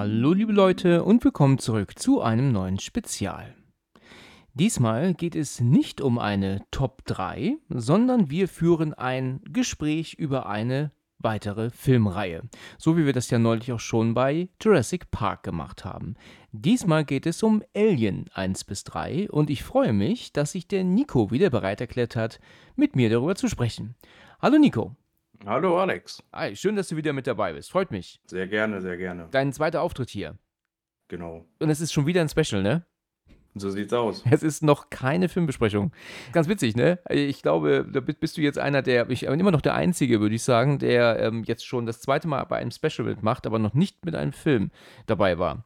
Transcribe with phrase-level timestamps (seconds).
[0.00, 3.54] Hallo liebe Leute und willkommen zurück zu einem neuen Spezial.
[4.54, 10.90] Diesmal geht es nicht um eine Top 3, sondern wir führen ein Gespräch über eine
[11.18, 12.44] weitere Filmreihe.
[12.78, 16.14] So wie wir das ja neulich auch schon bei Jurassic Park gemacht haben.
[16.50, 20.82] Diesmal geht es um Alien 1 bis 3 und ich freue mich, dass sich der
[20.82, 22.40] Nico wieder bereit erklärt hat,
[22.74, 23.96] mit mir darüber zu sprechen.
[24.40, 24.96] Hallo Nico.
[25.46, 26.22] Hallo Alex.
[26.34, 27.70] Hi, schön, dass du wieder mit dabei bist.
[27.70, 28.20] Freut mich.
[28.26, 29.28] Sehr gerne, sehr gerne.
[29.30, 30.36] Dein zweiter Auftritt hier.
[31.08, 31.46] Genau.
[31.58, 32.84] Und es ist schon wieder ein Special, ne?
[33.54, 34.22] So sieht's aus.
[34.30, 35.92] Es ist noch keine Filmbesprechung.
[36.32, 36.98] Ganz witzig, ne?
[37.08, 40.34] Ich glaube, da bist du jetzt einer der, ich bin immer noch der Einzige, würde
[40.34, 43.72] ich sagen, der ähm, jetzt schon das zweite Mal bei einem Special mitmacht, aber noch
[43.72, 44.70] nicht mit einem Film
[45.06, 45.64] dabei war.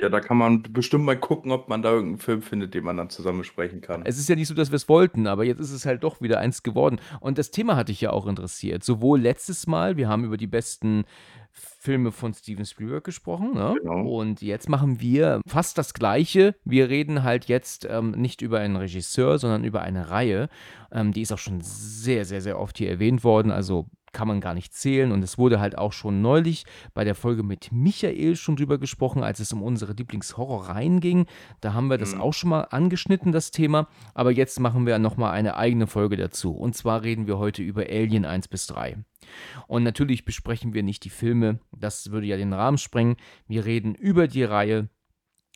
[0.00, 2.96] Ja, da kann man bestimmt mal gucken, ob man da irgendeinen Film findet, den man
[2.96, 4.02] dann zusammen besprechen kann.
[4.04, 6.20] Es ist ja nicht so, dass wir es wollten, aber jetzt ist es halt doch
[6.20, 7.00] wieder eins geworden.
[7.20, 8.84] Und das Thema hat dich ja auch interessiert.
[8.84, 11.04] Sowohl letztes Mal, wir haben über die besten
[11.50, 13.54] Filme von Steven Spielberg gesprochen.
[13.54, 13.74] Ne?
[13.80, 14.06] Genau.
[14.06, 16.54] Und jetzt machen wir fast das Gleiche.
[16.64, 20.48] Wir reden halt jetzt ähm, nicht über einen Regisseur, sondern über eine Reihe.
[20.92, 23.50] Ähm, die ist auch schon sehr, sehr, sehr oft hier erwähnt worden.
[23.50, 23.86] Also
[24.18, 25.12] kann man gar nicht zählen.
[25.12, 29.22] Und es wurde halt auch schon neulich bei der Folge mit Michael schon drüber gesprochen,
[29.22, 31.26] als es um unsere Lieblingshorrorreihen ging.
[31.60, 32.20] Da haben wir das Mhm.
[32.22, 33.86] auch schon mal angeschnitten, das Thema.
[34.14, 36.50] Aber jetzt machen wir nochmal eine eigene Folge dazu.
[36.50, 38.96] Und zwar reden wir heute über Alien 1 bis 3.
[39.68, 43.14] Und natürlich besprechen wir nicht die Filme, das würde ja den Rahmen sprengen.
[43.46, 44.88] Wir reden über die Reihe,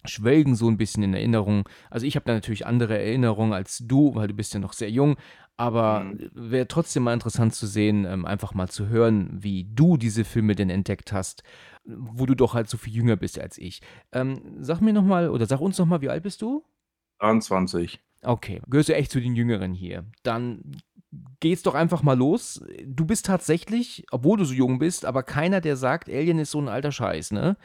[0.04, 1.64] schwelgen so ein bisschen in Erinnerungen.
[1.90, 4.90] Also ich habe da natürlich andere Erinnerungen als du, weil du bist ja noch sehr
[4.90, 5.16] jung.
[5.56, 6.30] Aber Mhm.
[6.34, 10.54] wäre trotzdem mal interessant zu sehen, ähm, einfach mal zu hören, wie du diese Filme
[10.54, 11.42] denn entdeckt hast,
[11.84, 13.80] wo du doch halt so viel jünger bist als ich.
[14.12, 16.64] Ähm, sag mir nochmal, oder sag uns nochmal, wie alt bist du?
[17.20, 18.00] 23.
[18.24, 20.04] Okay, gehörst du echt zu den Jüngeren hier.
[20.22, 20.76] Dann
[21.40, 22.62] geht's doch einfach mal los.
[22.86, 26.60] Du bist tatsächlich, obwohl du so jung bist, aber keiner, der sagt, Alien ist so
[26.60, 27.56] ein alter Scheiß, ne?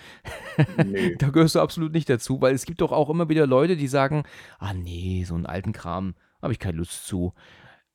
[0.85, 1.15] Nee.
[1.17, 3.87] Da gehörst du absolut nicht dazu, weil es gibt doch auch immer wieder Leute, die
[3.87, 4.23] sagen,
[4.59, 7.33] ah nee, so einen alten Kram habe ich keine Lust zu.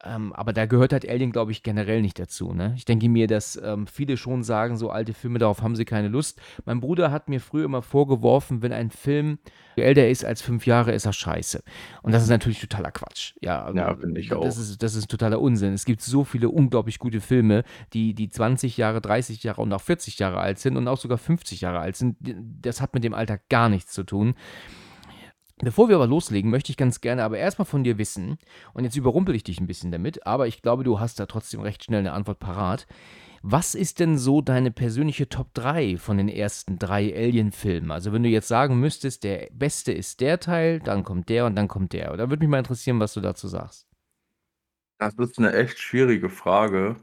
[0.04, 2.52] Ähm, aber da gehört halt Alien, glaube ich, generell nicht dazu.
[2.52, 2.74] Ne?
[2.76, 6.08] Ich denke mir, dass ähm, viele schon sagen, so alte Filme, darauf haben sie keine
[6.08, 6.40] Lust.
[6.64, 9.38] Mein Bruder hat mir früher immer vorgeworfen, wenn ein Film
[9.76, 11.62] älter ist als fünf Jahre, ist er scheiße.
[12.02, 13.34] Und das ist natürlich totaler Quatsch.
[13.40, 14.44] Ja, Ja, finde ich das auch.
[14.44, 15.72] Ist, das ist totaler Unsinn.
[15.72, 19.80] Es gibt so viele unglaublich gute Filme, die, die 20 Jahre, 30 Jahre und auch
[19.80, 22.16] 40 Jahre alt sind und auch sogar 50 Jahre alt sind.
[22.60, 24.34] Das hat mit dem Alter gar nichts zu tun.
[25.58, 28.38] Bevor wir aber loslegen, möchte ich ganz gerne aber erstmal von dir wissen,
[28.74, 31.60] und jetzt überrumpel ich dich ein bisschen damit, aber ich glaube, du hast da trotzdem
[31.60, 32.86] recht schnell eine Antwort parat.
[33.42, 37.90] Was ist denn so deine persönliche Top 3 von den ersten drei Alien-Filmen?
[37.90, 41.56] Also, wenn du jetzt sagen müsstest, der beste ist der Teil, dann kommt der und
[41.56, 42.16] dann kommt der.
[42.16, 43.88] Da würde mich mal interessieren, was du dazu sagst.
[44.98, 46.96] Das ist eine echt schwierige Frage.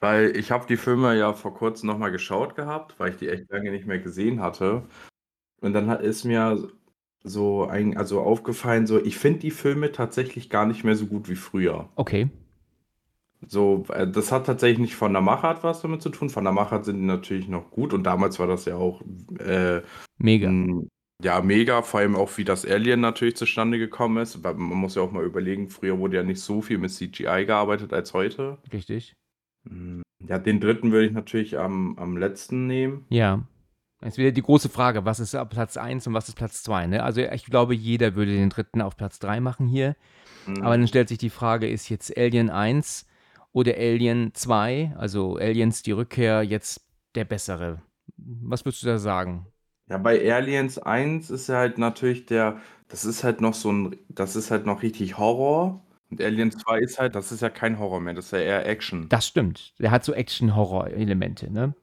[0.00, 3.50] Weil ich habe die Filme ja vor kurzem nochmal geschaut gehabt, weil ich die echt
[3.50, 4.84] lange nicht mehr gesehen hatte.
[5.60, 6.70] Und dann ist mir
[7.24, 11.28] so ein, also aufgefallen, so ich finde die Filme tatsächlich gar nicht mehr so gut
[11.28, 11.88] wie früher.
[11.96, 12.30] Okay.
[13.46, 16.28] So, äh, das hat tatsächlich nicht von der Machart was damit zu tun.
[16.30, 19.02] Von der Machart sind die natürlich noch gut und damals war das ja auch
[19.38, 19.82] äh,
[20.18, 20.48] Mega.
[20.48, 20.88] m,
[21.22, 24.42] ja mega, vor allem auch wie das Alien natürlich zustande gekommen ist.
[24.42, 27.92] Man muss ja auch mal überlegen, früher wurde ja nicht so viel mit CGI gearbeitet
[27.92, 28.58] als heute.
[28.72, 29.14] Richtig.
[29.64, 33.06] Mm, Ja, den dritten würde ich natürlich am, am letzten nehmen.
[33.08, 33.46] Ja.
[34.02, 36.86] Jetzt wieder die große Frage, was ist Platz 1 und was ist Platz 2?
[36.86, 37.02] Ne?
[37.02, 39.96] Also ich glaube, jeder würde den dritten auf Platz 3 machen hier.
[40.46, 43.06] Mm, Aber dann stellt sich die Frage, ist jetzt Alien 1
[43.52, 46.86] oder Alien 2, also Aliens die Rückkehr, jetzt
[47.16, 47.82] der bessere?
[48.16, 49.46] Was würdest du da sagen?
[49.88, 53.96] Ja, bei Aliens 1 ist ja halt natürlich der, das ist halt noch so ein,
[54.08, 55.82] das ist halt noch richtig Horror.
[56.10, 58.66] Und Alien 2 ist halt, das ist ja kein Horror mehr, das ist ja eher
[58.66, 59.08] Action.
[59.08, 59.74] Das stimmt.
[59.78, 61.74] Der hat so Action-Horror-Elemente, ne?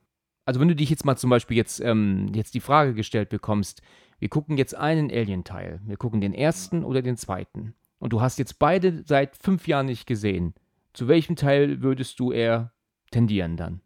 [0.46, 3.82] Also wenn du dich jetzt mal zum Beispiel jetzt, ähm, jetzt die Frage gestellt bekommst,
[4.20, 7.76] wir gucken jetzt einen Alien-Teil, wir gucken den ersten oder den zweiten.
[7.98, 10.54] Und du hast jetzt beide seit fünf Jahren nicht gesehen.
[10.94, 12.72] Zu welchem Teil würdest du eher
[13.12, 13.82] tendieren dann?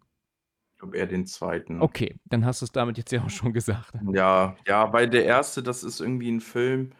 [0.74, 1.82] Ich glaube eher den zweiten.
[1.82, 3.94] Okay, dann hast du es damit jetzt ja auch schon gesagt.
[4.14, 6.92] Ja, ja, weil der erste, das ist irgendwie ein Film,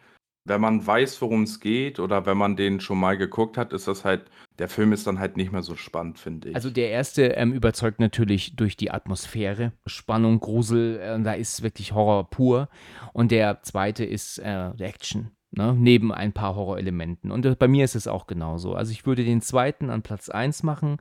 [0.44, 3.88] wenn man weiß, worum es geht oder wenn man den schon mal geguckt hat, ist
[3.88, 6.54] das halt der Film ist dann halt nicht mehr so spannend, finde ich.
[6.54, 11.92] Also der erste ähm, überzeugt natürlich durch die Atmosphäre, Spannung, Grusel, äh, da ist wirklich
[11.92, 12.68] Horror pur.
[13.14, 15.30] Und der zweite ist äh, Action.
[15.52, 17.32] Ne, neben ein paar Horrorelementen.
[17.32, 18.74] Und äh, bei mir ist es auch genauso.
[18.74, 20.98] Also ich würde den zweiten an Platz 1 machen,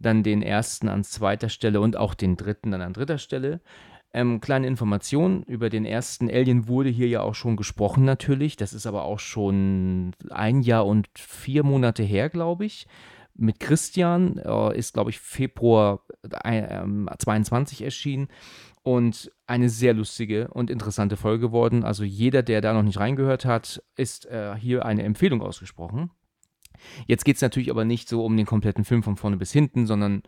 [0.00, 3.60] dann den ersten an zweiter Stelle und auch den dritten dann an dritter Stelle.
[4.16, 8.56] Ähm, kleine Information über den ersten Alien wurde hier ja auch schon gesprochen natürlich.
[8.56, 12.86] Das ist aber auch schon ein Jahr und vier Monate her, glaube ich.
[13.34, 16.02] Mit Christian äh, ist, glaube ich, Februar
[16.44, 16.84] äh,
[17.18, 18.28] 22 erschienen
[18.84, 21.82] und eine sehr lustige und interessante Folge geworden.
[21.82, 26.12] Also jeder, der da noch nicht reingehört hat, ist äh, hier eine Empfehlung ausgesprochen.
[27.08, 29.86] Jetzt geht es natürlich aber nicht so um den kompletten Film von vorne bis hinten,
[29.86, 30.22] sondern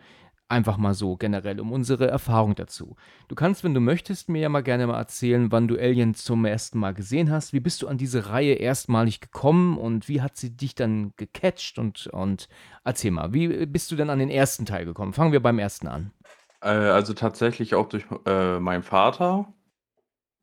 [0.48, 2.94] Einfach mal so generell um unsere Erfahrung dazu.
[3.26, 6.44] Du kannst, wenn du möchtest, mir ja mal gerne mal erzählen, wann du Alien zum
[6.44, 7.52] ersten Mal gesehen hast.
[7.52, 11.78] Wie bist du an diese Reihe erstmalig gekommen und wie hat sie dich dann gecatcht?
[11.78, 12.48] Und, und
[12.84, 15.12] erzähl mal, wie bist du denn an den ersten Teil gekommen?
[15.12, 16.12] Fangen wir beim ersten an.
[16.60, 19.52] Äh, also tatsächlich auch durch äh, meinen Vater.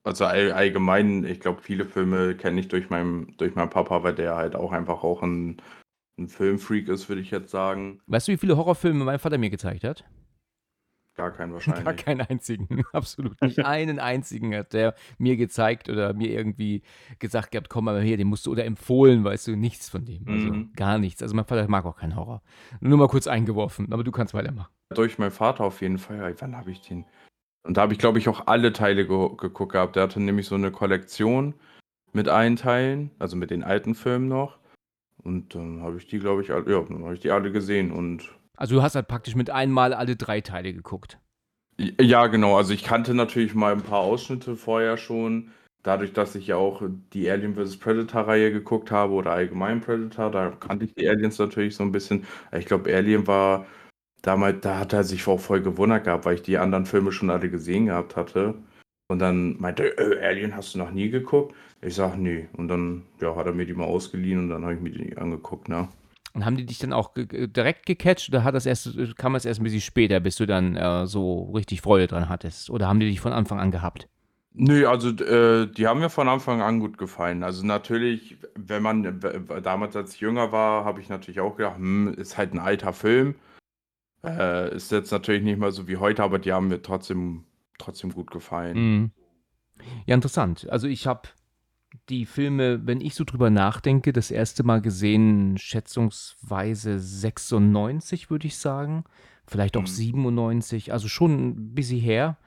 [0.04, 4.16] Also all, allgemein, ich glaube, viele Filme kenne ich durch, meinen durch meinen Papa, weil
[4.16, 5.62] der halt auch einfach auch ein
[6.18, 8.02] ein Filmfreak ist, würde ich jetzt sagen.
[8.08, 10.06] Weißt du, wie viele Horrorfilme mein Vater mir gezeigt hat?
[11.16, 11.84] Gar keinen wahrscheinlich.
[11.84, 13.64] Gar keinen einzigen, absolut nicht.
[13.66, 16.84] einen einzigen hat der mir gezeigt oder mir irgendwie
[17.20, 20.28] gesagt gehabt, komm mal her, den musst du oder empfohlen, weißt du, nichts von dem.
[20.28, 20.74] Also mhm.
[20.76, 21.22] gar nichts.
[21.22, 22.42] Also mein Vater mag auch keinen Horror.
[22.80, 24.72] Nur mal kurz eingeworfen, aber du kannst weitermachen.
[24.94, 26.36] Durch meinen Vater auf jeden Fall.
[26.40, 27.06] Wann habe ich den?
[27.64, 29.96] Und da habe ich, glaube ich, auch alle Teile ge geguckt gehabt.
[29.96, 31.54] Der hatte nämlich so eine Kollektion
[32.12, 34.60] mit allen Teilen, also mit den alten Filmen noch.
[35.24, 37.92] Und dann habe ich die, glaube ich, alle, ja, dann habe ich die alle gesehen
[37.92, 38.30] und.
[38.58, 41.18] Also du hast halt praktisch mit einmal alle drei Teile geguckt.
[41.78, 42.56] Ja, genau.
[42.58, 45.52] Also ich kannte natürlich mal ein paar Ausschnitte vorher schon.
[45.82, 46.82] Dadurch, dass ich ja auch
[47.14, 47.78] die Alien vs.
[47.78, 52.26] Predator-Reihe geguckt habe oder allgemein Predator, da kannte ich die Aliens natürlich so ein bisschen.
[52.58, 53.66] Ich glaube, Alien war
[54.22, 57.30] damals, da hat er sich auch voll gewundert gehabt, weil ich die anderen Filme schon
[57.30, 58.56] alle gesehen gehabt hatte.
[59.10, 61.54] Und dann meinte er, äh, Alien hast du noch nie geguckt?
[61.86, 62.48] Ich sag, nee.
[62.54, 65.18] Und dann ja, hat er mir die mal ausgeliehen und dann habe ich mir die
[65.18, 65.88] angeguckt, ne?
[66.34, 69.46] Und haben die dich dann auch ge direkt gecatcht oder hat das erst, kam das
[69.46, 72.72] erst ein bisschen später, bis du dann äh, so richtig Freude dran hattest?
[72.72, 74.08] Oder haben die dich von Anfang an gehabt?
[74.54, 77.44] Nö, also äh, die haben mir von Anfang an gut gefallen.
[77.44, 79.20] Also natürlich, wenn man
[79.64, 82.94] damals als ich jünger war, habe ich natürlich auch gedacht, hm, ist halt ein alter
[82.94, 83.36] Film.
[84.24, 87.44] Äh, ist jetzt natürlich nicht mehr so wie heute, aber die haben mir trotzdem
[87.78, 88.78] trotzdem gut gefallen.
[88.78, 89.12] Mhm.
[90.06, 90.68] Ja, interessant.
[90.70, 91.30] Also ich habe
[92.10, 98.58] die Filme, wenn ich so drüber nachdenke, das erste Mal gesehen, schätzungsweise 96, würde ich
[98.58, 99.04] sagen.
[99.46, 99.88] Vielleicht auch mhm.
[99.88, 102.38] 97, also schon ein bisschen her.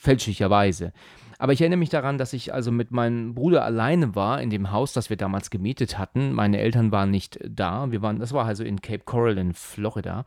[0.03, 0.93] fälschlicherweise.
[1.39, 4.71] Aber ich erinnere mich daran, dass ich also mit meinem Bruder alleine war in dem
[4.71, 6.31] Haus, das wir damals gemietet hatten.
[6.31, 7.91] Meine Eltern waren nicht da.
[7.91, 10.25] Wir waren, das war also in Cape Coral in Florida.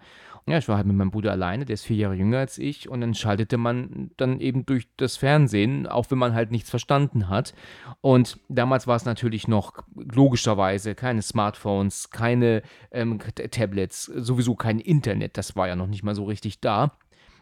[0.48, 2.88] Ja, ich war halt mit meinem Bruder alleine, der ist vier Jahre jünger als ich.
[2.88, 7.28] Und dann schaltete man dann eben durch das Fernsehen, auch wenn man halt nichts verstanden
[7.28, 7.54] hat.
[8.00, 12.62] Und damals war es natürlich noch logischerweise keine Smartphones, keine
[12.92, 13.18] ähm,
[13.50, 15.36] Tablets, sowieso kein Internet.
[15.36, 16.92] Das war ja noch nicht mal so richtig da.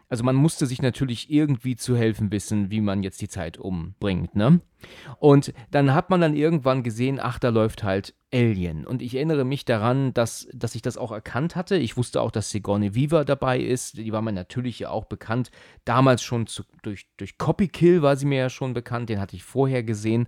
[0.09, 4.35] Also man musste sich natürlich irgendwie zu helfen wissen, wie man jetzt die Zeit umbringt,
[4.35, 4.61] ne?
[5.19, 8.85] Und dann hat man dann irgendwann gesehen, ach, da läuft halt Alien.
[8.85, 11.77] Und ich erinnere mich daran, dass, dass ich das auch erkannt hatte.
[11.77, 13.97] Ich wusste auch, dass Sigourney Weaver dabei ist.
[13.97, 15.51] Die war mir natürlich ja auch bekannt.
[15.85, 19.09] Damals schon zu, durch, durch Copy Kill war sie mir ja schon bekannt.
[19.09, 20.27] Den hatte ich vorher gesehen.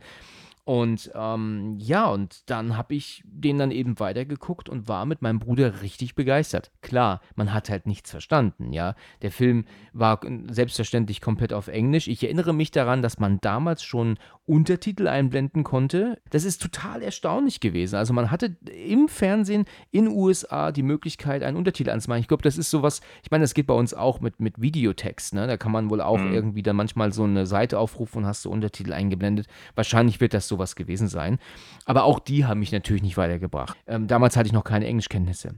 [0.68, 5.40] Und ähm, ja, und dann habe ich den dann eben weitergeguckt und war mit meinem
[5.40, 6.72] Bruder richtig begeistert.
[6.82, 8.94] Klar, man hat halt nichts verstanden, ja.
[9.22, 10.20] Der Film war
[10.50, 12.10] selbstverständlich komplett auf Englisch.
[12.10, 16.20] Ich erinnere mich daran, dass man damals schon Untertitel einblenden konnte.
[16.32, 17.96] Das ist total erstaunlich gewesen.
[17.96, 22.20] Also man hatte im Fernsehen in USA die Möglichkeit, einen Untertitel anzumachen.
[22.20, 25.34] Ich glaube, das ist sowas, ich meine, das geht bei uns auch mit, mit Videotext,
[25.34, 25.48] ne?
[25.48, 26.34] Da kann man wohl auch mhm.
[26.34, 29.48] irgendwie dann manchmal so eine Seite aufrufen und hast so Untertitel eingeblendet.
[29.74, 31.38] Wahrscheinlich wird das so sowas gewesen sein.
[31.86, 33.78] Aber auch die haben mich natürlich nicht weitergebracht.
[33.88, 35.56] Ähm, damals hatte ich noch keine Englischkenntnisse.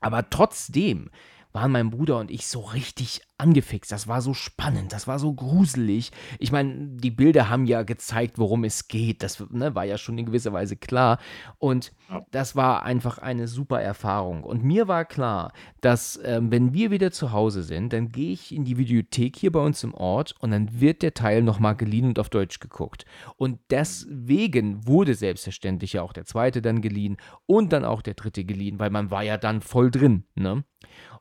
[0.00, 1.10] Aber trotzdem
[1.52, 3.90] waren mein Bruder und ich so richtig angefixt.
[3.90, 6.12] Das war so spannend, das war so gruselig.
[6.38, 9.22] Ich meine, die Bilder haben ja gezeigt, worum es geht.
[9.22, 11.18] Das ne, war ja schon in gewisser Weise klar.
[11.58, 11.92] Und
[12.30, 14.44] das war einfach eine super Erfahrung.
[14.44, 18.54] Und mir war klar, dass ähm, wenn wir wieder zu Hause sind, dann gehe ich
[18.54, 22.06] in die Videothek hier bei uns im Ort und dann wird der Teil nochmal geliehen
[22.06, 23.04] und auf Deutsch geguckt.
[23.36, 27.16] Und deswegen wurde selbstverständlich ja auch der zweite dann geliehen
[27.46, 30.24] und dann auch der dritte geliehen, weil man war ja dann voll drin.
[30.34, 30.64] Ne?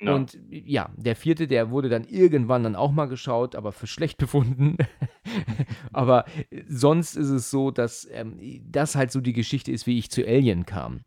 [0.01, 0.15] Ja.
[0.15, 4.17] Und ja, der vierte, der wurde dann irgendwann dann auch mal geschaut, aber für schlecht
[4.17, 4.77] befunden.
[5.91, 6.25] aber
[6.67, 10.25] sonst ist es so, dass ähm, das halt so die Geschichte ist, wie ich zu
[10.25, 11.01] Alien kam.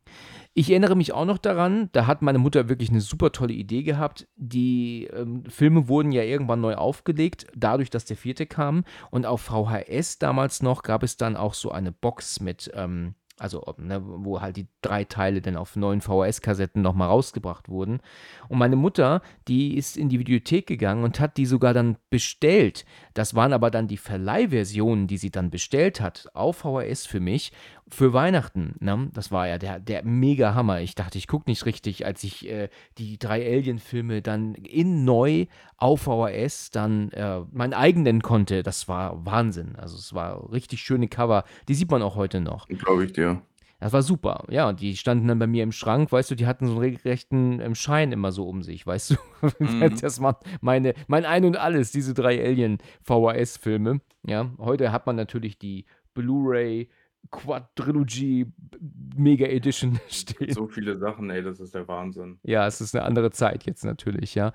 [0.54, 3.82] Ich erinnere mich auch noch daran, da hat meine Mutter wirklich eine super tolle Idee
[3.82, 4.28] gehabt.
[4.36, 8.84] Die ähm, Filme wurden ja irgendwann neu aufgelegt, dadurch, dass der vierte kam.
[9.10, 13.74] Und auf VHS damals noch gab es dann auch so eine Box mit, ähm, also
[13.76, 18.00] ne, wo halt die drei Teile dann auf neuen VHS-Kassetten nochmal rausgebracht wurden.
[18.48, 22.84] Und meine Mutter, die ist in die Videothek gegangen und hat die sogar dann bestellt.
[23.14, 27.52] Das waren aber dann die Verleihversionen, die sie dann bestellt hat, auf VHS für mich,
[27.92, 28.74] für Weihnachten.
[28.80, 29.10] Ne?
[29.12, 30.80] Das war ja der, der mega Hammer.
[30.80, 32.68] Ich dachte, ich gucke nicht richtig, als ich äh,
[32.98, 35.46] die drei Alien-Filme dann in neu
[35.76, 38.62] auf VHS dann äh, meinen eigenen konnte.
[38.62, 39.76] Das war Wahnsinn.
[39.76, 41.44] Also es war richtig schöne Cover.
[41.68, 42.66] Die sieht man auch heute noch.
[42.68, 43.42] Glaube ich dir.
[43.82, 44.44] Das war super.
[44.48, 46.82] Ja, und die standen dann bei mir im Schrank, weißt du, die hatten so einen
[46.82, 49.16] regelrechten ähm, Schein immer so um sich, weißt du.
[49.58, 49.98] Mhm.
[50.00, 54.00] Das war meine, mein Ein und Alles, diese drei Alien-VHS-Filme.
[54.24, 55.84] Ja, heute hat man natürlich die
[56.14, 56.88] Blu-ray
[57.30, 58.46] Quadrilogy
[59.16, 60.52] Mega Edition stehen.
[60.52, 62.38] So viele Sachen, ey, das ist der Wahnsinn.
[62.42, 64.52] Ja, es ist eine andere Zeit jetzt natürlich, ja.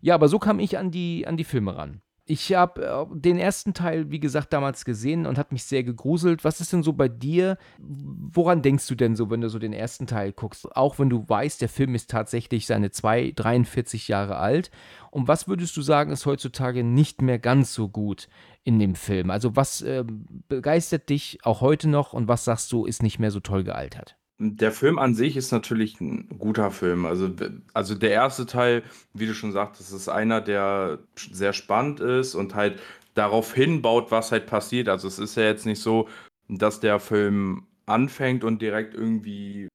[0.00, 2.02] Ja, aber so kam ich an die, an die Filme ran.
[2.26, 6.42] Ich habe äh, den ersten Teil, wie gesagt, damals gesehen und hat mich sehr gegruselt.
[6.42, 7.58] Was ist denn so bei dir?
[7.78, 10.74] Woran denkst du denn so, wenn du so den ersten Teil guckst?
[10.74, 14.70] Auch wenn du weißt, der Film ist tatsächlich seine zwei, 43 Jahre alt.
[15.10, 18.28] Und was würdest du sagen, ist heutzutage nicht mehr ganz so gut
[18.62, 19.30] in dem Film?
[19.30, 20.04] Also was äh,
[20.48, 24.16] begeistert dich auch heute noch und was sagst du, ist nicht mehr so toll gealtert?
[24.46, 27.06] Der Film an sich ist natürlich ein guter Film.
[27.06, 27.30] Also,
[27.72, 28.82] also der erste Teil,
[29.14, 32.78] wie du schon sagtest, ist einer, der sehr spannend ist und halt
[33.14, 34.88] darauf hinbaut, was halt passiert.
[34.88, 36.08] Also es ist ja jetzt nicht so,
[36.48, 39.68] dass der Film anfängt und direkt irgendwie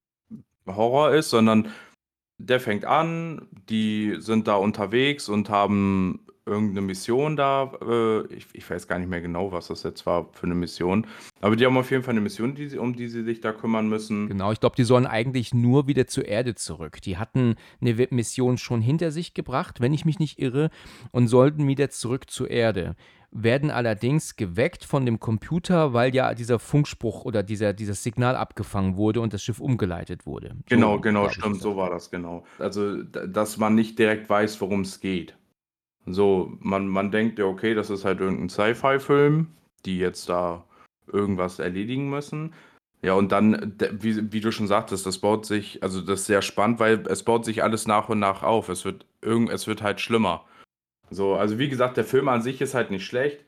[0.66, 1.68] Horror ist, sondern
[2.38, 7.72] der fängt an, die sind da unterwegs und haben irgendeine Mission da.
[7.82, 11.06] Äh, ich, ich weiß gar nicht mehr genau, was das jetzt war für eine Mission.
[11.40, 13.52] Aber die haben auf jeden Fall eine Mission, die sie, um die sie sich da
[13.52, 14.28] kümmern müssen.
[14.28, 17.00] Genau, ich glaube, die sollen eigentlich nur wieder zur Erde zurück.
[17.02, 20.70] Die hatten eine Mission schon hinter sich gebracht, wenn ich mich nicht irre,
[21.12, 22.96] und sollten wieder zurück zur Erde.
[23.32, 28.96] Werden allerdings geweckt von dem Computer, weil ja dieser Funkspruch oder dieser, dieses Signal abgefangen
[28.96, 30.48] wurde und das Schiff umgeleitet wurde.
[30.48, 32.44] So, Genau, genau, stimmt, so war das genau.
[32.58, 35.36] Also, dass man nicht direkt weiß, worum es geht.
[36.06, 39.48] So, man, man denkt ja, okay, das ist halt irgendein Sci-Fi-Film,
[39.84, 40.64] die jetzt da
[41.12, 42.54] irgendwas erledigen müssen.
[43.02, 46.42] Ja, und dann, wie, wie du schon sagtest, das baut sich, also das ist sehr
[46.42, 48.68] spannend, weil es baut sich alles nach und nach auf.
[48.68, 50.44] Es wird irgend, es wird halt schlimmer.
[51.10, 53.44] So, also wie gesagt, der Film an sich ist halt nicht schlecht.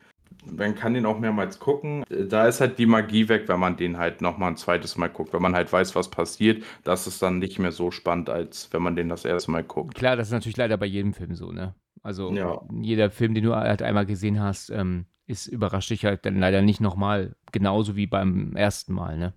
[0.51, 2.05] Man kann den auch mehrmals gucken.
[2.09, 5.35] Da ist halt die Magie weg, wenn man den halt nochmal ein zweites Mal guckt.
[5.35, 8.83] Wenn man halt weiß, was passiert, das ist dann nicht mehr so spannend, als wenn
[8.83, 9.95] man den das erste Mal guckt.
[9.95, 11.75] Klar, das ist natürlich leider bei jedem Film so, ne?
[12.03, 12.61] Also Ja.
[12.73, 16.63] jeder Film, den du halt einmal gesehen hast, ähm, ist überrascht dich halt dann leider
[16.63, 19.35] nicht nochmal, genauso wie beim ersten Mal, ne?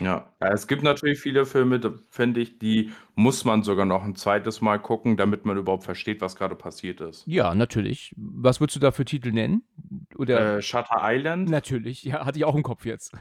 [0.00, 4.16] Ja, es gibt natürlich viele Filme, da finde ich, die muss man sogar noch ein
[4.16, 7.24] zweites Mal gucken, damit man überhaupt versteht, was gerade passiert ist.
[7.28, 8.12] Ja, natürlich.
[8.16, 9.62] Was würdest du da für Titel nennen?
[10.18, 11.48] Oder Äh, Shutter Island?
[11.48, 13.12] natürlich, ja, hatte ich auch im Kopf jetzt.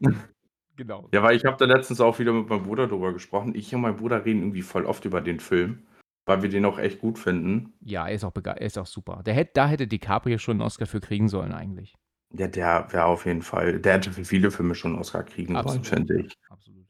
[0.76, 1.08] genau.
[1.14, 3.54] Ja, weil ich habe da letztens auch wieder mit meinem Bruder drüber gesprochen.
[3.54, 5.86] Ich und mein Bruder reden irgendwie voll oft über den Film,
[6.28, 7.72] weil wir den auch echt gut finden.
[7.80, 9.22] Ja, er ist auch, er ist auch super.
[9.24, 11.96] Der hätte, da hätte DiCaprio schon einen Oscar für kriegen sollen, eigentlich.
[12.32, 15.60] Ja, der wäre auf jeden Fall, der hätte für viele Filme schon einen Oscar kriegen
[15.60, 16.38] sollen, finde ich.
[16.50, 16.86] Absolut.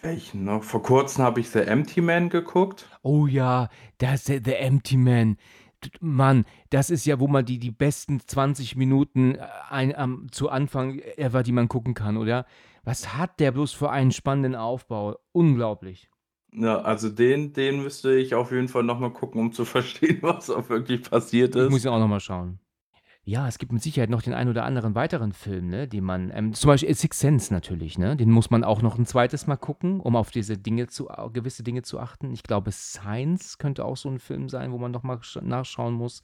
[0.00, 0.62] Welchen noch?
[0.62, 2.88] Vor kurzem habe ich The Empty Man geguckt.
[3.02, 5.36] Oh ja, das ist The Empty Man.
[6.00, 10.48] Mann, das ist ja, wo man die, die besten 20 Minuten äh, ein, am, zu
[10.48, 12.46] Anfang ever, die man gucken kann, oder?
[12.82, 15.16] Was hat der bloß für einen spannenden Aufbau?
[15.32, 16.10] Unglaublich.
[16.52, 20.50] Ja, also den, den müsste ich auf jeden Fall nochmal gucken, um zu verstehen, was
[20.50, 21.68] auch wirklich passiert Ich ist.
[21.68, 22.58] muss ihn auch nochmal schauen.
[23.28, 26.30] Ja, es gibt mit Sicherheit noch den einen oder anderen weiteren Film, ne, den man,
[26.34, 29.58] ähm, zum Beispiel Six Sense natürlich, ne, den muss man auch noch ein zweites Mal
[29.58, 32.32] gucken, um auf diese Dinge zu, gewisse Dinge zu achten.
[32.32, 36.22] Ich glaube, Science könnte auch so ein Film sein, wo man noch mal nachschauen muss.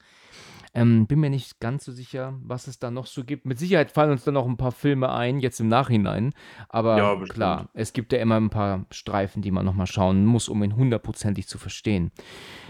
[0.73, 3.45] Ähm, bin mir nicht ganz so sicher, was es da noch so gibt.
[3.45, 6.33] Mit Sicherheit fallen uns da noch ein paar Filme ein, jetzt im Nachhinein.
[6.71, 10.25] Aber Ja, klar, es gibt ja immer ein paar Streifen, die man noch mal schauen
[10.25, 12.13] muss, um ihn hundertprozentig zu verstehen.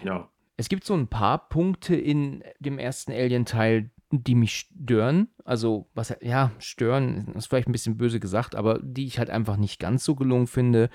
[0.03, 0.29] Ja.
[0.57, 3.91] Es gibt so ein paar Punkte in dem ersten Alien-Teil,
[4.23, 5.29] die mich stören.
[5.45, 9.57] Also, was, ja, stören ist vielleicht ein bisschen böse gesagt, aber die ich halt einfach
[9.57, 10.91] nicht ganz so gelungen finde.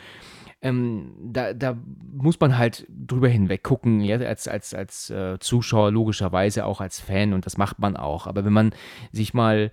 [0.61, 1.77] Ähm, da, da
[2.13, 6.99] muss man halt drüber hinweg gucken, ja, als, als, als äh, Zuschauer, logischerweise auch als
[6.99, 8.27] Fan und das macht man auch.
[8.27, 8.73] Aber wenn man
[9.11, 9.71] sich mal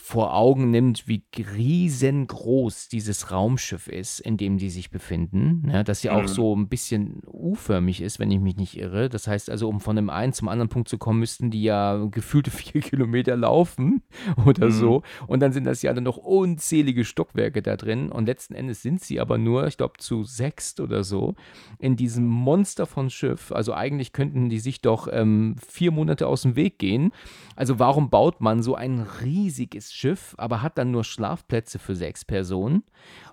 [0.00, 5.68] vor Augen nimmt, wie riesengroß dieses Raumschiff ist, in dem die sich befinden.
[5.72, 6.28] Ja, dass sie auch Mhm.
[6.28, 9.08] so ein bisschen U-förmig ist, wenn ich mich nicht irre.
[9.08, 11.96] Das heißt also, um von dem einen zum anderen Punkt zu kommen, müssten die ja
[12.10, 14.02] gefühlte vier Kilometer laufen
[14.46, 14.72] oder Mhm.
[14.72, 15.02] so.
[15.26, 18.10] Und dann sind das ja dann noch unzählige Stockwerke da drin.
[18.10, 21.34] Und letzten Endes sind sie aber nur, ich glaube, zu sechst oder so
[21.78, 23.52] in diesem Monster von Schiff.
[23.52, 27.12] Also eigentlich könnten die sich doch ähm, vier Monate aus dem Weg gehen.
[27.56, 32.24] Also warum baut man so ein riesiges Schiff, aber hat dann nur Schlafplätze für sechs
[32.24, 32.84] Personen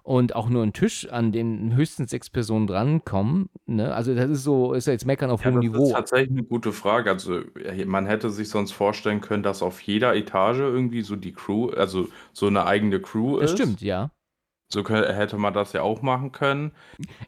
[0.04, 3.50] und auch nur einen Tisch, an den höchstens sechs Personen drankommen?
[3.66, 3.94] Ne?
[3.94, 5.92] Also das ist so, ist ja jetzt Meckern auf Ja, hohem das ist Niveau.
[5.92, 7.12] tatsächlich eine gute Frage.
[7.12, 7.42] Also,
[7.86, 12.10] man hätte sich sonst vorstellen können, dass auf jeder Etage irgendwie so die Crew also,
[12.34, 13.52] so eine eigene Crew Das ist.
[13.52, 14.12] stimmt, ja.
[14.76, 16.74] So kö hätte man das ja auch machen können.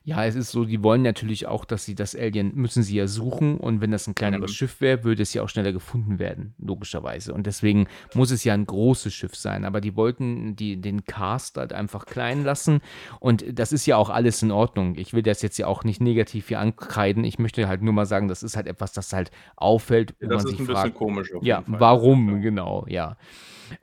[0.03, 3.07] Ja, es ist so, die wollen natürlich auch, dass sie das Alien, müssen sie ja
[3.07, 4.55] suchen und wenn das ein kleineres Mhm.
[4.55, 7.33] Schiff wäre, würde es ja auch schneller gefunden werden, logischerweise.
[7.33, 9.63] Und deswegen muss es ja ein großes Schiff sein.
[9.63, 12.81] Aber die wollten die, den Cast halt einfach klein lassen
[13.21, 14.95] und das ist ja auch alles in Ordnung.
[14.97, 17.23] Ich will das jetzt ja auch nicht negativ hier ankreiden.
[17.23, 20.45] Ich möchte halt nur mal sagen, das ist halt etwas, das halt auffällt, das man
[20.45, 21.79] ist sich ein bisschen fragt, komisch auf ja, jeden Fall.
[21.79, 23.15] warum, genau, ja.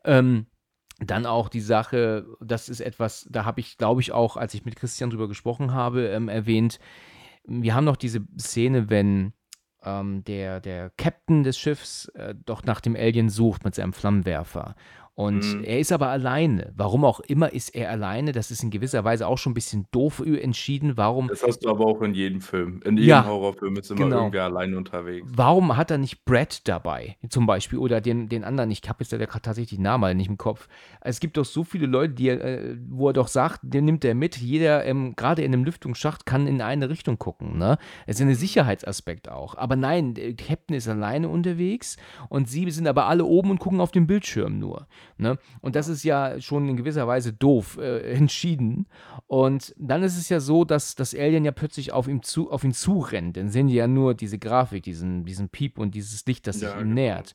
[0.04, 0.46] Ähm,
[0.98, 4.64] dann auch die Sache, das ist etwas, da habe ich, glaube ich, auch, als ich
[4.64, 6.78] mit Christian drüber gesprochen habe, ähm, erwähnt.
[7.44, 9.32] Wir haben noch diese Szene, wenn
[9.82, 14.74] ähm, der, der Captain des Schiffs äh, doch nach dem Alien sucht mit seinem Flammenwerfer.
[15.16, 15.62] Und Mhm.
[15.64, 16.72] er ist aber alleine.
[16.76, 18.32] Warum auch immer ist er alleine.
[18.32, 20.96] Das ist in gewisserIse auch schon ein bisschen doof entschieden.
[20.96, 22.80] Warum Das hast du aber auch in jedem Film.
[22.84, 24.16] In jedem Ja, Horrorfilm ist immer genau.
[24.18, 25.28] irgendwer alleine unterwegs.
[25.32, 28.72] Warum hat er nicht Brad dabei, zum Beispiel, oder den, den anderen?
[28.72, 30.66] Ich habe jetzt ja gerade tatsächlich den Namen nicht im Kopf.
[31.00, 34.04] Es gibt doch so viele Leute, die, er, äh, wo er doch sagt, den nimmt
[34.04, 34.36] er mit.
[34.38, 37.56] Jeder, ähm, gerade in einem Lüftungsschacht, kann in eine Richtung gucken.
[37.56, 37.78] Ne?
[38.06, 39.54] Es ist ein Sicherheitsaspekt auch.
[39.54, 41.96] Aber nein, der Captain ist alleine unterwegs
[42.28, 44.88] und sie sind aber alle oben und gucken auf den Bildschirm nur.
[45.18, 45.38] Ne?
[45.60, 48.86] Und das ist ja schon in gewisser Weise doof äh, entschieden.
[49.26, 52.64] Und dann ist es ja so, dass das Alien ja plötzlich auf, ihm zu, auf
[52.64, 53.36] ihn zurennt.
[53.36, 56.68] Dann sehen die ja nur diese Grafik, diesen, diesen Piep und dieses Licht, das sich
[56.68, 56.94] Ja, ihm genau.
[56.94, 57.34] nähert.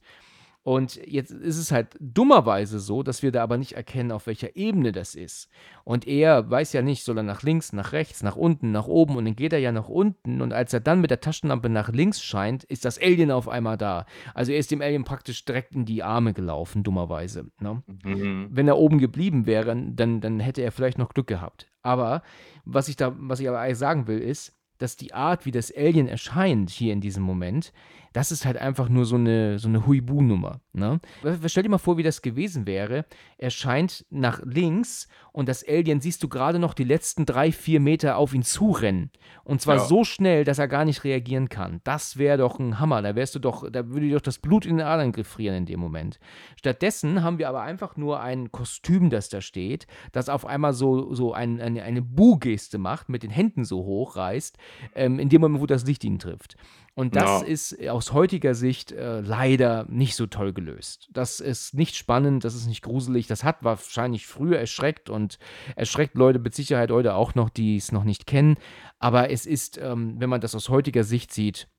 [0.63, 4.56] Und jetzt ist es halt dummerweise so, dass wir da aber nicht erkennen, auf welcher
[4.58, 5.50] Ebene das ist.
[5.86, 9.15] Und er weiß ja nicht, soll er nach links, nach rechts, nach unten, nach oben
[9.15, 10.41] und dann geht er ja nach unten.
[10.41, 13.78] Und als er dann mit der Taschenlampe nach links scheint, ist das Alien auf einmal
[13.78, 14.06] da.
[14.34, 17.50] Also er ist dem Alien praktisch direkt in die Arme gelaufen, dummerweise.
[17.60, 17.82] Ne?
[18.04, 18.50] Mhm.
[18.52, 21.67] wenn er oben geblieben wäre, dann, dann hätte er vielleicht noch Glück gehabt.
[21.82, 22.22] Aber
[22.65, 25.76] was ich da, was ich aber eigentlich sagen will, ist, dass die Art, wie das
[25.76, 27.72] Alien erscheint hier in diesem Moment,
[28.13, 30.62] das ist halt einfach nur so eine, so eine Huibu-Nummer.
[30.74, 31.00] Ne?
[31.45, 33.06] Stell dir mal vor, wie das gewesen wäre.
[33.38, 37.80] Er scheint nach links und das Alien siehst du gerade noch die letzten drei, vier
[37.80, 39.12] Meter auf ihn zurennen.
[39.43, 39.86] Und zwar Ja.
[39.86, 41.82] so schnell, dass er gar nicht reagieren kann.
[41.84, 43.02] Das wäre doch ein Hammer.
[43.02, 45.65] Da wärst du doch, da würde dir doch das Blut in den Adern gefrieren in
[45.65, 46.19] dem Moment.
[46.58, 51.13] Stattdessen haben wir aber einfach nur ein Kostüm, das da steht, das auf einmal so,
[51.13, 54.58] so ein, eine, eine Bu-Geste macht, mit den Händen so hoch reißt,
[54.95, 56.56] ähm, in dem Moment, wo das Licht ihn trifft.
[57.00, 57.48] Und das Ja.
[57.48, 61.08] ist aus heutiger Sicht äh, leider nicht so toll gelöst.
[61.14, 63.26] Das ist nicht spannend, das ist nicht gruselig.
[63.26, 65.40] Das hat wahrscheinlich früher erschreckt und
[65.78, 68.58] erschreckt Leute mit Sicherheit heute auch noch, die es noch nicht kennen.
[69.00, 71.70] Aber es ist, ähm, wenn man das aus heutiger Sicht sieht,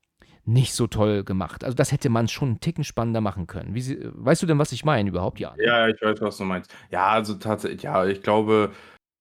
[0.46, 1.64] nicht so toll gemacht.
[1.64, 3.74] Also das hätte man schon einen Ticken spannender machen können.
[3.74, 5.38] Wie sie, weißt du denn, was ich meine überhaupt?
[5.38, 5.54] Ja.
[5.62, 6.74] Ja, ich weiß, was du meinst.
[6.90, 8.72] Ja, also tatsächlich, ja, ich glaube,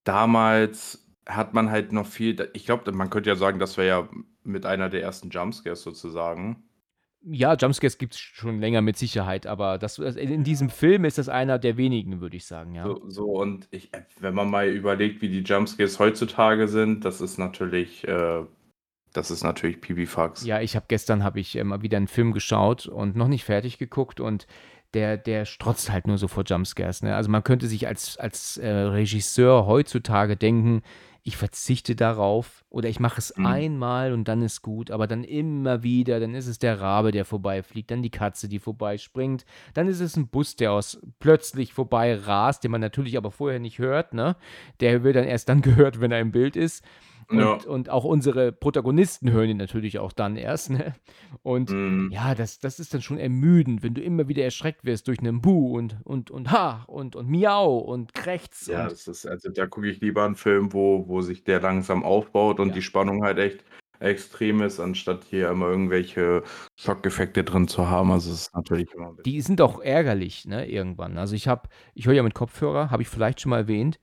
[0.06, 2.50] damals hat man halt noch viel.
[2.54, 4.10] Ich glaube, man könnte ja sagen, das wäre ja
[4.44, 6.64] mit einer der ersten Jumpscares sozusagen.
[7.22, 11.28] Ja, Jumpscares gibt es schon länger mit Sicherheit, aber das, in diesem Film ist das
[11.28, 12.86] einer der wenigen, würde ich sagen, ja.
[12.86, 17.20] So, so und ich, äh, wenn man mal überlegt, wie die Jumpscares heutzutage sind, das
[17.20, 18.46] ist natürlich, äh,
[19.12, 20.46] das ist natürlich Pipifax.
[20.46, 23.44] Ja, ich habe gestern habe ich äh, mal wieder einen Film geschaut und noch nicht
[23.44, 24.48] fertig geguckt und
[24.94, 27.04] der, der strotzt halt nur so vor Jumpscares.
[27.04, 27.16] Ne?
[27.16, 30.82] Also man könnte sich als, als äh, Regisseur heutzutage denken,
[31.30, 33.46] ich verzichte darauf oder ich mache es Mhm.
[33.46, 37.24] einmal und dann ist gut, aber dann immer wieder, dann ist es der Rabe, der
[37.24, 42.16] vorbeifliegt, dann die Katze, die vorbeispringt, dann ist es ein Bus, der aus plötzlich vorbei
[42.16, 44.36] rast, den man natürlich aber vorher nicht hört, ne?
[44.80, 46.84] Der wird dann erst dann gehört, wenn er im Bild ist.
[47.32, 47.54] Und, Ja.
[47.68, 50.96] und auch unsere Protagonisten hören ihn natürlich auch dann erst, ne?
[51.44, 52.12] Und Mhm.
[52.12, 55.40] ja, das, das ist dann schon ermüdend, wenn du immer wieder erschreckt wirst durch einen
[55.42, 59.50] Bu und, und, und Ha und, und Miau und Krächz Ja, und das ist also
[59.52, 62.74] da gucke ich lieber einen Film, wo wo sich der langsam aufbaut und Ja.
[62.76, 63.64] die Spannung halt echt
[64.00, 66.44] extrem ist, anstatt hier immer irgendwelche
[66.80, 68.12] Schockeffekte drin zu haben.
[68.12, 71.18] Also, es ist natürlich immer die sind auch ärgerlich, ne, irgendwann.
[71.18, 74.00] Also ich habe ich höre ja mit Kopfhörer, habe ich vielleicht schon mal erwähnt.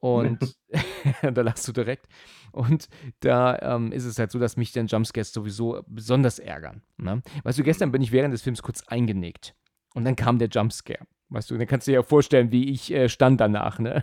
[0.00, 0.38] Und
[1.22, 2.06] da lachst du direkt.
[2.52, 2.88] Und
[3.20, 6.82] da ähm, ist es halt so, dass mich dann Jumpscares sowieso besonders ärgern.
[6.96, 7.22] Ne?
[7.44, 9.54] Weißt du, gestern bin ich während des Films kurz eingenickt.
[9.94, 11.06] Und dann kam der Jumpscare.
[11.30, 14.02] Weißt du, dann kannst du dir ja vorstellen, wie ich äh, stand danach, ne?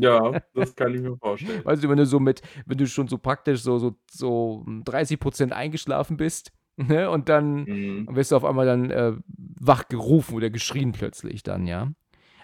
[0.00, 1.62] Ja, das kann ich mir vorstellen.
[1.64, 5.20] Weißt du, wenn du so mit, wenn du schon so praktisch so, so, so 30
[5.20, 7.10] Prozent eingeschlafen bist, ne?
[7.10, 8.08] Und dann Mhm.
[8.16, 9.12] wirst du auf einmal dann äh,
[9.60, 11.92] wach gerufen oder geschrien plötzlich dann, ja.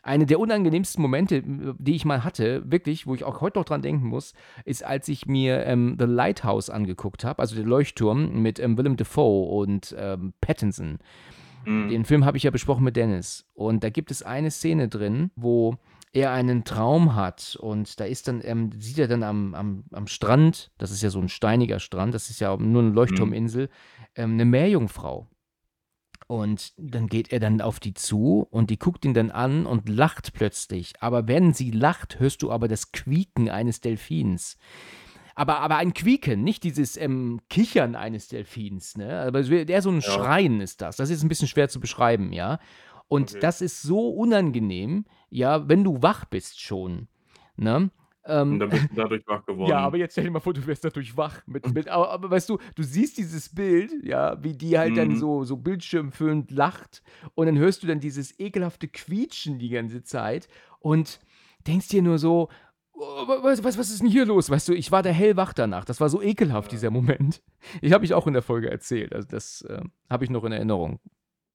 [0.08, 3.82] Eine der unangenehmsten Momente, die ich mal hatte, wirklich, wo ich auch heute noch dran
[3.82, 4.32] denken muss,
[4.64, 8.96] ist, als ich mir ähm, The Lighthouse angeguckt habe, also der Leuchtturm mit ähm, Willem
[8.96, 10.98] Dafoe und ähm, Pattinson.
[11.66, 11.90] Mhm.
[11.90, 13.44] Den Film habe ich ja besprochen mit Dennis.
[13.52, 15.76] Und da gibt es eine Szene drin, wo
[16.14, 20.06] er einen Traum hat und da ist dann, ähm, sieht er dann am, am, am
[20.06, 23.68] Strand, das ist ja so ein steiniger Strand, das ist ja nur eine Leuchtturminsel,
[24.16, 25.26] ähm, eine Meerjungfrau.
[26.28, 29.88] Und dann geht er dann auf die zu und die guckt ihn dann an und
[29.88, 30.92] lacht plötzlich.
[31.00, 34.58] Aber wenn sie lacht, hörst du aber das Quieken eines Delfins.
[35.34, 39.20] Aber, aber ein Quieken, nicht dieses ähm, Kichern eines Delfins, ne?
[39.22, 40.10] Aber eher so ein Ja.
[40.10, 40.96] Schreien ist das.
[40.96, 42.58] Das ist ein bisschen schwer zu beschreiben, ja.
[43.08, 43.40] Und Okay.
[43.40, 47.08] das ist so unangenehm, ja, wenn du wach bist schon,
[47.56, 47.90] ne?
[48.30, 49.70] Ähm, Und dann bist du dadurch wach geworden.
[49.70, 51.40] ja, aber jetzt stell dir mal vor, du wärst dadurch wach.
[51.46, 55.08] Mit, mit, aber, aber weißt du, du siehst dieses Bild, ja, wie die halt dann
[55.08, 55.16] Mhm.
[55.16, 57.02] so, so bildschirmfüllend lacht
[57.34, 60.46] und dann hörst du dann dieses ekelhafte Quietschen die ganze Zeit
[60.80, 61.20] und
[61.66, 62.48] denkst dir nur so,
[62.92, 63.00] oh,
[63.42, 64.50] was, was, was ist denn hier los?
[64.50, 65.84] Weißt du, ich war da hellwach danach.
[65.86, 67.42] Das war so ekelhaft, dieser Moment.
[67.80, 69.14] Ich habe ich auch in der Folge erzählt.
[69.14, 71.00] Also das äh, habe ich noch in Erinnerung.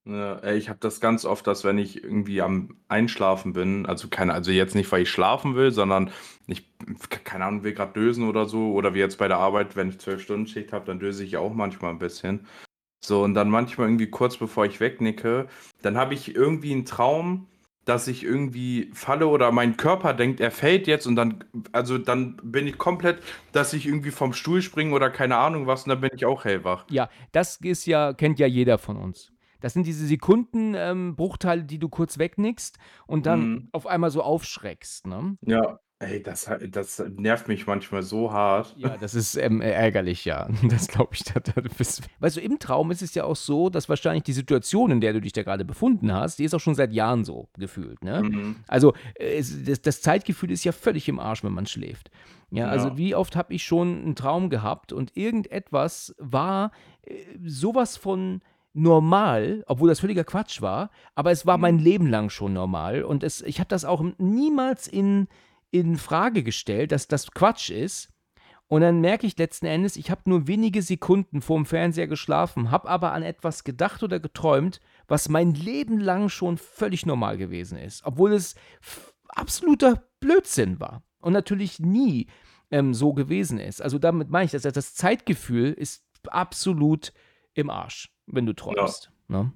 [0.06, 4.10] Ja, ey, ich habe das ganz oft, dass wenn ich irgendwie am Einschlafen bin, also
[4.10, 6.12] keine, also jetzt nicht, weil ich schlafen will, sondern
[6.46, 6.68] ich,
[7.24, 10.00] keine Ahnung, will gerade dösen oder so, oder wie jetzt bei der Arbeit, wenn ich
[10.00, 12.46] zwölf Stunden Schicht habe, dann döse ich auch manchmal ein bisschen.
[13.06, 15.48] So, und dann manchmal irgendwie kurz bevor ich wegnicke,
[15.82, 17.48] dann habe ich irgendwie einen Traum,
[17.86, 22.38] dass ich irgendwie falle oder mein Körper denkt, er fällt jetzt und dann, also dann
[22.44, 23.22] bin ich komplett,
[23.54, 26.46] dass ich irgendwie vom Stuhl springe oder keine Ahnung was und dann bin ich auch
[26.46, 26.86] hellwach.
[26.90, 29.34] Ja, das ist ja, kennt ja jeder von uns.
[29.64, 33.70] Das sind diese Sekundenbruchteile, ähm, die du kurz wegnickst und dann Mhm.
[33.72, 35.38] auf einmal so aufschreckst, ne?
[35.46, 38.76] Ja, ey, das, das nervt mich manchmal so hart.
[38.78, 40.50] Ja, das ist ähm, ärgerlich, ja.
[40.70, 41.24] Das glaube ich.
[41.24, 44.34] Da, da bist, weißt du, im Traum ist es ja auch so, dass wahrscheinlich die
[44.34, 47.24] Situation, in der du dich da gerade befunden hast, die ist auch schon seit Jahren
[47.24, 48.22] so gefühlt, ne?
[48.24, 48.56] Mhm.
[48.68, 52.12] Also äh, es, das, das Zeitgefühl ist ja völlig im Arsch, wenn man schläft.
[52.52, 52.98] Ja, also Ja.
[52.98, 56.72] wie oft habe ich schon einen Traum gehabt und irgendetwas war
[57.04, 57.14] äh,
[57.46, 58.42] sowas von
[58.74, 63.24] normal, obwohl das völliger Quatsch war, aber es war mein Leben lang schon normal und
[63.24, 65.28] es, ich habe das auch niemals in,
[65.72, 68.10] in Frage gestellt, dass das Quatsch ist.
[68.68, 72.90] Und dann merke ich letzten Endes, ich habe nur wenige Sekunden vorm Fernseher geschlafen, habe
[72.90, 78.04] aber an etwas gedacht oder geträumt, was mein Leben lang schon völlig normal gewesen ist,
[78.04, 78.56] obwohl es
[79.28, 82.28] absoluter Blödsinn war und natürlich nie
[82.72, 83.82] ähm, so gewesen ist.
[83.82, 87.14] Also damit meine ich, dass das Zeitgefühl ist absolut
[87.54, 89.12] im Arsch, wenn du träumst.
[89.28, 89.52] Ne?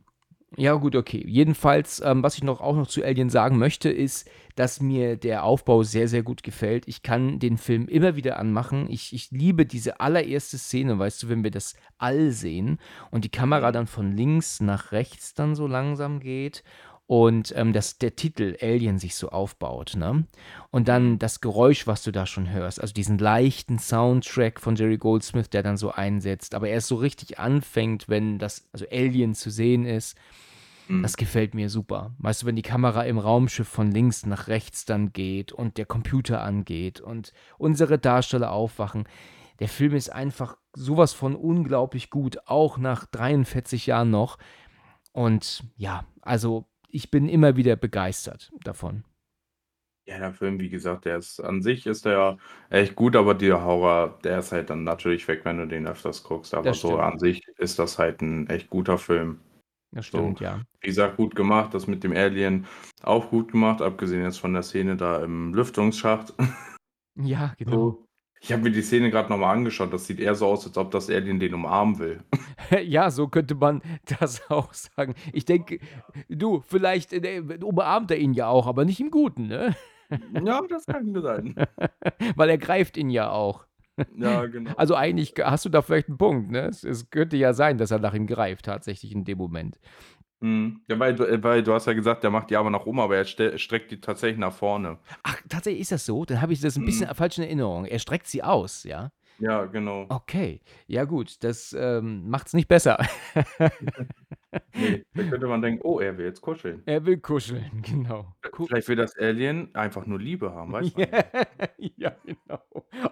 [0.55, 1.23] Ja, gut, okay.
[1.27, 5.43] Jedenfalls, ähm, was ich noch auch noch zu Alien sagen möchte, ist, dass mir der
[5.43, 6.87] Aufbau sehr, sehr gut gefällt.
[6.87, 8.89] Ich kann den Film immer wieder anmachen.
[8.89, 12.79] Ich, ich liebe diese allererste Szene, weißt du, wenn wir das All sehen
[13.11, 16.63] und die Kamera dann von links nach rechts dann so langsam geht
[17.07, 20.25] und ähm, dass der Titel Alien sich so aufbaut, ne?
[20.71, 24.97] Und dann das Geräusch, was du da schon hörst, also diesen leichten Soundtrack von Jerry
[24.97, 29.49] Goldsmith, der dann so einsetzt, aber erst so richtig anfängt, wenn das, also Alien zu
[29.49, 30.17] sehen ist.
[30.89, 31.01] Mhm.
[31.01, 32.11] Das gefällt mir super.
[32.19, 35.85] Weißt du, wenn die Kamera im Raumschiff von links nach rechts dann geht und der
[35.85, 39.07] Computer angeht und unsere Darsteller aufwachen.
[39.59, 44.37] Der Film ist einfach sowas von unglaublich gut, auch nach 43 Jahren noch.
[45.13, 49.03] Und ja, also ich bin immer wieder begeistert davon.
[50.07, 52.37] Ja, der Film, wie gesagt, der ist an sich ist der
[52.69, 56.23] echt gut, aber der Horror, der ist halt dann natürlich weg, wenn du den öfters
[56.23, 56.53] guckst.
[56.53, 57.01] Aber Das so stimmt.
[57.01, 59.41] an sich ist das halt ein echt guter Film.
[59.91, 60.63] Das So, stimmt, ja.
[60.81, 61.73] wie gesagt, gut gemacht.
[61.73, 62.67] Das mit dem Alien
[63.03, 66.33] auch gut gemacht, abgesehen jetzt von der Szene da im Lüftungsschacht.
[67.15, 67.91] Ja, genau.
[67.91, 68.06] So.
[68.41, 69.91] Ich habe mir die Szene gerade nochmal angeschaut.
[69.91, 72.23] Das sieht eher so aus, als ob das Alien den umarmen will.
[72.83, 73.81] Ja, so könnte man
[74.19, 75.15] das auch sagen.
[75.31, 75.79] Ich denke,
[76.27, 79.73] du, vielleicht äh, umarmt er ihn ja auch, aber nicht im Guten, ne?
[80.43, 81.55] Ja, das kann sein.
[82.35, 83.65] Weil er greift ihn ja auch.
[84.15, 84.71] Ja, genau.
[84.75, 86.65] Also eigentlich hast du da vielleicht einen Punkt, ne?
[86.65, 89.79] Es, es könnte ja sein, dass er nach ihm greift, tatsächlich in dem Moment.
[90.39, 90.81] Mhm.
[90.87, 92.99] Ja, weil, du- äh, weil du hast ja gesagt, der macht die Arme nach oben,
[92.99, 94.99] aber er ste- streckt die tatsächlich nach vorne.
[95.23, 96.25] Ach, tatsächlich ist das so?
[96.25, 97.15] Dann habe ich das ein bisschen Mhm.
[97.15, 97.85] falsch in Erinnerung.
[97.85, 99.11] Er streckt sie aus, ja?
[99.39, 100.05] Ja, genau.
[100.09, 100.61] Okay.
[100.87, 102.97] Ja, gut, das ähm, macht es nicht besser.
[104.73, 106.81] Nee, da könnte man denken, oh, er will jetzt kuscheln.
[106.85, 108.33] er will kuscheln, genau.
[108.51, 111.01] Ku Vielleicht will das Alien einfach nur Liebe haben, weißt du?
[111.01, 111.23] ja,
[111.97, 112.61] ja, genau.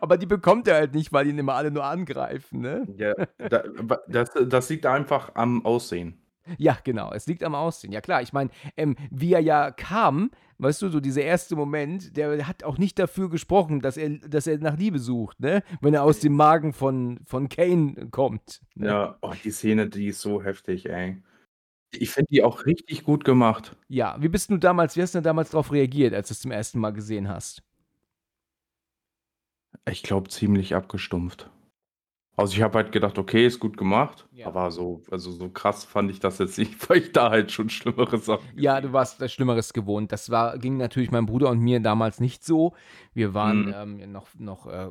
[0.02, 2.88] Aber die bekommt er halt nicht, weil ihn immer alle nur angreifen, ne?
[2.98, 6.22] Ja, da, aber das, das liegt einfach am Aussehen.
[6.58, 7.12] Ja, genau.
[7.12, 7.92] Es liegt am Aussehen.
[7.92, 8.22] Ja, klar.
[8.22, 12.64] Ich meine, ähm, wie er ja kam, weißt du, so dieser erste Moment, der hat
[12.64, 15.64] auch nicht dafür gesprochen, dass er, dass er nach Liebe sucht, ne?
[15.82, 18.62] Wenn er aus dem Magen von, von Kane kommt.
[18.76, 18.88] Ne?
[18.88, 21.22] Ja, oh, die Szene, die ist so heftig, ey.
[21.92, 23.76] Ich finde die auch richtig gut gemacht.
[23.88, 26.42] Ja, wie bist du damals, wie hast du denn damals darauf reagiert, als du es
[26.42, 27.64] zum ersten Mal gesehen hast?
[29.90, 31.50] Ich glaube, ziemlich abgestumpft.
[32.38, 34.48] Also ich habe halt gedacht, okay, ist gut gemacht, Ja.
[34.48, 37.70] aber so, also so krass fand ich das jetzt nicht, weil ich da halt schon
[37.70, 40.12] schlimmere Sachen Ja, gesehen du warst das Schlimmeres gewohnt.
[40.12, 42.74] Das war, ging natürlich meinem Bruder und mir damals nicht so.
[43.14, 44.02] Wir waren Mhm.
[44.04, 44.90] ähm, noch, noch äh,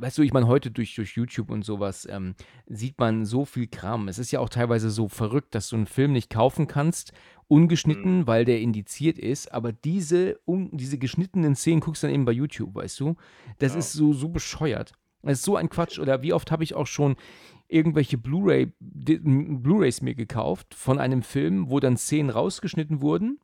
[0.00, 2.34] weißt du, ich meine, heute durch, durch YouTube und sowas ähm,
[2.66, 4.08] sieht man so viel Kram.
[4.08, 7.12] Es ist ja auch teilweise so verrückt, dass du einen Film nicht kaufen kannst,
[7.48, 12.24] ungeschnitten, weil der indiziert ist, aber diese, un, diese geschnittenen Szenen guckst du dann eben
[12.24, 13.16] bei YouTube, weißt du?
[13.58, 13.78] Das Ja.
[13.80, 14.92] ist so, so bescheuert.
[15.22, 15.98] Das ist so ein Quatsch.
[15.98, 17.16] Oder wie oft habe ich auch schon
[17.68, 23.40] irgendwelche Blu-ray, Blu-rays mir gekauft von einem Film, wo dann Szenen rausgeschnitten wurden,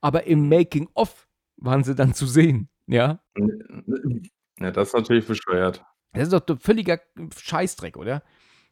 [0.00, 2.68] aber im Making-of waren sie dann zu sehen.
[2.88, 3.20] Ja,
[4.58, 5.84] Ja, das ist natürlich bescheuert.
[6.12, 6.98] das ist doch doch völliger
[7.36, 8.22] Scheißdreck, oder?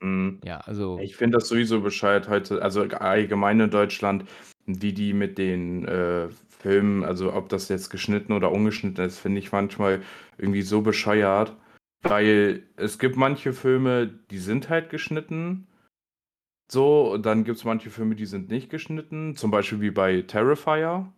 [0.01, 0.41] Mhm.
[0.45, 4.25] Ja, also, Ich finde das sowieso bescheuert heute, also allgemein in Deutschland,
[4.67, 9.39] wie die mit den äh, Filmen, also ob das jetzt geschnitten oder ungeschnitten ist, finde
[9.39, 10.03] ich manchmal
[10.39, 11.55] irgendwie so bescheuert,
[12.03, 15.67] weil es gibt manche Filme, die sind halt geschnitten,
[16.71, 20.23] so, und dann gibt es manche Filme, die sind nicht geschnitten, zum Beispiel wie bei
[20.23, 21.13] Terrifier.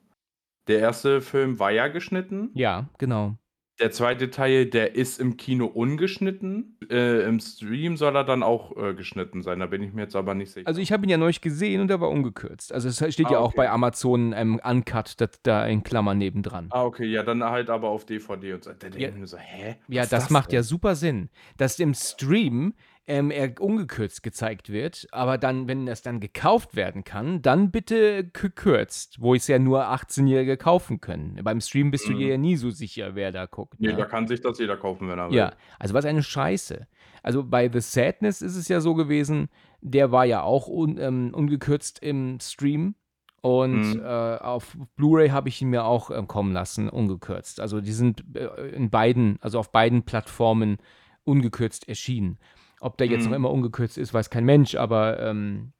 [0.68, 2.50] Der erste Film war ja geschnitten.
[2.54, 3.36] ja, genau.
[3.80, 6.76] Der zweite Teil, der ist im Kino ungeschnitten.
[6.90, 9.58] Äh, Im Stream soll er dann auch äh, geschnitten sein.
[9.60, 10.66] Da bin ich mir jetzt aber nicht sicher.
[10.66, 12.72] Also ich habe ihn ja neulich gesehen und er war ungekürzt.
[12.74, 13.56] Also es steht Ah, ja auch okay.
[13.56, 16.66] bei Amazon ähm, Uncut das, da in Klammern nebendran.
[16.70, 18.70] Ah, okay, ja, dann halt aber auf DVD und so.
[18.70, 19.08] Da denke Ja.
[19.08, 19.76] ich mir so, hä?
[19.88, 20.64] Ja, Was das, ist macht ja denn?
[20.64, 22.74] super Sinn, dass im Stream
[23.10, 28.24] ähm, er ungekürzt gezeigt wird, aber dann, wenn das dann gekauft werden kann, dann bitte
[28.24, 31.40] gekürzt, wo es ja nur 18-Jährige kaufen können.
[31.42, 32.16] Beim Stream bist du Mhm.
[32.18, 33.74] dir ja nie so sicher, wer da guckt.
[33.80, 33.96] Nee, ne?
[33.96, 35.36] da kann sich das jeder kaufen, wenn er will.
[35.36, 36.86] Ja, also was eine Scheiße.
[37.22, 39.48] Also bei The Sadness ist es ja so gewesen,
[39.80, 42.94] der war ja auch un, ähm, ungekürzt im Stream.
[43.42, 44.00] Und Mhm.
[44.04, 47.58] äh, auf Blu-ray habe ich ihn mir auch ähm, kommen lassen, ungekürzt.
[47.60, 50.76] Also die sind äh, in beiden, also auf beiden Plattformen
[51.24, 52.38] ungekürzt erschienen.
[52.80, 53.30] Ob der jetzt Mhm.
[53.30, 55.72] noch immer ungekürzt ist, weiß kein Mensch, aber ähm,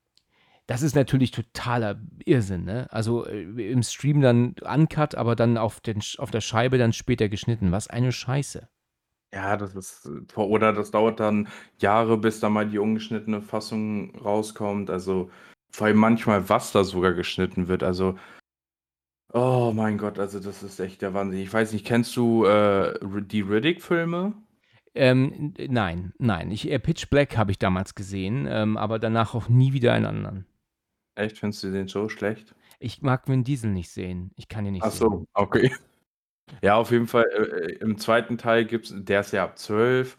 [0.66, 2.86] das ist natürlich totaler Irrsinn, ne?
[2.92, 7.28] Also äh, im Stream dann uncut, aber dann auf, den, auf der Scheibe dann später
[7.28, 7.72] geschnitten.
[7.72, 8.68] Was eine Scheiße.
[9.32, 14.14] Ja, das ist, äh, oder das dauert dann Jahre, bis da mal die ungeschnittene Fassung
[14.16, 14.90] rauskommt.
[14.90, 15.30] Also,
[15.72, 17.82] vor allem manchmal, was da sogar geschnitten wird.
[17.84, 18.18] Also,
[19.32, 21.40] oh mein Gott, also das ist echt der Wahnsinn.
[21.40, 24.34] Ich weiß nicht, kennst du äh, die Riddick-Filme?
[24.94, 26.50] Ähm, nein, nein.
[26.50, 30.06] Ich, äh, Pitch Black habe ich damals gesehen, ähm, aber danach auch nie wieder einen
[30.06, 30.46] anderen.
[31.14, 32.54] Echt, findest du den so schlecht?
[32.78, 34.32] Ich mag Vin Diesel nicht sehen.
[34.36, 34.98] Ich kann ihn nicht Ach sehen.
[34.98, 35.72] so, okay.
[36.62, 40.18] Ja, auf jeden Fall, äh, im zweiten Teil gibt's der ist ja ab 12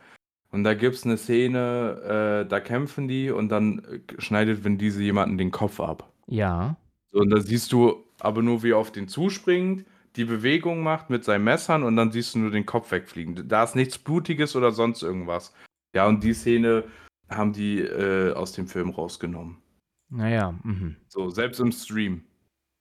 [0.51, 5.01] und da gibt's eine Szene, äh, da kämpfen die und dann äh, schneidet Vin Diesel
[5.01, 6.09] jemanden den Kopf ab.
[6.27, 6.77] Ja.
[7.11, 11.09] So, und da siehst du aber nur, wie er auf den zuspringt, die Bewegung macht
[11.09, 13.47] mit seinen Messern und dann siehst du nur den Kopf wegfliegen.
[13.47, 15.53] Da ist nichts Blutiges oder sonst irgendwas.
[15.95, 16.85] Ja, und die Szene
[17.29, 19.57] haben die äh, aus dem Film rausgenommen.
[20.09, 20.53] Naja.
[20.63, 20.97] Mhm.
[21.07, 22.25] So, selbst im Stream.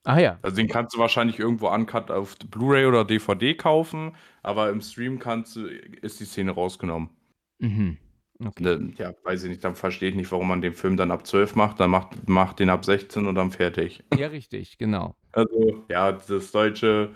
[0.05, 0.39] Ah ja.
[0.43, 5.19] Also den kannst du wahrscheinlich irgendwo uncut auf Blu-ray oder DVD kaufen, aber im Stream
[5.19, 7.11] kannst du, ist die Szene rausgenommen.
[7.59, 7.99] Mhm.
[8.45, 8.95] Okay.
[8.97, 11.55] Ja, weiß ich nicht, dann verstehe ich nicht, warum man den Film dann ab 12
[11.57, 14.03] macht, dann macht, macht den ab 16 und dann fertig.
[14.19, 15.15] Ja, richtig, genau.
[15.33, 17.11] Also, ja, das deutsche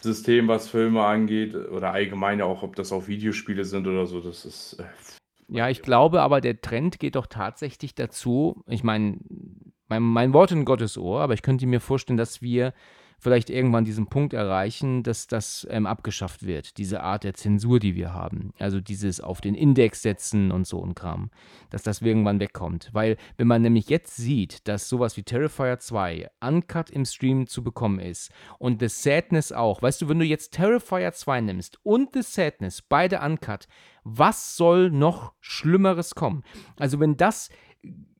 [0.00, 4.20] System, was Filme angeht, oder allgemein ja auch, ob das auch Videospiele sind oder so,
[4.20, 4.74] das ist.
[4.74, 4.84] Äh,
[5.48, 8.62] Ja, ich glaube aber, der Trend geht doch tatsächlich dazu.
[8.66, 9.18] Ich meine,
[9.88, 12.72] mein, mein Wort in Gottes Ohr, aber ich könnte mir vorstellen, dass wir
[13.22, 17.94] vielleicht irgendwann diesen Punkt erreichen, dass das ähm, abgeschafft wird, diese Art der Zensur, die
[17.94, 18.52] wir haben.
[18.58, 21.30] Also dieses auf den Index setzen und so ein Kram,
[21.70, 22.90] dass das irgendwann wegkommt.
[22.92, 27.62] Weil wenn man nämlich jetzt sieht, dass sowas wie Terrifier 2 uncut im Stream zu
[27.62, 32.14] bekommen ist und The Sadness auch, weißt du, wenn du jetzt Terrifier 2 nimmst und
[32.14, 33.68] The Sadness, beide uncut,
[34.02, 36.42] was soll noch Schlimmeres kommen?
[36.76, 37.50] Also wenn das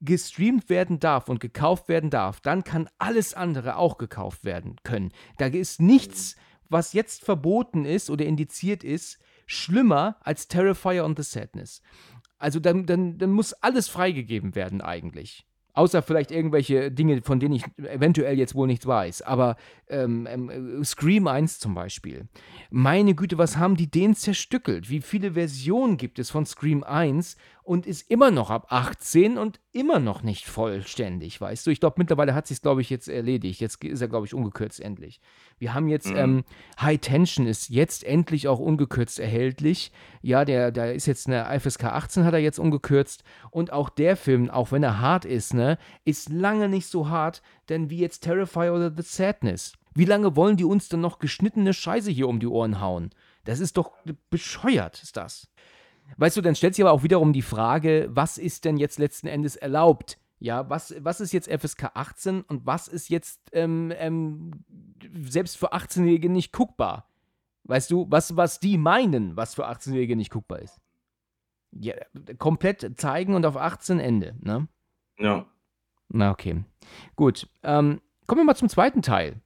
[0.01, 5.13] gestreamt werden darf und gekauft werden darf, dann kann alles andere auch gekauft werden können.
[5.39, 6.37] Da ist nichts,
[6.69, 11.83] was jetzt verboten ist oder indiziert ist, schlimmer als Terrifier und the Sadness.
[12.39, 15.47] Also dann, dann, dann muss alles freigegeben werden eigentlich.
[15.75, 19.23] Außer vielleicht irgendwelche Dinge, von denen ich eventuell jetzt wohl nichts weiß.
[19.23, 19.57] Aber
[19.89, 22.29] ähm, ähm, Scream 1 zum Beispiel.
[22.71, 24.91] Meine Güte, was haben die den zerstückelt?
[24.91, 29.61] Wie viele Versionen gibt es von Scream 1 und ist immer noch ab 18 und
[29.73, 31.71] immer noch nicht vollständig, weißt du?
[31.71, 33.61] Ich glaube, mittlerweile hat sich glaube ich, jetzt erledigt.
[33.61, 35.21] Jetzt ist er, glaube ich, ungekürzt endlich.
[35.59, 36.17] Wir haben jetzt, mhm.
[36.17, 36.45] ähm,
[36.81, 39.93] High Tension ist jetzt endlich auch ungekürzt erhältlich.
[40.23, 43.23] Ja, der, der ist jetzt eine FSK 18, hat er jetzt ungekürzt.
[43.51, 47.43] Und auch der Film, auch wenn er hart ist, ne, ist lange nicht so hart,
[47.69, 49.75] denn wie jetzt Terrifier oder The Sadness.
[49.95, 53.11] Wie lange wollen die uns denn noch geschnittene Scheiße hier um die Ohren hauen?
[53.45, 53.93] Das ist doch
[54.31, 55.49] bescheuert, ist das.
[56.17, 59.27] Weißt du, dann stellt sich aber auch wiederum die Frage, was ist denn jetzt letzten
[59.27, 60.19] Endes erlaubt?
[60.39, 64.65] Ja, was, was ist jetzt FSK 18 und was ist jetzt ähm, ähm,
[65.25, 67.09] selbst für 18-Jährige nicht guckbar?
[67.65, 70.81] Weißt du, was, was die meinen, was für 18-Jährige nicht guckbar ist?
[71.71, 71.95] Ja,
[72.39, 74.69] komplett zeigen und auf 18 Ende, ne?
[75.19, 75.47] Ja.
[76.09, 76.65] Na, okay.
[77.17, 77.49] Gut.
[77.63, 79.41] Ähm, kommen wir mal zum zweiten Teil.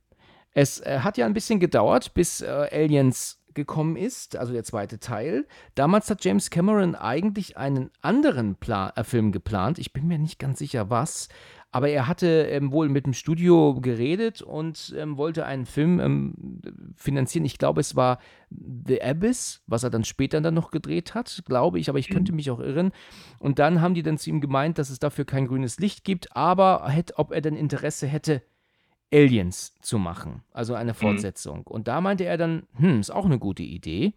[0.53, 5.01] Es äh, hat ja ein bisschen gedauert, bis äh, Aliens gekommen ist, also der zweite
[5.01, 5.47] Teil.
[5.75, 9.81] Damals hat James Cameron eigentlich einen anderen Pla äh, Film geplant.
[9.81, 11.29] Ich bin mir nicht ganz sicher, was.
[11.73, 16.63] Aber er hatte ähm, wohl mit dem Studio geredet und ähm, wollte einen Film ähm,
[16.95, 17.45] finanzieren.
[17.45, 18.19] Ich glaube, es war
[18.87, 22.33] The Abyss, was er dann später dann noch gedreht hat, glaube ich, aber ich könnte
[22.33, 22.37] mhm.
[22.37, 22.93] mich auch irren.
[23.41, 26.35] Und dann haben die dann zu ihm gemeint, dass es dafür kein grünes Licht gibt,
[26.37, 28.43] aber hätte, ob er denn Interesse hätte,
[29.13, 30.97] Aliens zu machen, also eine mhm.
[30.97, 31.59] Fortsetzung.
[31.59, 31.67] Mhm.
[31.67, 34.15] Und da meinte er dann, hm, ist auch eine gute Idee.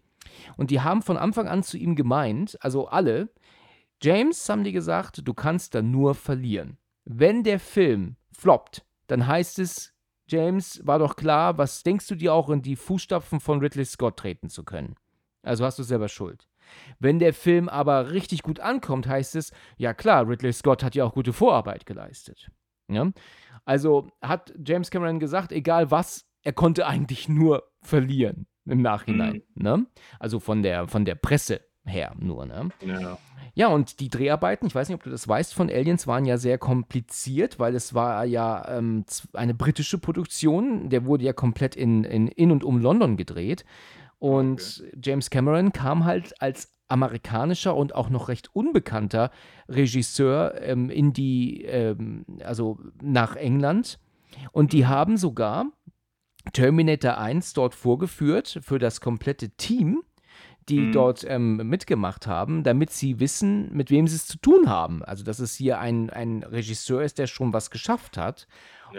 [0.56, 3.30] Und die haben von Anfang an zu ihm gemeint, also alle,
[4.02, 6.78] James, haben die gesagt, du kannst da nur verlieren.
[7.04, 9.92] Wenn der Film floppt, dann heißt es,
[10.28, 14.16] James, war doch klar, was denkst du dir auch in die Fußstapfen von Ridley Scott
[14.16, 14.94] treten zu können?
[15.42, 16.46] Also hast du selber Schuld.
[17.00, 21.04] Wenn der Film aber richtig gut ankommt, heißt es, ja klar, Ridley Scott hat ja
[21.04, 22.50] auch gute Vorarbeit geleistet.
[22.92, 23.10] Ja?
[23.64, 29.42] Also hat James Cameron gesagt, egal was, er konnte eigentlich nur verlieren im Nachhinein.
[29.54, 29.62] Mhm.
[29.62, 29.86] Ne?
[30.18, 32.46] Also von der, von der Presse her nur.
[32.46, 32.70] Ne?
[32.84, 33.18] Ja.
[33.54, 36.38] Ja, und die Dreharbeiten, ich weiß nicht, ob du das weißt, von Aliens waren ja
[36.38, 40.88] sehr kompliziert, weil es war ja ähm, eine britische Produktion.
[40.88, 43.64] Der wurde ja komplett in, in, in und um London gedreht.
[44.20, 44.98] Und okay.
[45.02, 49.30] James Cameron kam halt als amerikanischer und auch noch recht unbekannter
[49.68, 53.98] Regisseur ähm, in die, ähm, also nach England.
[54.52, 55.66] Und die haben sogar
[56.52, 60.02] Terminator 1 dort vorgeführt für das komplette Team,
[60.68, 60.92] die mhm.
[60.92, 65.02] dort ähm, mitgemacht haben, damit sie wissen, mit wem sie es zu tun haben.
[65.02, 68.46] Also, dass es hier ein, ein Regisseur ist, der schon was geschafft hat.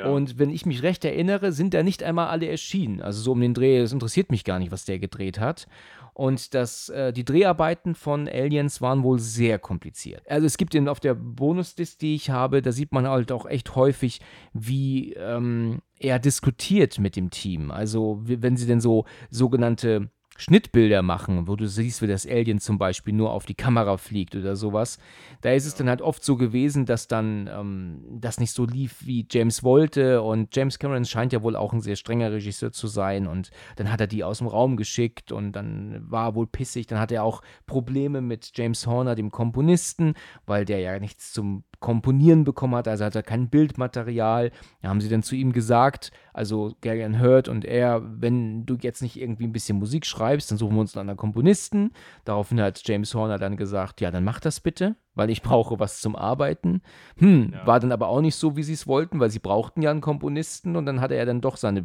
[0.08, 3.02] Und wenn ich mich recht erinnere, sind da nicht einmal alle erschienen.
[3.02, 5.68] Also so um den Dreh, es interessiert mich gar nicht, was der gedreht hat.
[6.14, 10.30] Und das, äh, die Dreharbeiten von Aliens waren wohl sehr kompliziert.
[10.30, 13.46] Also es gibt eben auf der Bonusdisk, die ich habe, da sieht man halt auch
[13.46, 14.20] echt häufig,
[14.54, 17.72] wie ähm, er diskutiert mit dem Team.
[17.72, 20.10] Also wenn sie denn so sogenannte
[20.42, 24.36] Schnittbilder machen, wo du siehst, wie das Alien zum Beispiel nur auf die Kamera fliegt
[24.36, 24.98] oder sowas.
[25.42, 29.06] Da ist es dann halt oft so gewesen, dass dann ähm, das nicht so lief,
[29.06, 30.24] wie James wollte.
[30.24, 33.28] Und James Cameron scheint ja wohl auch ein sehr strenger Regisseur zu sein.
[33.28, 36.88] Und dann hat er die aus dem Raum geschickt und dann war er wohl pissig.
[36.88, 40.16] Dann hat er auch Probleme mit James Horner, dem Komponisten,
[40.48, 44.52] weil der ja nichts zum Komponieren bekommen hat, also hat er kein Bildmaterial.
[44.82, 49.02] Da haben sie dann zu ihm gesagt, also Garion Hurt und er, wenn du jetzt
[49.02, 51.92] nicht irgendwie ein bisschen Musik schreibst, dann suchen wir uns einen anderen Komponisten.
[52.24, 56.00] Daraufhin hat James Horner dann gesagt, ja, dann mach das bitte, weil ich brauche was
[56.02, 56.84] zum Arbeiten.
[57.18, 57.66] Hm, ja.
[57.66, 60.02] war dann aber auch nicht so, wie sie es wollten, weil sie brauchten ja einen
[60.02, 61.84] Komponisten und dann hatte er dann doch seine,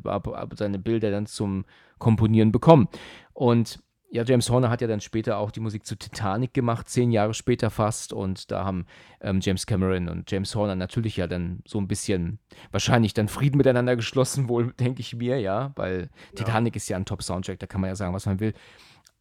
[0.55, 1.65] seine Bilder dann zum
[1.99, 2.89] Komponieren bekommen.
[3.33, 7.11] Und ja, James Horner hat ja dann später auch die Musik zu Titanic gemacht, zehn
[7.11, 8.13] Jahre später fast.
[8.13, 8.87] Und da haben
[9.21, 12.39] ähm, James Cameron und James Horner natürlich ja dann so ein bisschen
[12.71, 16.09] wahrscheinlich dann Frieden miteinander geschlossen, wohl, denke ich mir, ja, weil ja.
[16.37, 18.55] Titanic ist ja ein Top-Soundtrack, da kann man ja sagen, was man will.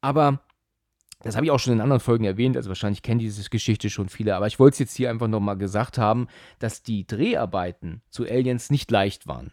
[0.01, 0.39] Aber
[1.23, 4.09] Das habe ich auch schon in anderen Folgen erwähnt, also wahrscheinlich kennen diese Geschichte schon
[4.09, 6.27] viele, aber ich wollte es jetzt hier einfach nochmal gesagt haben,
[6.59, 9.51] dass die Dreharbeiten zu Aliens nicht leicht waren.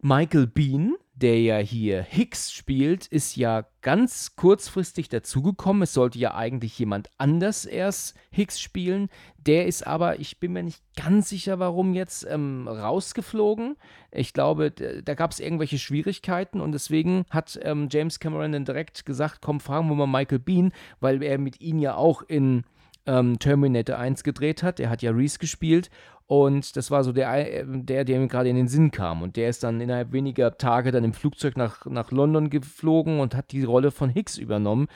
[0.00, 5.82] Michael Bean, der ja hier Hicks spielt, ist ja ganz kurzfristig dazugekommen.
[5.82, 9.08] Es sollte ja eigentlich jemand anders erst Hicks spielen.
[9.38, 13.76] Der ist aber, ich bin mir nicht ganz sicher, warum jetzt ähm, rausgeflogen.
[14.10, 19.06] Ich glaube, da gab es irgendwelche Schwierigkeiten und deswegen hat ähm, James Cameron dann direkt
[19.06, 22.64] gesagt: Komm, fragen wir mal Michael Bean, weil er mit ihm ja auch in
[23.06, 24.80] ähm, Terminator 1 gedreht hat.
[24.80, 25.90] Er hat ja Reese gespielt
[26.26, 29.22] und das war so der, äh, der, der mir gerade in den Sinn kam.
[29.22, 33.34] Und der ist dann innerhalb weniger Tage dann im Flugzeug nach, nach London geflogen und
[33.34, 34.88] hat die Rolle von Hicks übernommen.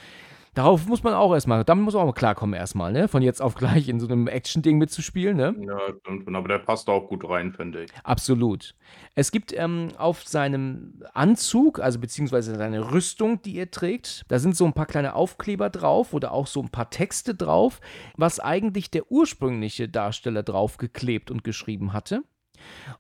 [0.54, 3.06] Darauf muss man auch erstmal, damit muss man auch mal klarkommen erstmal, ne?
[3.06, 5.54] Von jetzt auf gleich in so einem Action-Ding mitzuspielen, ne?
[5.60, 6.34] Ja, stimmt.
[6.34, 7.90] Aber der passt auch gut rein, finde ich.
[8.02, 8.74] Absolut.
[9.14, 14.56] Es gibt ähm, auf seinem Anzug, also beziehungsweise seine Rüstung, die er trägt, da sind
[14.56, 17.80] so ein paar kleine Aufkleber drauf oder auch so ein paar Texte drauf,
[18.16, 22.22] was eigentlich der ursprüngliche Darsteller draufgeklebt und geschrieben hatte.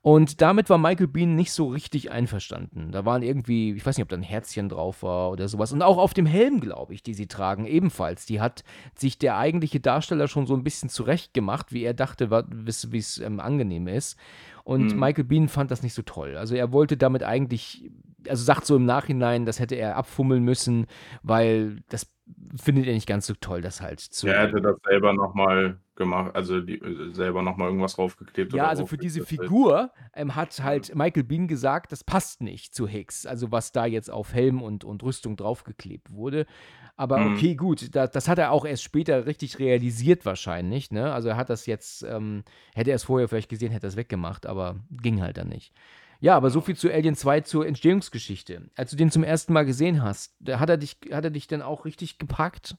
[0.02, 2.90] Und damit war Michael Bean nicht so richtig einverstanden.
[2.92, 5.72] Da waren irgendwie, ich weiß nicht, ob da ein Herzchen drauf war oder sowas.
[5.72, 8.26] Und auch auf dem Helm, glaube ich, die sie tragen, ebenfalls.
[8.26, 12.30] Die hat sich der eigentliche Darsteller schon so ein bisschen zurecht gemacht, wie er dachte,
[12.30, 14.16] wie es ähm, angenehm ist.
[14.64, 15.00] Und mhm.
[15.00, 16.36] Michael Bean fand das nicht so toll.
[16.36, 17.90] Also er wollte damit eigentlich,
[18.28, 20.86] also sagt so im Nachhinein, das hätte er abfummeln müssen,
[21.22, 22.06] weil das
[22.56, 24.26] findet er nicht ganz so toll, das halt zu.
[24.28, 28.52] Er hätte das selber nochmal gemacht, also die, äh, selber nochmal irgendwas draufgeklebt.
[28.52, 32.88] Ja, also für diese Figur ähm, hat halt Michael Bean gesagt, das passt nicht zu
[32.88, 36.46] Hicks, also was da jetzt auf Helm und, und Rüstung draufgeklebt wurde.
[36.96, 37.34] Aber mhm.
[37.34, 40.90] okay, gut, da, das hat er auch erst später richtig realisiert wahrscheinlich.
[40.90, 41.12] Ne?
[41.12, 43.96] Also er hat das jetzt, ähm, hätte er es vorher vielleicht gesehen, hätte er es
[43.96, 45.72] weggemacht, aber ging halt dann nicht.
[46.20, 48.70] Ja, aber so viel zu Alien 2 zur Entstehungsgeschichte.
[48.76, 51.62] Als du den zum ersten Mal gesehen hast, hat er dich, hat er dich denn
[51.62, 52.76] auch richtig gepackt?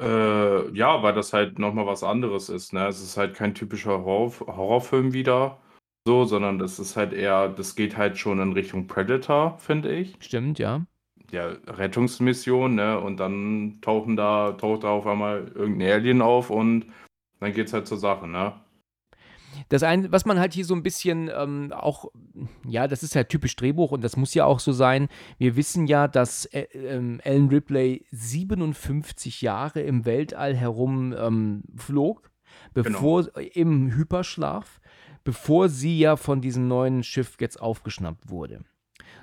[0.00, 2.72] Äh, ja, weil das halt nochmal was anderes ist.
[2.72, 2.86] Ne?
[2.86, 5.58] Es ist halt kein typischer Horror Horrorfilm wieder,
[6.06, 10.16] so, sondern das ist halt eher, das geht halt schon in Richtung Predator, finde ich.
[10.20, 10.86] Stimmt, ja.
[11.32, 13.00] Ja, Rettungsmission, ne?
[13.00, 16.86] Und dann tauchen da, taucht da auf einmal irgendein Alien auf und
[17.40, 18.54] dann geht's halt zur Sache, ne?
[19.68, 22.10] Das ein, was man halt hier so ein bisschen ähm, auch,
[22.66, 25.08] ja, das ist ja typisch Drehbuch und das muss ja auch so sein.
[25.38, 32.30] Wir wissen ja, dass äh, äh, Ellen Ripley 57 Jahre im Weltall herum ähm, flog,
[32.74, 33.48] bevor genau.
[33.54, 34.80] im Hyperschlaf,
[35.24, 38.64] bevor sie ja von diesem neuen Schiff jetzt aufgeschnappt wurde.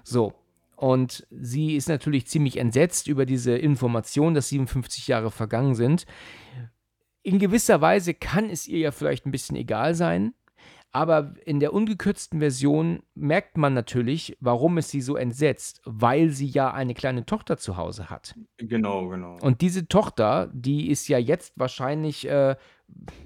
[0.04, 0.34] So,
[0.76, 6.06] und sie ist natürlich ziemlich entsetzt über diese Information, dass 57 Jahre vergangen sind
[7.24, 10.34] in gewisser Weise kann es ihr ja vielleicht ein bisschen egal sein,
[10.96, 16.46] aber in der ungekürzten Version merkt man natürlich, warum es sie so entsetzt, weil sie
[16.46, 18.36] ja eine kleine Tochter zu Hause hat.
[18.58, 19.40] Genau, genau.
[19.42, 22.56] Und diese Tochter, die ist ja jetzt wahrscheinlich, äh,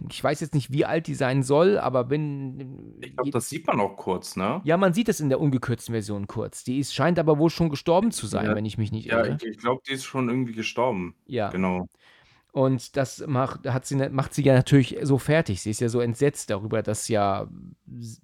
[0.10, 2.96] ich weiß jetzt nicht, wie alt die sein soll, aber wenn.
[3.02, 4.62] Ich glaube, das sieht man auch kurz, ne?
[4.64, 6.64] Ja, man sieht es in der ungekürzten Version kurz.
[6.64, 9.28] Die ist, scheint aber wohl schon gestorben zu sein, ja, wenn ich mich nicht irre.
[9.28, 11.16] Ja, ich, ich glaube, die ist schon irgendwie gestorben.
[11.26, 11.50] Ja.
[11.50, 11.90] Genau.
[12.54, 15.62] Und das macht, hat sie, macht sie ja natürlich so fertig.
[15.62, 17.48] Sie ist ja so entsetzt darüber, dass ja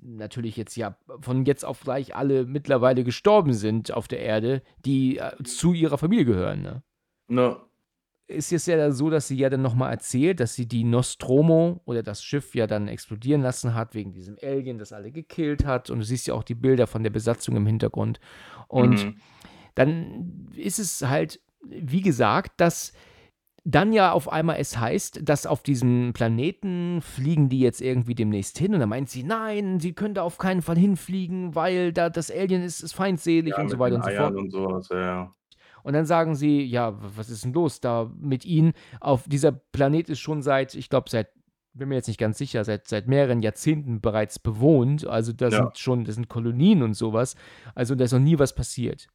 [0.02, 5.18] natürlich jetzt ja von jetzt auf gleich alle mittlerweile gestorben sind auf der Erde, die
[5.18, 6.62] äh, zu ihrer Familie gehören.
[6.62, 6.84] Ne?
[7.28, 7.58] Ne.
[8.26, 12.02] Ist jetzt ja so, dass sie ja dann nochmal erzählt, dass sie die Nostromo oder
[12.02, 15.90] das Schiff ja dann explodieren lassen hat, wegen diesem Alien, das alle gekillt hat.
[15.90, 18.20] Und du siehst ja auch die Bilder von der Besatzung im Hintergrund.
[18.68, 19.18] Und mhm.
[19.76, 22.94] dann ist es halt, wie gesagt, dass
[23.66, 28.58] dann ja auf einmal es heißt, dass auf diesem Planeten fliegen die jetzt irgendwie demnächst
[28.58, 32.10] hin und dann meint sie, nein, sie können da auf keinen Fall hinfliegen, weil da
[32.10, 34.36] das Alien ist, ist feindselig ja, und so weiter und so fort.
[34.36, 35.32] Und, sowas, ja.
[35.84, 38.74] und dann sagen sie, ja, was ist denn los da mit ihnen?
[39.00, 41.30] Auf dieser Planet ist schon seit, ich glaube, seit
[41.74, 45.08] bin mir jetzt nicht ganz sicher, seit, seit mehreren Jahrzehnten bereits bewohnt.
[45.08, 45.58] Also da ja.
[45.58, 47.36] sind schon, das sind Kolonien und sowas.
[47.74, 49.08] Also da ist noch nie was passiert.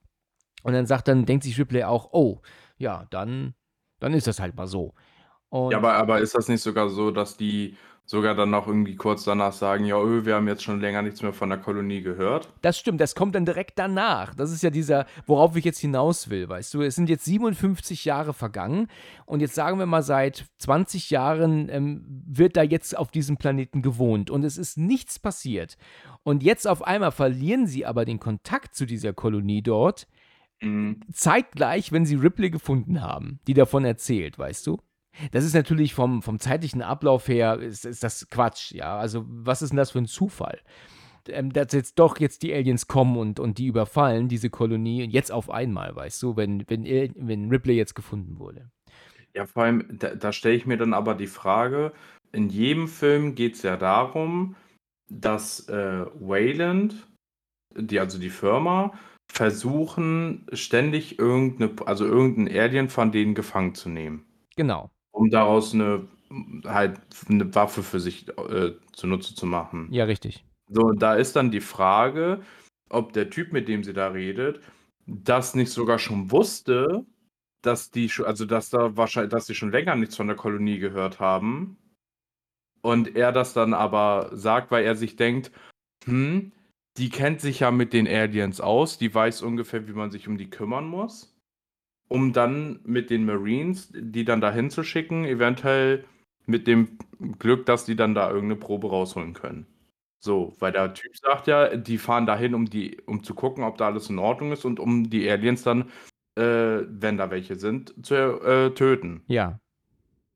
[0.64, 2.40] Und dann sagt dann, denkt sich Ripley auch, oh,
[2.76, 3.55] ja, dann
[4.01, 4.94] dann ist das halt mal so.
[5.51, 8.96] Und Ja, aber aber ist das nicht sogar so, dass die sogar dann noch irgendwie
[8.96, 12.03] kurz danach sagen: „Ja, öh, wir haben jetzt schon länger nichts mehr von der Kolonie
[12.03, 14.34] gehört?“ Das stimmt, das kommt dann direkt danach.
[14.34, 16.82] Das ist ja dieser worauf ich jetzt hinaus will, weißt du?
[16.82, 18.88] Es sind jetzt 57 Jahre vergangen
[19.26, 23.82] und jetzt sagen wir mal, seit 20 Jahren, ähm, wird da jetzt auf diesem Planeten
[23.82, 25.76] gewohnt und es ist nichts passiert.
[26.24, 30.07] Und jetzt auf einmal verlieren sie aber den Kontakt zu dieser Kolonie dort
[30.61, 31.00] Mhm.
[31.12, 34.78] Zeitgleich, wenn sie Ripley gefunden haben, die davon erzählt, weißt du?
[35.32, 38.98] Das ist natürlich vom, vom zeitlichen Ablauf her, ist, ist das Quatsch, ja.
[38.98, 40.61] Also, was ist denn das für ein Zufall?
[41.28, 45.32] ähm, dass jetzt doch jetzt die Aliens kommen und, und die überfallen, diese Kolonie, jetzt
[45.32, 48.70] auf einmal, weißt du, wenn, wenn, wenn Ripley jetzt gefunden wurde.
[49.34, 51.92] Ja, vor allem, da, da stelle ich mir dann aber die Frage,
[52.32, 54.56] in jedem Film geht es ja darum,
[55.11, 57.06] dass äh, Wayland,
[57.76, 58.92] die, also die Firma,
[59.31, 64.24] versuchen ständig irgendeine, also irgendein Alien von denen gefangen zu nehmen.
[64.57, 64.91] Genau.
[65.12, 66.09] Um daraus eine
[66.64, 69.89] halt eine Waffe für sich äh, zunutze zu machen.
[69.91, 70.45] Ja, richtig.
[70.68, 72.43] So, da ist dann die Frage,
[72.91, 74.61] ob der Typ, mit dem sie da redet,
[75.07, 77.07] das nicht sogar schon wusste,
[77.62, 80.79] dass die schon, also dass da wahrscheinlich, dass sie schon länger nichts von der Kolonie
[80.79, 81.79] gehört haben.
[82.83, 85.51] Und er das dann aber sagt, weil er sich denkt,
[86.05, 86.53] hm,
[86.99, 90.36] die kennt sich ja mit den Aliens aus, die weiß ungefähr, wie man sich um
[90.36, 91.34] die kümmern muss.
[92.09, 96.05] Um dann mit den Marines, die dann dahin zu schicken, eventuell
[96.46, 96.99] mit dem
[97.38, 99.66] Glück, dass die dann da irgendeine Probe rausholen können.
[100.20, 103.78] So, weil der Typ sagt ja, die fahren dahin, um die, um zu gucken, ob
[103.78, 105.90] da alles in Ordnung ist und um die Aliens dann,
[106.36, 109.22] äh, wenn da welche sind, zu äh, töten.
[109.26, 109.61] Ja.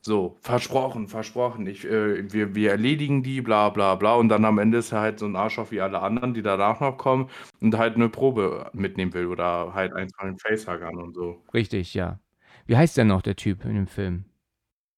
[0.05, 1.65] So, versprochen, versprochen.
[1.69, 4.15] Ich, äh, wir, wir erledigen die, bla bla bla.
[4.15, 6.81] Und dann am Ende ist er halt so ein Arschloch wie alle anderen, die danach
[6.81, 7.31] noch kommen
[7.61, 11.41] und halt eine Probe mitnehmen will oder halt eins von den Facehuggern und so.
[11.55, 12.19] Richtig, ja.
[12.67, 14.25] Wie heißt der noch, der Typ in dem Film?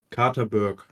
[0.09, 0.85] Carter Burke.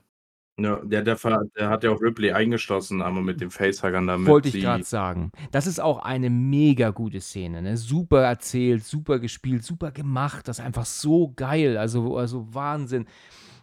[0.58, 1.16] Ja, der, der,
[1.56, 4.28] der hat ja auch Ripley eingeschlossen, einmal mit dem Facehuggern damit.
[4.28, 5.32] Wollte ich gerade sagen.
[5.52, 7.62] Das ist auch eine mega gute Szene.
[7.62, 7.78] Ne?
[7.78, 10.48] Super erzählt, super gespielt, super gemacht.
[10.48, 11.78] Das ist einfach so geil.
[11.78, 13.06] Also, also Wahnsinn.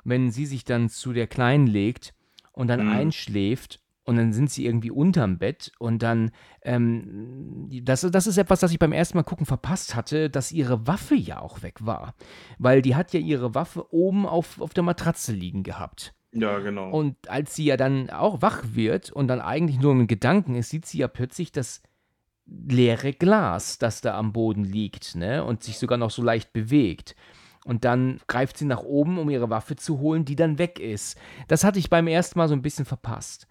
[0.10, 2.14] Wenn sie sich dann zu der Kleinen legt
[2.52, 2.92] und dann mhm.
[2.92, 3.80] einschläft
[4.10, 6.32] und dann sind sie irgendwie unterm Bett und dann,
[6.64, 10.88] ähm, das, das ist etwas, das ich beim ersten Mal gucken verpasst hatte, dass ihre
[10.88, 12.16] Waffe ja auch weg war.
[12.58, 16.16] Weil die hat ja ihre Waffe oben auf, auf der Matratze liegen gehabt.
[16.32, 16.90] Ja, genau.
[16.90, 20.70] Und als sie ja dann auch wach wird und dann eigentlich nur im Gedanken ist,
[20.70, 21.82] sieht sie ja plötzlich das
[22.46, 25.44] leere Glas, das da am Boden liegt, ne?
[25.44, 27.16] Und sich sogar noch so leicht bewegt.
[27.66, 31.18] Und dann greift sie nach oben, um ihre Waffe zu holen, die dann weg ist.
[31.48, 33.48] Das hatte ich beim ersten Mal so ein bisschen verpasst.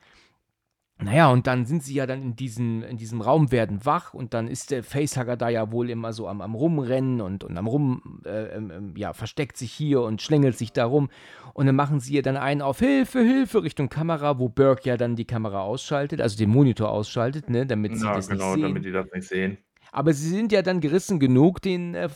[1.00, 4.34] Naja, und dann sind sie ja dann in, diesen, in diesem Raum, werden wach und
[4.34, 7.68] dann ist der Facehugger da ja wohl immer so am, am Rumrennen und, und am
[7.68, 8.61] Rum, äh, äh,
[8.96, 11.09] ja, versteckt sich hier und schlängelt sich da rum.
[11.54, 14.96] Und dann machen sie ihr dann einen auf Hilfe, Hilfe Richtung Kamera, wo Burke ja
[14.96, 18.54] dann die Kamera ausschaltet, also den Monitor ausschaltet, ne, damit sie ja, das genau, nicht
[18.54, 18.62] sehen.
[18.62, 19.59] damit die das nicht sehen.
[19.93, 22.09] Aber sie sind ja dann gerissen genug, den äh,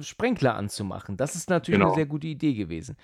[0.00, 1.16] Sprenkler anzumachen.
[1.16, 1.90] Das ist natürlich genau.
[1.90, 2.96] eine sehr gute Idee gewesen.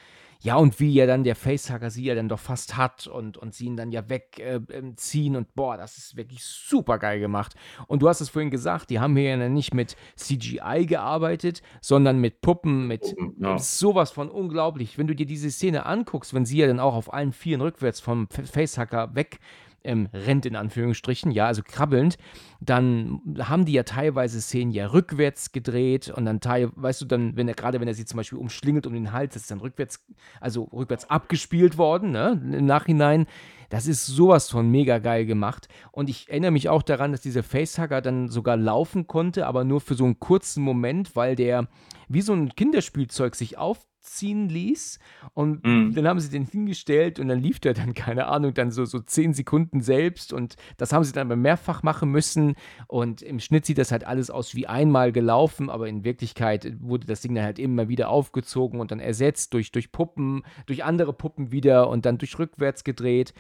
[0.45, 3.55] Ja, und wie ja dann der Facehugger sie ja dann doch fast hat und, und
[3.55, 7.55] sie ihn dann ja wegziehen äh, und boah, das ist wirklich super geil gemacht.
[7.87, 12.19] Und du hast es vorhin gesagt, die haben hier ja nicht mit CGI gearbeitet, sondern
[12.19, 13.59] mit Puppen, mit ja.
[13.59, 14.99] sowas von unglaublich.
[14.99, 18.01] Wenn du dir diese Szene anguckst, wenn sie ja dann auch auf allen Vieren rückwärts
[18.01, 19.39] vom Facehugger weg
[19.85, 22.17] ähm, rennt, in Anführungsstrichen, ja, also krabbelnd,
[22.61, 27.37] dann haben die ja teilweise Szenen ja rückwärts gedreht und dann teil, weißt du, dann,
[27.37, 30.05] wenn er gerade, wenn er sie zum Beispiel umschlingelt um den Hals, ist dann rückwärts,
[30.41, 33.27] also rückwärts abgespielt worden, ne, im Nachhinein.
[33.71, 35.69] Das ist sowas von mega geil gemacht.
[35.91, 39.81] Und ich erinnere mich auch daran, dass dieser Facehugger dann sogar laufen konnte, aber nur
[39.81, 41.69] für so einen kurzen Moment, weil der
[42.09, 44.99] wie so ein Kinderspielzeug sich auf ziehen ließ.
[45.33, 45.95] Und mhm.
[45.95, 49.01] dann haben sie den hingestellt und dann lief der dann, keine Ahnung, dann so, so
[49.01, 50.33] zehn Sekunden selbst.
[50.33, 52.55] Und das haben sie dann aber mehrfach machen müssen.
[52.87, 57.07] Und im Schnitt sieht das halt alles aus wie einmal gelaufen, aber in Wirklichkeit wurde
[57.07, 61.13] das Ding dann halt immer wieder aufgezogen und dann ersetzt durch, durch Puppen, durch andere
[61.13, 63.35] Puppen wieder und dann durch rückwärts gedreht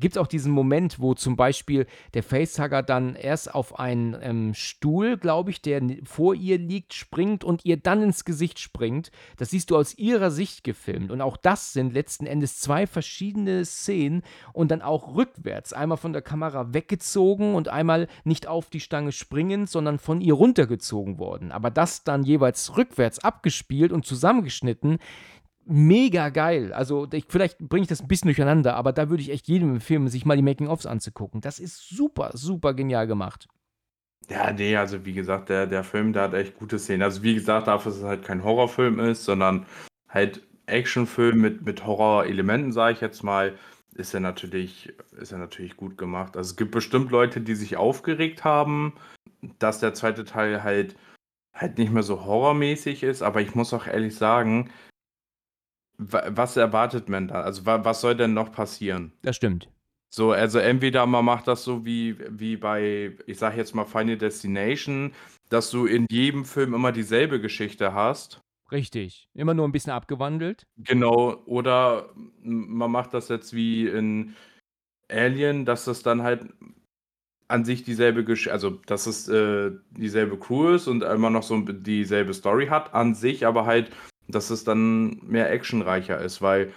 [0.00, 4.54] gibt es auch diesen Moment, wo zum Beispiel der Facehugger dann erst auf einen ähm,
[4.54, 9.10] Stuhl, glaube ich, der vor ihr liegt, springt und ihr dann ins Gesicht springt.
[9.36, 11.10] Das siehst du aus ihrer Sicht gefilmt.
[11.10, 14.22] Und auch das sind letzten Endes zwei verschiedene Szenen
[14.52, 15.72] und dann auch rückwärts.
[15.72, 20.34] Einmal von der Kamera weggezogen und einmal nicht auf die Stange springend, sondern von ihr
[20.34, 21.52] runtergezogen worden.
[21.52, 24.98] Aber das dann jeweils rückwärts abgespielt und zusammengeschnitten
[25.66, 26.72] mega geil.
[26.72, 29.74] Also ich, vielleicht bringe ich das ein bisschen durcheinander, aber da würde ich echt jedem
[29.74, 31.40] empfehlen, sich mal die Making-ofs anzugucken.
[31.40, 33.48] Das ist super, super genial gemacht.
[34.28, 37.02] Ja, nee, also wie gesagt, der, der Film, der hat echt gute Szenen.
[37.02, 39.66] Also wie gesagt, dafür, dass es halt kein Horrorfilm ist, sondern
[40.08, 43.56] halt Actionfilm mit, mit Horrorelementen, sage ich jetzt mal,
[43.94, 46.36] ist er natürlich, ist er natürlich gut gemacht.
[46.36, 48.94] Also es gibt bestimmt Leute, die sich aufgeregt haben,
[49.58, 50.96] dass der zweite Teil halt
[51.56, 54.70] halt nicht mehr so horrormäßig ist, aber ich muss auch ehrlich sagen,
[55.98, 57.42] was erwartet man da?
[57.42, 59.12] Also, was soll denn noch passieren?
[59.22, 59.68] Das stimmt.
[60.08, 64.16] So, also entweder man macht das so wie, wie bei, ich sag jetzt mal Final
[64.16, 65.12] Destination,
[65.48, 68.40] dass du in jedem Film immer dieselbe Geschichte hast.
[68.72, 69.28] Richtig.
[69.34, 70.66] Immer nur ein bisschen abgewandelt.
[70.78, 71.42] Genau.
[71.46, 72.10] Oder
[72.42, 74.34] man macht das jetzt wie in
[75.08, 76.46] Alien, dass das dann halt
[77.48, 81.60] an sich dieselbe Geschichte, also dass es äh, dieselbe Crew ist und immer noch so
[81.60, 83.90] dieselbe Story hat an sich, aber halt,
[84.28, 86.72] dass es dann mehr actionreicher ist, weil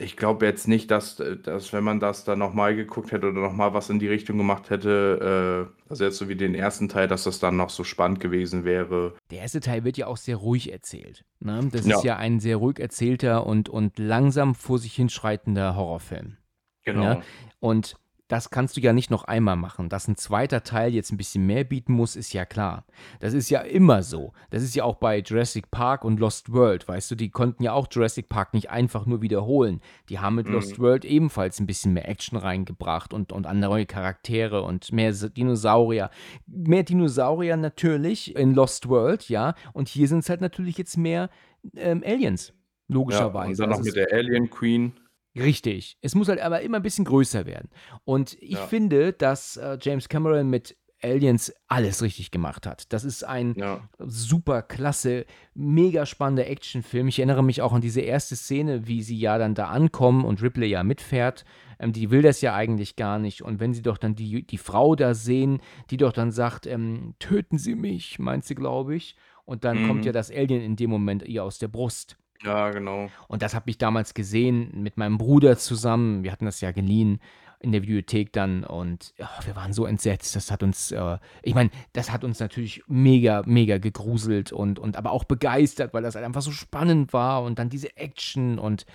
[0.00, 3.74] ich glaube jetzt nicht, dass, dass wenn man das dann nochmal geguckt hätte oder nochmal
[3.74, 7.24] was in die Richtung gemacht hätte, äh, also jetzt so wie den ersten Teil, dass
[7.24, 9.14] das dann noch so spannend gewesen wäre.
[9.30, 11.24] Der erste Teil wird ja auch sehr ruhig erzählt.
[11.40, 11.68] Ne?
[11.72, 11.96] Das ja.
[11.96, 16.36] ist ja ein sehr ruhig erzählter und, und langsam vor sich hinschreitender Horrorfilm.
[16.84, 17.14] Genau.
[17.14, 17.22] Ne?
[17.58, 17.96] Und
[18.28, 19.88] das kannst du ja nicht noch einmal machen.
[19.88, 22.84] Dass ein zweiter Teil jetzt ein bisschen mehr bieten muss, ist ja klar.
[23.20, 24.32] Das ist ja immer so.
[24.50, 27.72] Das ist ja auch bei Jurassic Park und Lost World, weißt du, die konnten ja
[27.72, 29.80] auch Jurassic Park nicht einfach nur wiederholen.
[30.10, 30.54] Die haben mit mhm.
[30.54, 36.10] Lost World ebenfalls ein bisschen mehr Action reingebracht und, und andere Charaktere und mehr Dinosaurier.
[36.46, 39.54] Mehr Dinosaurier natürlich in Lost World, ja.
[39.72, 41.30] Und hier sind es halt natürlich jetzt mehr
[41.76, 42.52] ähm, Aliens,
[42.88, 43.62] logischerweise.
[43.62, 44.92] Ja, und dann noch mit der Alien Queen.
[45.38, 45.96] Richtig.
[46.00, 47.70] Es muss halt aber immer ein bisschen größer werden.
[48.04, 48.66] Und ich ja.
[48.66, 52.92] finde, dass äh, James Cameron mit Aliens alles richtig gemacht hat.
[52.92, 53.88] Das ist ein ja.
[53.98, 57.08] super klasse, mega spannender Actionfilm.
[57.08, 60.42] Ich erinnere mich auch an diese erste Szene, wie sie ja dann da ankommen und
[60.42, 61.44] Ripley ja mitfährt.
[61.78, 63.42] Ähm, die will das ja eigentlich gar nicht.
[63.42, 65.60] Und wenn sie doch dann die, die Frau da sehen,
[65.90, 69.16] die doch dann sagt, ähm, töten Sie mich, meint sie, glaube ich.
[69.44, 69.86] Und dann mhm.
[69.86, 72.17] kommt ja das Alien in dem Moment ihr aus der Brust.
[72.42, 73.10] Ja, genau.
[73.26, 76.22] Und das habe ich damals gesehen mit meinem Bruder zusammen.
[76.22, 77.20] Wir hatten das ja geliehen
[77.60, 80.36] in der Bibliothek dann und ja, wir waren so entsetzt.
[80.36, 84.96] Das hat uns, äh, ich meine, das hat uns natürlich mega, mega gegruselt und, und
[84.96, 88.86] aber auch begeistert, weil das halt einfach so spannend war und dann diese Action und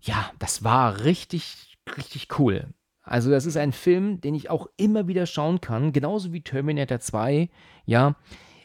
[0.00, 2.74] ja, das war richtig, richtig cool.
[3.02, 7.00] Also, das ist ein Film, den ich auch immer wieder schauen kann, genauso wie Terminator
[7.00, 7.48] 2.
[7.86, 8.16] Ja,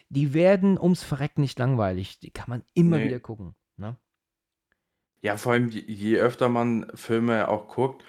[0.09, 2.19] die werden ums Verrecken nicht langweilig.
[2.19, 3.05] Die kann man immer nee.
[3.05, 3.55] wieder gucken.
[3.77, 3.97] Ne?
[5.21, 8.03] Ja, vor allem, je, öfter man Filme auch guckt,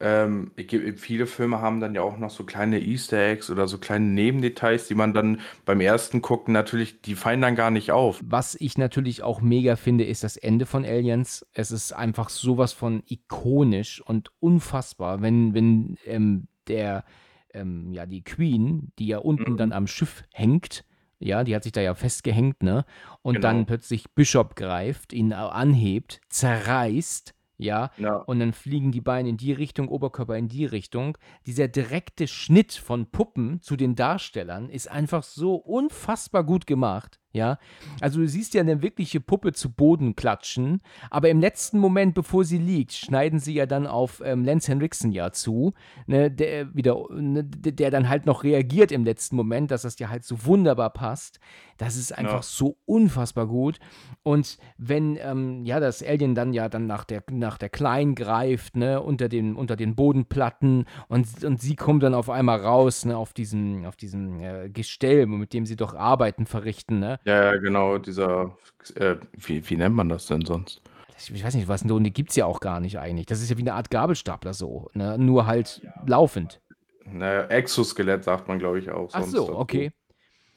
[0.00, 0.52] ähm,
[0.96, 4.86] viele Filme haben dann ja auch noch so kleine Easter Eggs oder so kleine Nebendetails,
[4.86, 8.22] die man dann beim ersten Gucken natürlich, die fallen dann gar nicht auf.
[8.24, 11.44] Was ich natürlich auch mega finde, ist das Ende von Aliens.
[11.52, 17.04] Es ist einfach sowas von ikonisch und unfassbar, wenn, wenn ähm, der,
[17.52, 19.56] ähm, ja, die Queen, die ja unten mhm.
[19.56, 20.84] dann am Schiff hängt,
[21.18, 22.84] ja, die hat sich da ja festgehängt, ne?
[23.22, 23.48] Und genau.
[23.48, 27.90] dann plötzlich Bishop greift, ihn anhebt, zerreißt, ja?
[27.98, 31.18] ja, und dann fliegen die Beine in die Richtung, Oberkörper in die Richtung.
[31.46, 37.18] Dieser direkte Schnitt von Puppen zu den Darstellern ist einfach so unfassbar gut gemacht.
[37.32, 37.58] Ja,
[38.00, 42.42] also du siehst ja eine wirkliche Puppe zu Boden klatschen, aber im letzten Moment, bevor
[42.42, 45.74] sie liegt, schneiden sie ja dann auf ähm, Lance Henriksen ja zu,
[46.06, 50.08] ne, der wieder, ne, der dann halt noch reagiert im letzten Moment, dass das ja
[50.08, 51.38] halt so wunderbar passt.
[51.76, 52.42] Das ist einfach ja.
[52.42, 53.78] so unfassbar gut.
[54.22, 58.74] Und wenn ähm, ja das Alien dann ja dann nach der nach der Kleinen greift,
[58.74, 63.16] ne, unter den unter den Bodenplatten und, und sie kommt dann auf einmal raus, ne,
[63.16, 67.17] auf diesem auf diesem äh, Gestell, mit dem sie doch Arbeiten verrichten, ne?
[67.24, 68.56] Ja, genau, dieser,
[68.94, 70.82] äh, wie, wie nennt man das denn sonst?
[71.18, 73.26] Ich weiß nicht, was denn, die gibt es ja auch gar nicht eigentlich.
[73.26, 75.18] Das ist ja wie eine Art Gabelstapler so, ne?
[75.18, 76.60] nur halt laufend.
[77.04, 79.10] Naja, Exoskelett sagt man, glaube ich, auch.
[79.12, 79.58] Ach so, dazu.
[79.58, 79.92] okay.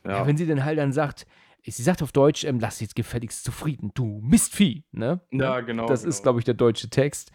[0.05, 0.12] Ja.
[0.12, 0.28] ja.
[0.28, 1.26] wenn sie dann halt dann sagt,
[1.64, 5.22] sie sagt auf Deutsch, ähm, lass jetzt gefälligst zufrieden, du Mistvieh, ne?
[5.32, 5.88] Ja, genau.
[5.88, 6.09] Das genau.
[6.09, 7.32] ist, glaube ich, der deutsche Text.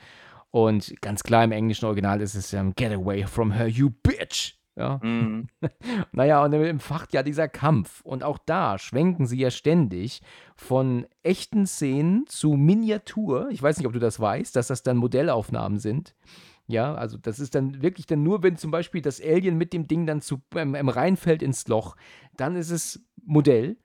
[0.51, 4.56] Und ganz klar im englischen Original ist es ähm, Get away from her, you bitch.
[4.77, 5.01] Ja.
[5.03, 5.49] Mhm.
[6.13, 8.03] naja, und im Fach ja dieser Kampf.
[8.03, 10.21] Und auch da schwenken sie ja ständig
[10.55, 13.49] von echten Szenen zu Miniatur.
[13.51, 16.15] Ich weiß nicht, ob du das weißt, dass das dann Modellaufnahmen sind.
[16.69, 19.87] Ja, also das ist dann wirklich dann nur, wenn zum Beispiel das Alien mit dem
[19.87, 21.97] Ding dann zu, ähm, reinfällt ins Loch,
[22.37, 23.77] dann ist es Modell.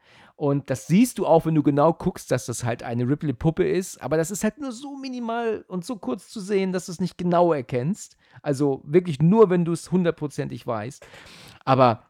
[0.41, 4.01] Und das siehst du auch, wenn du genau guckst, dass das halt eine Ripley-Puppe ist.
[4.01, 6.99] Aber das ist halt nur so minimal und so kurz zu sehen, dass du es
[6.99, 8.17] nicht genau erkennst.
[8.41, 11.05] Also wirklich nur, wenn du es hundertprozentig weißt.
[11.63, 12.07] Aber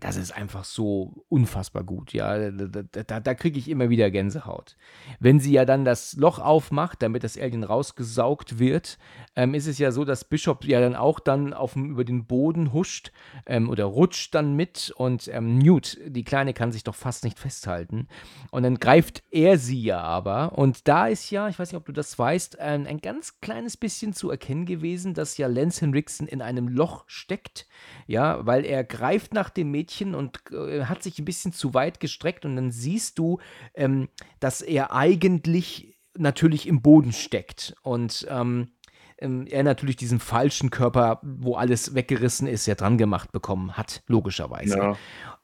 [0.00, 2.50] das ist einfach so unfassbar gut, ja.
[2.50, 4.76] Da, da, da kriege ich immer wieder Gänsehaut.
[5.18, 8.98] Wenn sie ja dann das Loch aufmacht, damit das Alien rausgesaugt wird,
[9.34, 12.72] ähm, ist es ja so, dass Bishop ja dann auch dann auf über den Boden
[12.72, 13.12] huscht
[13.46, 17.38] ähm, oder rutscht dann mit und ähm, Newt, die Kleine, kann sich doch fast nicht
[17.38, 18.08] festhalten.
[18.50, 20.56] Und dann greift er sie ja aber.
[20.56, 23.76] Und da ist ja, ich weiß nicht, ob du das weißt, ein, ein ganz kleines
[23.76, 27.66] bisschen zu erkennen gewesen, dass ja Lance Henriksen in einem Loch steckt,
[28.06, 31.74] ja, weil er greift nach dem Mädchen Mädchen und äh, hat sich ein bisschen zu
[31.74, 33.38] weit gestreckt und dann siehst du,
[33.74, 34.08] ähm,
[34.40, 38.72] dass er eigentlich natürlich im Boden steckt und ähm,
[39.18, 44.02] ähm, er natürlich diesen falschen Körper, wo alles weggerissen ist, ja dran gemacht bekommen hat,
[44.06, 44.78] logischerweise.
[44.78, 44.96] Ja.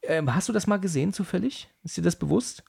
[0.02, 1.70] Ähm, hast du das mal gesehen zufällig?
[1.82, 2.64] Ist dir das bewusst?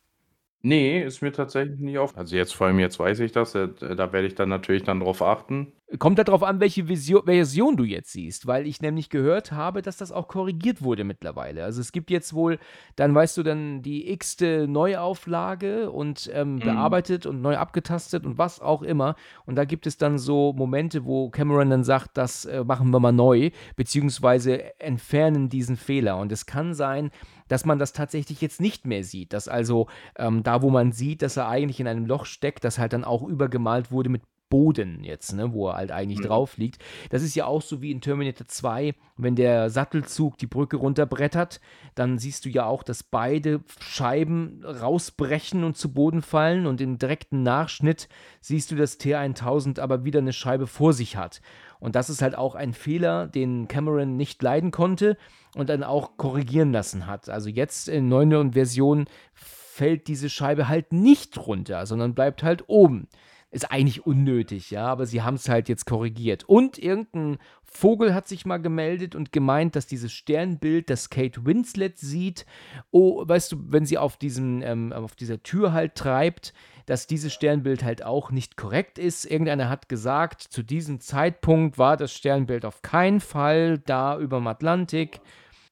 [0.66, 3.70] Ne, ist mir tatsächlich nicht auf also, jetzt vor allem jetzt weiß ich das, äh,
[3.96, 5.74] da werde ich dann natürlich dann drauf achten.
[6.00, 9.98] Kommt drauf an, welche Visio Version du jetzt siehst, weil ich nämlich gehört habe, dass
[9.98, 11.64] das auch korrigiert wurde mittlerweile.
[11.64, 12.58] Also, es gibt jetzt wohl
[12.96, 16.64] dann weißt du, dann die x-te Neuauflage und, ähm, Mhm.
[16.64, 19.16] bearbeitet und neu abgetastet und was auch immer.
[19.46, 23.00] Und da gibt es dann so Momente, wo Cameron dann sagt: „Das, äh, machen wir
[23.00, 27.12] mal neu, beziehungsweise entfernen diesen Fehler.“ Und es kann sein,
[27.48, 29.88] dass man das tatsächlich jetzt nicht mehr sieht, dass also,
[30.18, 33.04] ähm, da, wo man sieht, dass er eigentlich in einem Loch steckt, das halt dann
[33.04, 36.26] auch übergemalt wurde mit Boden jetzt, ne, wo er halt eigentlich Mhm.
[36.26, 36.82] drauf liegt.
[37.10, 41.60] Das ist ja auch so wie in Terminator 2, wenn der Sattelzug die Brücke runterbrettert,
[41.96, 47.00] dann siehst du ja auch, dass beide Scheiben rausbrechen und zu Boden fallen und im
[47.00, 48.08] direkten Nachschnitt
[48.40, 51.42] siehst du, dass T1000 aber wieder eine Scheibe vor sich hat.
[51.80, 55.18] Und das ist halt auch ein Fehler, den Cameron nicht leiden konnte
[55.56, 57.30] und dann auch korrigieren lassen hat.
[57.30, 63.08] Also jetzt in neueren Versionen fällt diese Scheibe halt nicht runter, sondern bleibt halt oben.
[63.52, 66.44] Ist eigentlich unnötig, ja, aber sie haben es halt jetzt korrigiert.
[66.44, 71.98] Und irgendein Vogel hat sich mal gemeldet und gemeint, dass dieses Sternbild, das Kate Winslet
[71.98, 72.46] sieht,
[72.92, 76.54] oh, weißt du, wenn sie auf diesem, ähm, auf dieser Tür halt treibt,
[76.86, 79.26] dass dieses Sternbild halt auch nicht korrekt ist.
[79.26, 84.48] Irgendeiner hat gesagt, zu diesem Zeitpunkt war das Sternbild auf keinen Fall da über dem
[84.48, 85.20] Atlantik.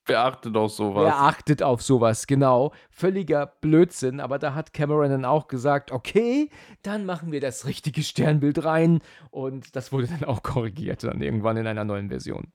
[0.06, 1.06] Wer achtet auf so was?
[1.06, 2.74] Wer achtet auf sowas, genau.
[2.90, 6.50] Völliger Blödsinn, aber da hat Cameron dann auch gesagt, okay,
[6.82, 9.00] dann machen wir das richtige Sternbild rein
[9.32, 12.52] und das wurde dann auch korrigiert dann irgendwann in einer neuen Version.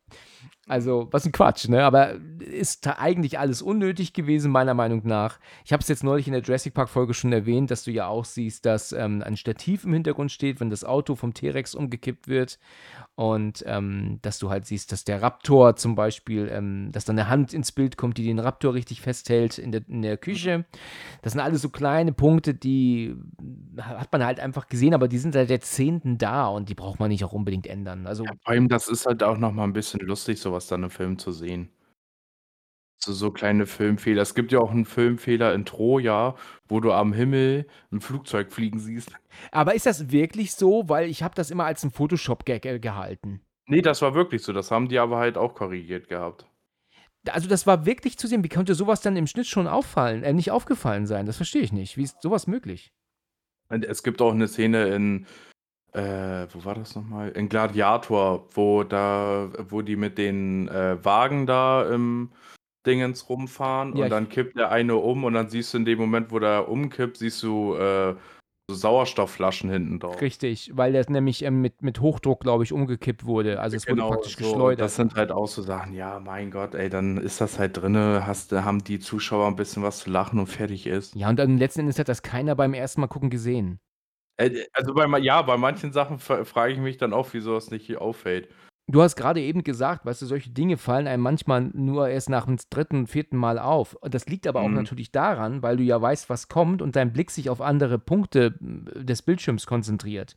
[0.69, 1.83] Also, was ein Quatsch, ne?
[1.83, 5.41] Aber ist da eigentlich alles unnötig gewesen, meiner Meinung nach.
[5.65, 8.27] Ich habe es jetzt neulich in der Jurassic Park-Folge schon erwähnt, dass du ja auch
[8.27, 12.59] siehst, dass ähm, ein Stativ im Hintergrund steht, wenn das Auto vom T-Rex umgekippt wird.
[13.15, 17.31] Und ähm, dass du halt siehst, dass der Raptor zum Beispiel, ähm, dass da eine
[17.31, 20.67] Hand ins Bild kommt, die den Raptor richtig festhält in der, in der Küche.
[21.23, 23.17] Das sind alles so kleine Punkte, die
[23.81, 27.11] hat man halt einfach gesehen, aber die sind seit Jahrzehnten da und die braucht man
[27.11, 28.07] nicht auch unbedingt ändern.
[28.07, 30.67] Also, Ja, vor allem, das ist halt auch noch mal 'n bisschen lustig, so was
[30.69, 31.71] dann im Film zu sehen.
[33.01, 34.23] So so kleine Filmfehler.
[34.23, 36.35] Es gibt ja auch 'n Filmfehler in Troja,
[36.69, 39.17] wo du am Himmel 'n Flugzeug fliegen siehst.
[39.53, 40.89] aber ist das wirklich so?
[40.89, 43.41] Weil ich habe das immer als 'n Photoshop-Gag, äh, gehalten.
[43.67, 44.53] Ne, das war wirklich so.
[44.53, 46.48] Das haben die aber halt auch korrigiert gehabt.
[47.27, 48.45] Also, das war wirklich zu sehen.
[48.45, 51.27] Wie konnte sowas dann im Schnitt schon auffallen äh, nicht aufgefallen sein?
[51.27, 51.97] Das verstehe ich nicht.
[51.97, 52.93] Wie ist sowas möglich?
[53.71, 55.27] Und es gibt auch 'ne Szene in
[55.95, 57.31] äh, wo war das noch mal?
[57.31, 62.31] In Gladiator, wo da wo die mit den, äh, Wagen da im
[62.87, 65.99] Dingens rumfahren Ja, und dann kippt der eine um und dann siehst du in dem
[65.99, 68.15] Moment, wo der umkippt, siehst du, äh,
[68.71, 70.23] Sauerstoffflaschen hinten drauf.
[70.23, 73.61] Richtig, weil das nämlich, ähm, mit mit Hochdruck, glaube ich, umgekippt wurde.
[73.61, 74.37] Also, es wurde Genau, praktisch so.
[74.37, 74.77] geschleudert.
[74.77, 78.27] Das sind halt auch so Sachen, ja, mein Gott, ey, dann ist das halt drinne,
[78.27, 81.15] hast da haben die Zuschauer 'n bisschen was zu lachen und fertig ist.
[81.15, 83.81] Ja, und dann letzten Endes hat das keiner beim ersten Mal gucken gesehen.
[84.41, 87.55] Äh, also, bei ja, bei manchen Sachen fra frage ich mich dann auch, wie so
[87.57, 88.49] was nicht auffällt.
[88.91, 92.47] Du hast grade eben gesagt, weißt du, solche Dinge fallen einem manchmal nur erst nach
[92.47, 93.37] dem 3., 4.
[93.37, 93.99] Mal auf.
[94.01, 94.77] Das liegt aber auch Mhm.
[94.77, 98.55] natürlich daran, weil du ja weißt, was kommt und dein Blick sich auf andere Punkte,
[98.59, 100.37] hm, des Bildschirms konzentriert.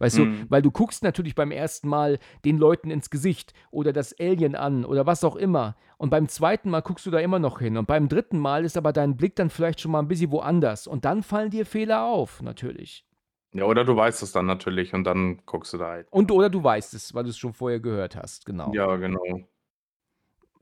[0.00, 0.46] Weißt du, Mhm.
[0.48, 4.84] weil du guckst natürlich beim ersten Mal den Leuten ins Gesicht oder das Alien an
[4.84, 5.76] oder was auch immer.
[5.96, 7.76] Und beim zweiten Mal guckst du da immer noch hin.
[7.76, 10.88] Und beim dritten Mal ist aber dein Blick dann vielleicht schon mal 'n bisschen woanders.
[10.88, 13.04] Und dann fallen dir Fehler auf, natürlich.
[13.54, 16.08] Ja, oder du weißt es dann natürlich und dann guckst du da halt.
[16.10, 18.72] Und oder du weißt es, weil du's schon vorher gehört hast, genau.
[18.72, 19.22] Ja, genau.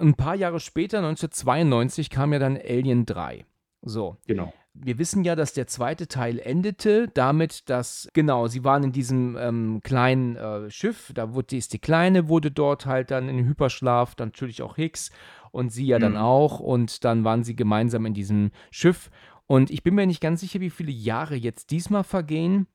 [0.01, 3.45] 'N paar Jahre später, 1992, kam ja dann Alien 3.
[3.82, 4.16] So.
[4.26, 4.53] Genau.
[4.72, 9.36] Wir wissen ja, dass der zweite Teil endete damit, dass genau, sie waren in diesem,
[9.36, 14.14] ähm, kleinen, äh, Schiff, da wurde ist die Kleine wurde dort halt dann in Hyperschlaf,
[14.14, 15.11] dann natürlich auch Hicks
[15.51, 16.18] und sie ja dann Mhm.
[16.18, 19.11] auch und dann waren sie gemeinsam in diesem Schiff.
[19.47, 22.68] Und ich bin mir nicht ganz sicher, wie viele Jahre jetzt diesmal vergehen.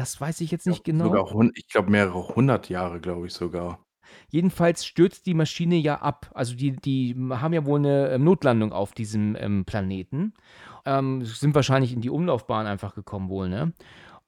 [0.00, 1.04] Das weiß ich jetzt nicht genau.
[1.04, 3.84] Sogar hun ich glaube, mehrere hundert Jahre, glaube ich sogar.
[4.30, 6.30] Jedenfalls stürzt die Maschine ja ab.
[6.34, 10.32] Also, die die haben ja wohl 'ne, ähm, Notlandung auf diesem, ähm, Planeten.
[10.86, 13.74] Ähm, sind wahrscheinlich in die Umlaufbahn einfach gekommen wohl, ne?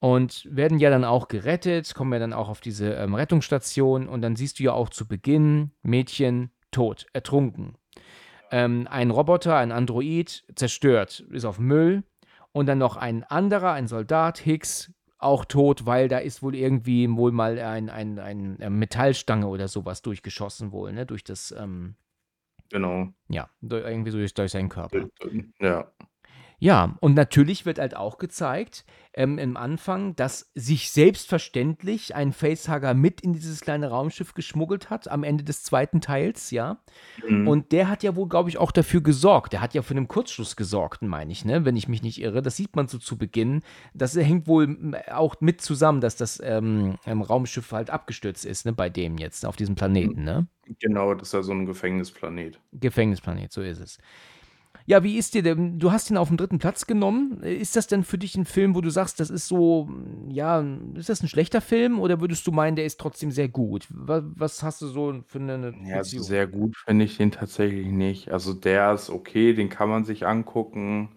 [0.01, 4.21] Und werden ja dann auch gerettet, kommen ja dann auch auf diese, ähm, Rettungsstation und
[4.23, 7.77] dann siehst du ja auch zu Beginn Mädchen tot, ertrunken.
[8.51, 12.05] Ähm, ein Roboter, ein Android, zerstört, ist auf Müll
[12.53, 14.93] und dann noch ein anderer, ein Soldat, Hicks,
[15.23, 19.69] auch tot, weil da ist wohl irgendwie wohl mal ein ein ein, ähm, Metallstange oder
[19.69, 21.95] so was durchgeschossen wohl, ne, durch das, ähm
[22.71, 23.09] Genau.
[23.29, 25.07] ja, du irgendwie so durch durch seinen Körper.
[25.61, 25.93] Ja.
[26.63, 28.85] Ja, und natürlich wird halt auch gezeigt,
[29.15, 35.09] ähm, im Anfang, dass sich selbstverständlich ein Facehugger mit in dieses kleine Raumschiff geschmuggelt hat,
[35.09, 36.79] am Ende des zweiten Teils, ja.
[37.27, 37.49] Mhm.
[37.49, 39.55] Und der hat ja wohl, glaube ich, auch dafür gesorgt.
[39.55, 41.65] Der hat ja für einen Kurzschluss gesorgt, meine ich, ne?
[41.65, 42.43] wenn ich mich nicht irre.
[42.43, 43.63] Das sieht man so zu Beginn.
[43.93, 48.73] Das hängt wohl auch mit zusammen, dass das ähm, ähm, Raumschiff halt abgestürzt ist, ne?
[48.73, 50.47] bei dem jetzt, auf diesem Planeten, ne?
[50.79, 52.61] Genau, das ist ja so ein Gefängnisplanet.
[52.73, 53.99] Gefängnisplanet, so ist es.
[54.87, 55.79] Ja, wie ist dir denn?
[55.79, 57.41] Du hast ihn auf den dritten Platz genommen.
[57.43, 59.89] Ist das denn für dich ein Film, wo du sagst, das ist so,
[60.29, 60.65] ja,
[60.95, 63.87] ist das ein schlechter Film oder würdest du meinen, der ist trotzdem sehr gut?
[63.91, 67.87] Was, was hast du so für eine Ja, also sehr gut finde ich den tatsächlich
[67.87, 68.31] nicht.
[68.31, 71.11] Also der ist okay, den kann man sich angucken.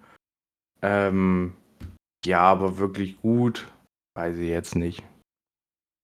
[0.82, 1.54] Ähm,
[2.26, 3.68] ja, aber wirklich gut,
[4.16, 5.04] weiß ich jetzt nicht.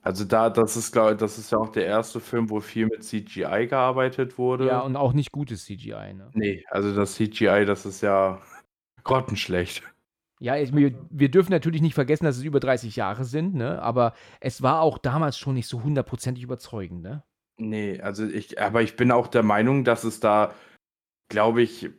[0.04, 3.04] Also da, das ist, glaube das ist ja auch der erste Film, wo viel mit
[3.04, 4.68] CGI gearbeitet wurde.
[4.68, 6.32] Ja, und auch nicht gutes CGI, ne?
[6.34, 8.42] Nee, also das CGI, das ist ja
[9.04, 9.84] grottenschlecht.
[10.40, 13.80] Ja, ich, wir, wir dürfen natürlich nicht vergessen, dass es über 30 Jahre sind, ne?
[13.80, 17.24] Aber es war auch damals schon nicht so hundertprozentig überzeugend, ne?
[17.58, 20.56] Nee, also ich, aber ich bin auch der Meinung, dass es da,
[21.30, 21.92] glaube ich,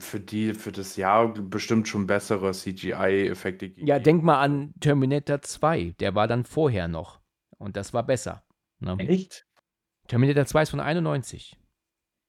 [0.00, 3.86] für die, für das Jahr bestimmt schon bessere CGI-Effekte gegeben.
[3.86, 7.20] Ja, denk mal an Terminator 2, der war dann vorher noch.
[7.58, 8.44] Und das war besser.
[8.78, 8.96] Ne?
[8.98, 9.46] Echt?
[10.08, 11.58] Terminator 2 ist von 91.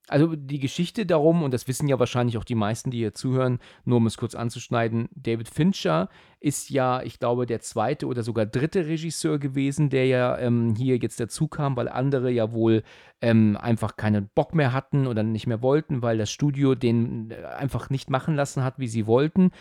[0.07, 3.59] Also die Geschichte darum, und das wissen ja wahrscheinlich auch die meisten, die hier zuhören,
[3.83, 6.09] nur um es kurz anzuschneiden, David Fincher
[6.39, 10.97] ist ja, ich glaube, der zweite oder sogar dritte Regisseur gewesen, der ja ähm, hier
[10.97, 12.83] jetzt dazu kam, weil andere ja wohl
[13.21, 17.43] ähm, einfach keinen Bock mehr hatten oder nicht mehr wollten, weil das Studio den äh,
[17.57, 19.51] einfach nicht machen lassen hat, wie sie wollten.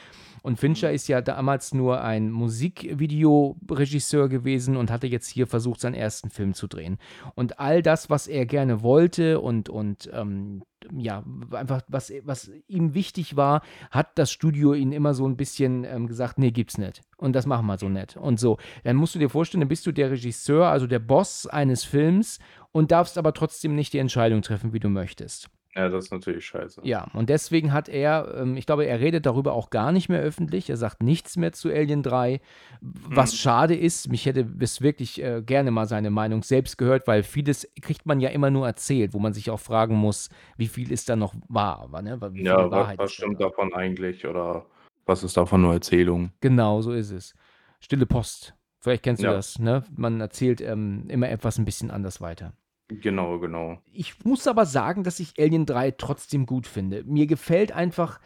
[0.42, 5.94] Und Fincher ist ja damals nur ein Musikvideoregisseur gewesen und hatte jetzt hier versucht, seinen
[5.94, 6.98] ersten Film zu drehen.
[7.34, 10.62] Und all das, was er gerne wollte und, und ähm,
[10.94, 15.84] ja, einfach, was, was ihm wichtig war, hat das Studio ihn immer so ein bisschen
[15.84, 17.00] ähm, gesagt, nee, gibt's nicht.
[17.16, 18.16] Und das machen wir so nicht.
[18.16, 18.58] Und so.
[18.84, 22.38] Dann musst du dir vorstellen, dann bist du der Regisseur, also der Boss eines Films
[22.72, 25.48] und darfst aber trotzdem nicht die Entscheidung treffen, wie du möchtest.
[25.76, 26.80] Ja, das ist natürlich scheiße.
[26.84, 30.20] Ja, und deswegen hat er, ähm, ich glaube, er redet darüber auch gar nicht mehr
[30.20, 30.70] öffentlich.
[30.70, 32.40] Er sagt nichts mehr zu Alien 3,
[32.80, 33.36] was Hm.
[33.36, 34.08] schade ist.
[34.10, 38.20] Mich hätte es wirklich äh, gerne mal seine Meinung selbst gehört, weil vieles kriegt man
[38.20, 41.34] ja immer nur erzählt, wo man sich auch fragen muss, wie viel ist da noch
[41.48, 42.18] wahr, wa- ne?
[42.36, 43.50] Ja, was, was da stimmt dran?
[43.50, 44.64] davon eigentlich oder
[45.04, 46.30] was ist davon nur Erzählung?
[46.40, 47.34] Genau, so ist es.
[47.80, 48.54] Stille Post.
[48.80, 49.32] Vielleicht kennst du Ja.
[49.34, 49.84] das, ne?
[49.94, 52.54] Man erzählt ähm, immer etwas ein bisschen anders weiter.
[52.88, 53.78] Genau, genau.
[53.92, 57.02] Ich muss aber sagen, dass ich Alien 3 trotzdem gut finde.
[57.04, 58.20] Mir gefällt einfach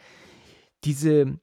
[0.83, 1.39] diese,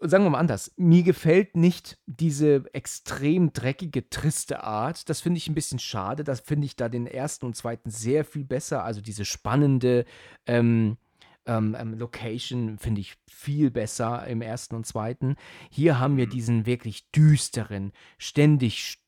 [0.00, 5.08] sagen wir mal anders, mir gefällt nicht diese extrem dreckige, triste Art.
[5.10, 6.24] Das finde ich ein bisschen schade.
[6.24, 8.84] Das finde ich da den ersten und zweiten sehr viel besser.
[8.84, 10.04] Also diese spannende
[10.46, 10.98] ähm,
[11.46, 15.36] ähm, ähm, Location finde ich viel besser im ersten und zweiten.
[15.70, 18.98] Hier haben wir diesen wirklich düsteren, ständig St-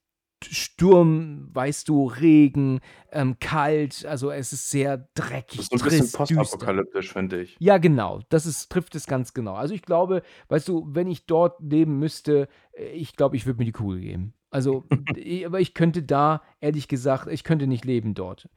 [0.44, 2.80] Sturm, weißt du, Regen,
[3.10, 7.56] ähm, kalt, also es ist sehr Das dreckig, ist so ein bisschen postapokalyptisch, finde ich.
[7.58, 9.54] Ja, genau, das ist, trifft es ganz genau.
[9.54, 13.58] Also ich glaube, weißt du, wenn ich dort leben müsste, äh, ich glaube, ich würde
[13.58, 14.34] mir die Kugel geben.
[14.50, 14.84] Also,
[15.16, 18.48] ich- aber ich könnte da, ehrlich gesagt, ich könnte nicht leben dort.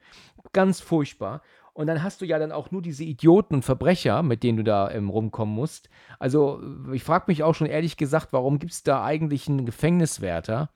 [0.52, 1.42] Ganz furchtbar.
[1.72, 4.64] Und dann hast du ja dann auch nur diese Idioten und Verbrecher, mit denen du
[4.64, 5.90] da ähm, rumkommen musst.
[6.18, 6.62] Also,
[6.92, 10.70] ich frage mich auch schon ehrlich gesagt, warum gibt es da eigentlich einen Gefängniswärter?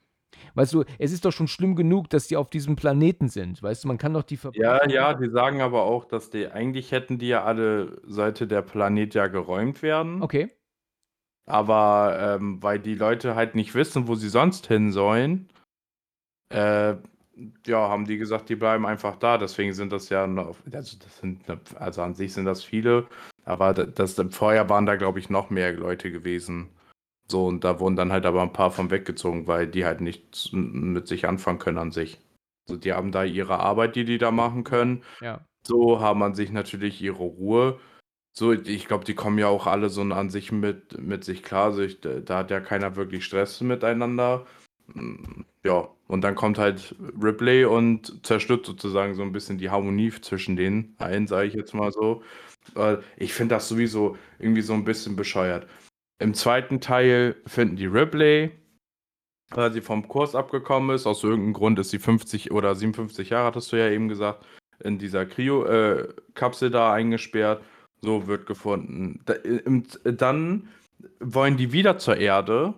[0.55, 3.63] Weißt du, es ist doch schon schlimm genug, dass die auf diesem Planeten sind.
[3.63, 4.91] Weißt du, man kann doch die Ja, Verbrecher.
[4.91, 9.15] ja, die sagen aber auch, dass die eigentlich hätten die ja alle Seite der Planet
[9.15, 10.23] ja geräumt werden.
[10.23, 10.51] Okay.
[11.47, 15.49] Aber ähm, weil die Leute halt nicht wissen, wo sie sonst hin sollen,
[16.51, 16.95] äh,
[17.67, 19.39] ja, haben die gesagt, die bleiben einfach da.
[19.39, 21.41] Deswegen sind das ja noch, also das sind,
[21.77, 23.07] also an sich sind das viele,
[23.45, 26.71] aber das, das vorher waren da, glaube ich, noch mehr Leute gewesen.
[27.31, 30.51] So, und da wurden dann halt aber ein paar von weggezogen, weil die halt nichts
[30.53, 32.19] mit sich anfangen können an sich.
[32.69, 35.05] Also die haben da ihre Arbeit, die die da machen können.
[35.21, 35.47] Ja.
[35.67, 37.79] So haben an sich natürlich ihre Ruhe.
[38.33, 41.67] So, ich glaube, die kommen ja auch alle so an sich mit, mit sich klar.
[41.67, 44.47] Also ich, da hat ja keiner wirklich Stress miteinander.
[44.95, 50.11] Mm, Ja, und dann kommt halt Ripley und zerstört sozusagen so ein bisschen die Harmonie
[50.21, 52.23] zwischen den allen, sage ich jetzt mal so.
[52.77, 55.67] Äh, Ich finde das sowieso irgendwie so ein bisschen bescheuert.
[56.21, 58.53] Im zweiten Teil finden die Ripley,
[59.51, 61.07] weil sie vom Kurs abgekommen ist.
[61.07, 64.45] Aus irgendeinem Grund ist sie 50 oder 57 Jahre, hattest du ja eben gesagt,
[64.85, 67.63] in dieser Cryo-Kapsel da eingesperrt.
[68.03, 69.21] So wird gefunden.
[69.25, 70.69] Da, im, dann
[71.21, 72.75] wollen die wieder zur Erde.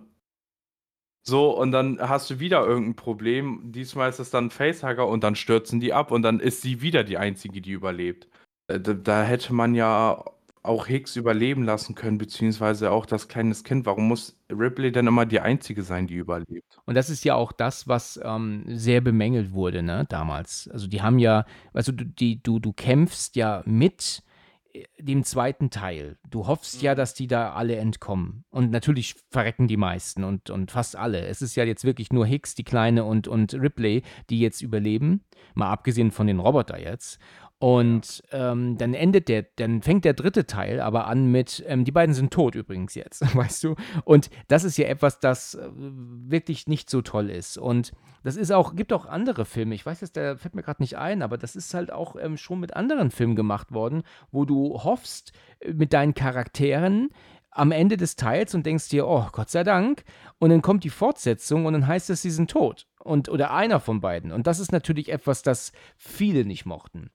[1.25, 3.71] So, und dann hast du wieder irgendein Problem.
[3.71, 6.81] Diesmal ist es dann ein Facehugger und dann stürzen die ab und dann ist sie
[6.81, 8.27] wieder die Einzige, die überlebt.
[8.67, 10.23] Äh, Da, da hätte man ja
[10.63, 13.85] auch Hicks überleben lassen können, beziehungsweise auch das kleines Kind.
[13.85, 16.79] Warum muss Ripley denn immer die Einzige sein, die überlebt?
[16.85, 20.69] Und das ist ja auch das, was ähm, sehr bemängelt wurde, ne, damals.
[20.71, 24.23] Also die haben ja, also du, die, du, du kämpfst ja mit
[24.73, 26.17] äh, dem zweiten Teil.
[26.29, 26.97] Du hoffst ja, Mhm.
[26.97, 28.45] dass die da alle entkommen.
[28.49, 31.25] Und natürlich verrecken die meisten und, und fast alle.
[31.27, 35.25] Es ist ja jetzt wirklich nur Hicks, die Kleine und, und Ripley, die jetzt überleben.
[35.55, 37.19] Mal abgesehen von den Roboter jetzt.
[37.63, 41.93] Und ähm, dann endet der, dann fängt der dritte Teil aber an mit, ähm, die
[41.93, 43.75] beiden sind tot übrigens jetzt, weißt du?
[44.03, 47.57] Und das ist ja etwas, das äh, wirklich nicht so toll ist.
[47.57, 50.83] Und das ist auch, gibt auch andere Filme, ich weiß jetzt, der fällt mir gerade
[50.83, 54.43] nicht ein, aber das ist halt auch ähm, schon mit anderen Filmen gemacht worden, wo
[54.43, 57.11] du hoffst, äh, mit deinen Charakteren
[57.49, 60.03] am Ende des Teils und denkst dir, oh, Gott sei Dank.
[60.37, 62.87] Und dann kommt die Fortsetzung und dann heißt es, sie sind tot.
[62.99, 64.33] Und, oder einer von beiden.
[64.33, 67.09] Und das ist natürlich etwas, das viele nicht mochten.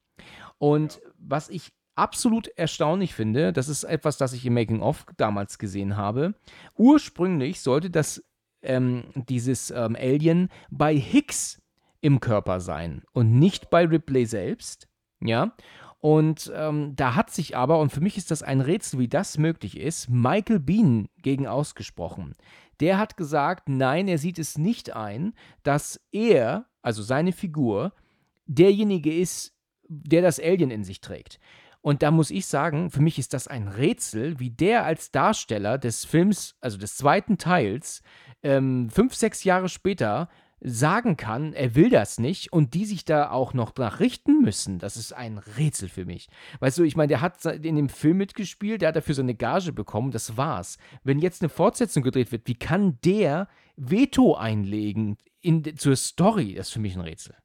[0.58, 5.96] Und was ich absolut erstaunlich finde, das ist etwas, das ich im Making-of damals gesehen
[5.96, 6.34] habe.
[6.76, 8.22] Ursprünglich sollte das
[8.62, 11.60] ähm, dieses ähm, Alien bei Hicks
[12.00, 14.88] im Körper sein und nicht bei Ripley selbst.
[15.20, 15.54] Ja.
[16.00, 19.36] Und ähm, da hat sich aber, und für mich ist das ein Rätsel, wie das
[19.36, 22.34] möglich ist, Michael Bean gegen ausgesprochen.
[22.78, 25.34] Der hat gesagt, nein, er sieht es nicht ein,
[25.64, 27.92] dass er, also seine Figur,
[28.46, 29.57] derjenige ist,
[29.88, 31.38] der das Alien in sich trägt.
[31.80, 35.78] Und da muss ich sagen, für mich ist das ein Rätsel, wie der als Darsteller
[35.78, 38.02] des Films, also des zweiten Teils,
[38.42, 40.28] ähm, fünf, sechs Jahre später
[40.60, 44.78] sagen kann, er will das nicht und die sich da auch noch nach richten müssen.
[44.78, 46.28] Das ist ein Rätsel für mich.
[46.58, 49.72] Weißt du, ich meine, der hat in dem Film mitgespielt, der hat dafür seine Gage
[49.72, 50.78] bekommen, das war's.
[51.04, 56.54] Wenn jetzt eine Fortsetzung gedreht wird, wie kann der Veto einlegen in, zur Story?
[56.54, 57.36] Das ist für mich ein Rätsel.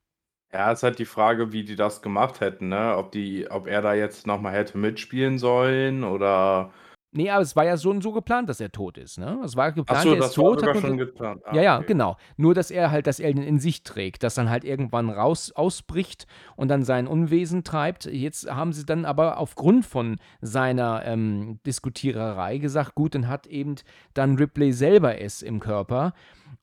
[0.54, 2.96] Ja, es ist halt die Frage, wie die das gemacht hätten, ne?
[2.98, 6.72] Ob die, ob er da jetzt nochmal hätte mitspielen sollen oder.
[7.16, 9.40] Nee, aber es war ja schon so geplant, dass er tot ist, ne?
[9.44, 10.60] Es war geplant, Achso, er ist das war tot.
[10.62, 11.42] sogar hat man schon ge- geplant.
[11.46, 11.86] Ah, ja, ja, okay.
[11.88, 12.18] genau.
[12.38, 16.26] Nur, dass er halt das Alien in sich trägt, das dann halt irgendwann raus ausbricht
[16.56, 18.06] und dann sein Unwesen treibt.
[18.06, 23.76] Jetzt haben sie dann aber aufgrund von seiner ähm, Diskutiererei gesagt, gut, dann hat eben
[24.16, 26.14] dann Ripley selber es im Körper.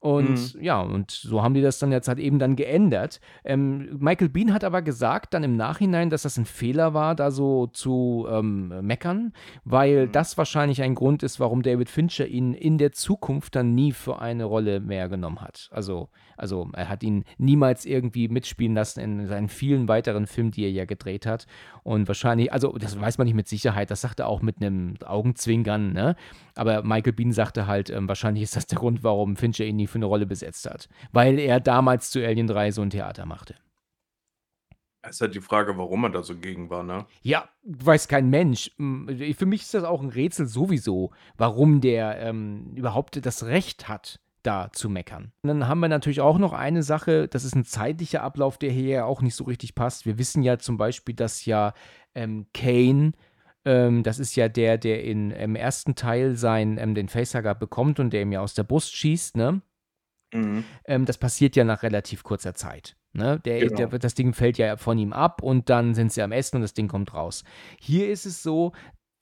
[0.01, 3.21] Und ja, und so haben die das dann jetzt halt eben dann geändert.
[3.45, 7.31] Ähm, Michael Bean hat aber gesagt dann im Nachhinein, dass das ein Fehler war, da
[7.31, 9.35] so zu ähm, meckern,
[9.65, 13.93] weil das wahrscheinlich ein Grund ist, warum David Fincher ihn in der Zukunft dann nie
[13.93, 15.69] für eine Rolle mehr genommen hat.
[15.71, 20.65] Also, also er hat ihn niemals irgendwie mitspielen lassen in seinen vielen weiteren Filmen, die
[20.65, 21.47] er ja gedreht hat.
[21.83, 24.95] Und wahrscheinlich, also das weiß man nicht mit Sicherheit, das sagt er auch mit einem
[25.05, 26.17] Augenzwinkern, ne?
[26.55, 29.90] Aber Michael Bean sagte halt, ähm, wahrscheinlich ist das der Grund, warum Fincher ihn nie
[29.91, 30.89] für eine Rolle besetzt hat.
[31.13, 33.55] Weil er damals zu Alien 3 so ein Theater machte.
[35.03, 37.07] Es ist halt die Frage, warum er da so gegen war, ne?
[37.23, 38.71] Ja, weiß kein Mensch.
[38.77, 44.21] Für mich ist das auch ein Rätsel sowieso, warum der ähm, überhaupt das Recht hat,
[44.43, 45.33] da zu meckern.
[45.43, 48.71] Und dann haben wir natürlich auch noch eine Sache, das ist ein zeitlicher Ablauf, der
[48.71, 50.07] hier ja auch nicht so richtig passt.
[50.07, 51.73] Wir wissen ja zum Beispiel, dass ja
[52.15, 53.13] ähm, Kane,
[53.65, 58.01] ähm, das ist ja der, der in, im ersten Teil sein, ähm, den Facehugger bekommt
[58.01, 59.63] und der ihm ja aus der Brust schießt, ne?
[60.33, 60.65] Mhm.
[60.85, 62.97] ähm, das passiert ja nach relativ kurzer Zeit.
[63.13, 63.41] Ne?
[63.45, 63.87] Der, Genau.
[63.89, 66.63] der, das Ding fällt ja von ihm ab und dann sind sie am Essen und
[66.63, 67.43] das Ding kommt raus.
[67.81, 68.73] Hier ist es so,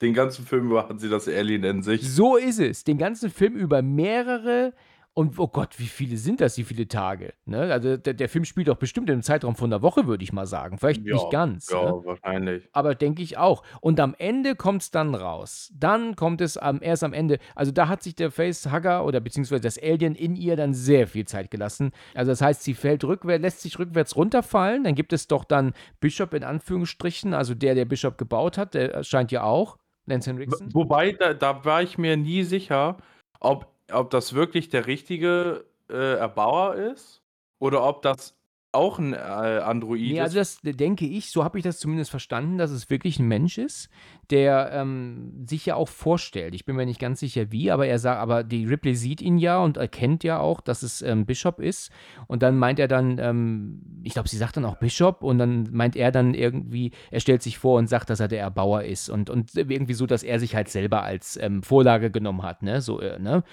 [0.03, 2.09] Den ganzen Film über hat sie das Alien in sich.
[2.09, 2.85] so ist es.
[2.85, 4.73] Den ganzen Film über mehrere
[5.19, 7.35] und oh Gott, wie viele sind das, wie viele Tage?
[7.45, 7.73] Ne?
[7.73, 10.47] Also der, der Film spielt doch bestimmt im Zeitraum von einer Woche, würde ich mal
[10.47, 10.79] sagen.
[10.79, 11.69] Vielleicht Ja, nicht ganz.
[11.71, 12.03] Ja, Ne?
[12.05, 12.69] wahrscheinlich.
[12.71, 13.65] Aber denke ich auch.
[13.81, 15.73] Und am Ende kommt es dann raus.
[15.75, 17.41] Dann kommt es am, erst am Ende.
[17.57, 21.25] Also da hat sich der Facehugger oder beziehungsweise das Alien in ihr dann sehr viel
[21.27, 21.91] Zeit gelassen.
[22.15, 24.85] Also das heißt, sie fällt rückwärts, lässt sich rückwärts runterfallen.
[24.85, 29.03] Dann gibt es doch dann Bishop in Anführungsstrichen, also der, der Bishop gebaut hat, der
[29.03, 29.79] scheint ja auch.
[30.07, 30.73] Lance Henriksen.
[30.73, 32.99] Wobei, da, da war ich mir nie sicher,
[33.41, 37.23] ob, ob das wirklich der richtige äh, Erbauer ist
[37.59, 38.38] oder ob das
[38.73, 40.21] auch ein äh, Android Nee, ist.
[40.21, 43.57] also das denke ich, so habe ich das zumindest verstanden, dass es wirklich ein Mensch
[43.57, 43.89] ist,
[44.31, 46.55] der ähm, sich ja auch vorstellt.
[46.55, 49.39] Ich bin mir nicht ganz sicher wie, aber er sagt, aber die Ripley sieht ihn
[49.39, 51.91] ja und erkennt ja auch, dass es ähm, Bishop ist.
[52.27, 55.69] Und dann meint er dann, ähm, ich glaube, sie sagt dann auch Bishop und dann
[55.73, 59.09] meint er dann irgendwie, er stellt sich vor und sagt, dass er der Erbauer ist
[59.09, 62.83] und, und irgendwie so, dass er sich halt selber als ähm, Vorlage genommen hat, ne?
[62.83, 63.45] So, äh, ne?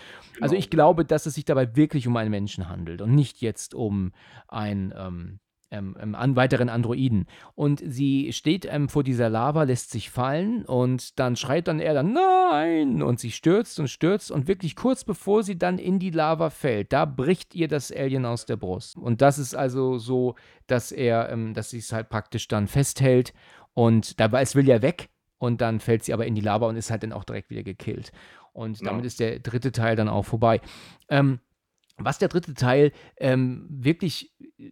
[0.42, 0.60] Also Genau.
[0.60, 4.12] ich glaube, dass es sich dabei wirklich um einen Menschen handelt und nicht jetzt um
[4.50, 5.40] ein ähm, ähm,
[5.72, 7.26] ähm, an weiteren Androiden.
[7.56, 11.94] Und sie steht ähm, vor dieser Lava, lässt sich fallen und dann schreit dann er
[11.96, 13.02] dann Nein!
[13.02, 16.94] Und sie stürzt und stürzt und wirklich kurz bevor sie dann in die Lava fällt,
[16.94, 18.96] da bricht ihr das Alien aus der Brust.
[18.96, 20.36] Und das ist also so,
[20.68, 23.34] dass er, ähm, dass sie es halt praktisch dann festhält
[23.74, 25.10] und dabei, es will ja weg.
[25.38, 27.62] und dann fällt sie aber in die Lava und ist halt dann auch direkt wieder
[27.64, 28.12] gekillt.
[28.54, 28.86] Und Ja.
[28.90, 30.62] damit ist der dritte Teil dann auch vorbei.
[31.10, 31.40] Ähm,
[31.98, 34.72] was der dritte Teil ähm, wirklich, äh,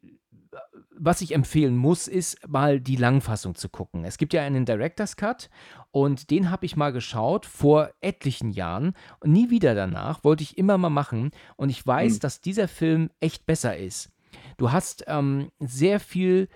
[0.96, 4.06] was ich empfehlen muss, ist mal die Langfassung zu gucken.
[4.06, 5.50] Es gibt ja einen Director's Cut
[5.92, 10.24] und den habe ich mal geschaut vor etlichen Jahren und nie wieder danach.
[10.24, 12.20] Wollte ich immer mal machen und ich weiß, Hm.
[12.20, 14.12] dass dieser Film echt besser ist.
[14.58, 16.48] Du hast ähm, sehr viel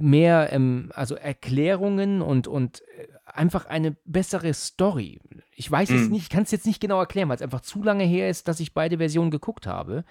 [0.00, 5.20] mehr, ähm, also Erklärungen und, und äh, einfach eine bessere Story.
[5.56, 6.10] Ich weiß jetzt Hm.
[6.10, 8.48] nicht, ich kann es jetzt nicht genau erklären, weil es einfach zu lange her ist,
[8.48, 10.04] dass ich beide Versionen geguckt habe.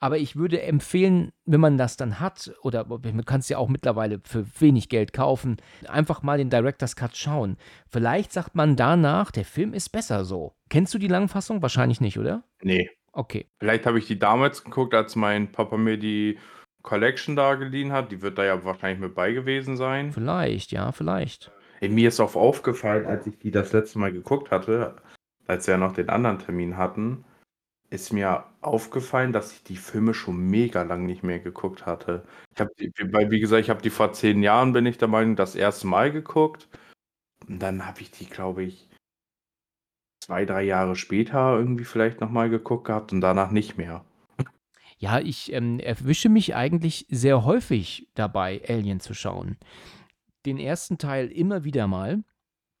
[0.00, 3.68] Aber ich würde empfehlen, wenn man das dann hat, oder man kann es ja auch
[3.68, 7.56] mittlerweile für wenig Geld kaufen, einfach mal den Director's Cut schauen.
[7.88, 10.54] Vielleicht sagt man danach, der Film ist besser so.
[10.70, 11.62] Kennst du die Langfassung?
[11.62, 12.42] Wahrscheinlich nicht, oder?
[12.62, 12.90] Nee.
[13.12, 13.46] Okay.
[13.58, 16.38] Vielleicht habe ich die damals geguckt, als mein Papa mir die
[16.86, 18.10] Collection da geliehen hat.
[18.10, 20.12] Die wird da ja wahrscheinlich mit bei gewesen sein.
[20.12, 21.50] Vielleicht, ja, vielleicht.
[21.80, 24.96] Ey, mir ist auch aufgefallen, als ich die das letzte Mal geguckt hatte,
[25.46, 27.24] als wir ja noch den anderen Termin hatten,
[27.90, 32.24] ist mir aufgefallen, dass ich die Filme schon mega lang nicht mehr geguckt hatte.
[32.54, 35.54] Ich habe wie gesagt, ich habe die vor zehn Jahren, bin ich der Meinung, das
[35.54, 36.68] erste Mal geguckt.
[37.46, 38.88] Und dann habe ich die, glaube ich,
[40.24, 44.04] zwei, drei Jahre später irgendwie vielleicht nochmal geguckt gehabt und danach nicht mehr.
[44.98, 49.58] Ja, ich ähm, erwische mich eigentlich sehr häufig dabei, Alien zu schauen.
[50.46, 52.24] Den ersten Teil immer wieder mal.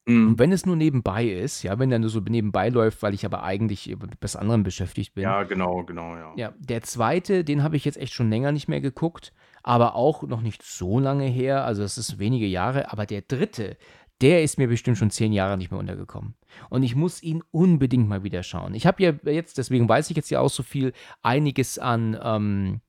[0.06, 0.28] Mhm.
[0.28, 3.26] Und wenn es nur nebenbei ist, ja, wenn der nur so nebenbei läuft, weil ich
[3.26, 5.24] aber eigentlich mit was anderem beschäftigt bin.
[5.24, 6.32] Ja, genau, genau, ja.
[6.36, 10.22] Ja, der zweite, den habe ich jetzt echt schon länger nicht mehr geguckt, aber auch
[10.22, 13.76] noch nicht so lange her, also es ist wenige Jahre, aber der dritte,
[14.20, 16.36] der ist mir bestimmt schon zehn Jahre nicht mehr untergekommen.
[16.70, 18.74] Und ich muss ihn unbedingt mal wieder schauen.
[18.74, 20.92] Ich habe ja jetzt, deswegen weiß ich jetzt ja auch so viel,
[21.22, 22.80] einiges an ähm,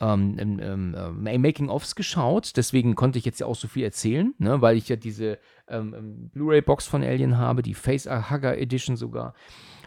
[0.00, 2.56] ähm, ähm, ähm, Making-ofs geschaut.
[2.56, 5.94] Deswegen konnte ich jetzt ja auch so viel erzählen, ne, weil ich ja diese ähm,
[5.96, 9.34] ähm, Blu-ray-Box von Alien habe, die Face Hugger Edition sogar.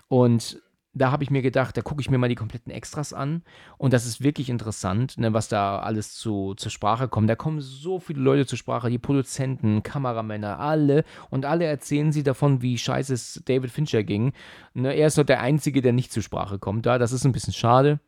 [0.08, 0.62] Und
[0.98, 3.44] da habe ich mir gedacht, da gucke ich mir mal die kompletten Extras an.
[3.78, 7.30] Und das ist wirklich interessant, ne, was da alles zu, zur Sprache kommt.
[7.30, 11.04] Da kommen so viele Leute zur Sprache, die Produzenten, Kameramänner, alle.
[11.30, 14.34] Und alle erzählen sie davon, wie scheiße es David Fincher ging.
[14.74, 16.98] Ne, er ist doch der Einzige, der nicht zur Sprache kommt da.
[16.98, 18.00] Das ist ein bisschen schade.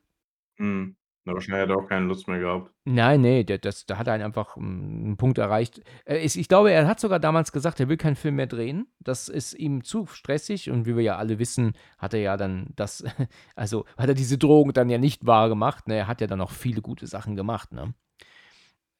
[0.57, 0.95] Mhm.
[1.29, 2.71] Na, wahrscheinlich hat er auch keine Lust mehr gehabt.
[2.85, 5.79] Nein, nee, der, das, da hat er einfach einen Punkt erreicht.
[6.05, 8.87] Äh, ist, ich glaube, er hat sogar damals gesagt, er will keinen Film mehr drehen.
[8.99, 12.69] Das ist ihm zu stressig und wie wir ja alle wissen, hat er ja dann
[12.75, 13.03] das,
[13.55, 15.87] also hat er diese Drohung dann ja nicht wahr gemacht.
[15.87, 15.97] Ne?
[15.97, 17.73] Er hat ja dann auch viele gute Sachen gemacht.
[17.73, 17.93] Ne?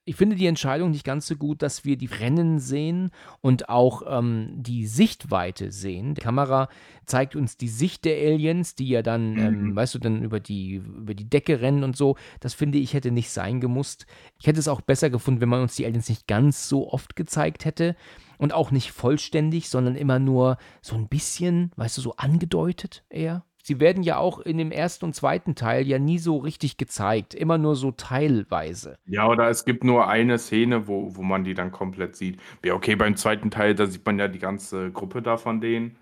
[0.06, 4.02] Ich finde die Entscheidung nicht ganz so gut, dass wir die Rennen sehen und auch
[4.08, 6.16] ähm, die Sichtweite sehen.
[6.16, 6.68] Die Kamera
[7.06, 9.76] zeigt uns die Sicht der Aliens, die ja dann, ähm, Mhm.
[9.76, 12.16] weißt du, dann über die, über die Decke rennen und so.
[12.40, 14.08] Das finde ich hätte nicht sein gemusst.
[14.40, 17.16] Ich hätte es auch besser gefunden, wenn man uns die Aliens nicht ganz so oft
[17.16, 17.96] gezeigt hätte
[18.40, 23.46] und auch nicht vollständig, sondern immer nur so ein bisschen, weißt du, so angedeutet eher.
[23.70, 27.36] Sie werden ja auch in dem ersten und zweiten Teil ja nie so richtig gezeigt,
[27.36, 28.98] immer nur so teilweise.
[29.06, 32.40] Ja, oder es gibt nur eine Szene, wo, wo man die dann komplett sieht.
[32.66, 35.98] Ja, okay, beim zweiten Teil, da sieht man ja die ganze Gruppe da von denen.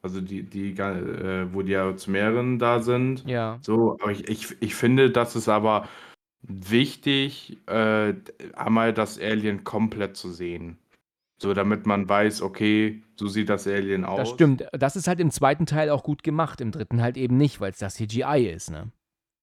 [0.00, 3.28] Also die, die, äh, wo die ja zu mehreren da sind.
[3.28, 3.58] Ja.
[3.60, 5.86] So, aber ich, ich, ich finde, das ist aber
[6.40, 8.14] wichtig, äh,
[8.54, 10.78] einmal das Alien komplett zu sehen.
[11.42, 14.18] So, damit man weiß, okay, so sieht das Alien aus.
[14.20, 14.64] Das stimmt.
[14.72, 17.72] Das ist halt im zweiten Teil auch gut gemacht, im dritten halt eben nicht, weil
[17.72, 18.92] es das CGI ist, ne?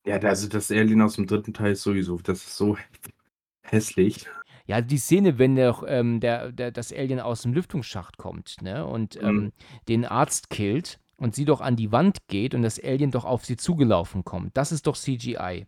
[0.05, 2.77] Ja, also das Alien aus dem dritten Teil ist sowieso, das ist so
[3.63, 4.27] hässlich.
[4.65, 8.85] Ja, die Szene, wenn der, ähm, der, der, das Alien aus dem Lüftungsschacht kommt, ne,
[8.85, 9.51] und ähm, Mhm.
[9.87, 13.45] den Arzt killt und sie doch an die Wand geht und das Alien doch auf
[13.45, 15.65] sie zugelaufen kommt, das ist doch CGI.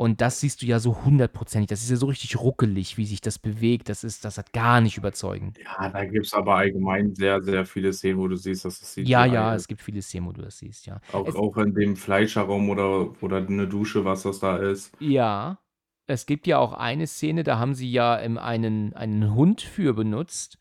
[0.00, 1.68] Und das siehst du ja so hundertprozentig.
[1.68, 3.88] Das ist ja so richtig ruckelig, wie sich das bewegt.
[3.90, 5.58] Das ist, das hat gar nicht überzeugend.
[5.58, 8.92] Ja, da gibt es aber allgemein sehr, sehr viele Szenen, wo du siehst, dass es
[8.94, 9.62] CGI Ja, ja, ist.
[9.62, 11.00] es gibt viele Szenen, wo du das siehst, ja.
[11.12, 14.92] Auch, Es, auch in dem Fleischerraum oder, oder eine Dusche, was das da ist.
[14.98, 15.58] ja,
[16.06, 19.94] es gibt ja auch eine Szene, da haben sie ja ähm, einen, einen Hund für
[19.94, 20.58] benutzt.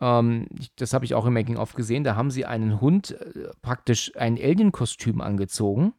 [0.00, 2.04] Ähm, ich, das habe ich auch im Making-of gesehen.
[2.04, 5.94] Da haben sie einen Hund, äh, praktisch ein Alien-Kostüm angezogen.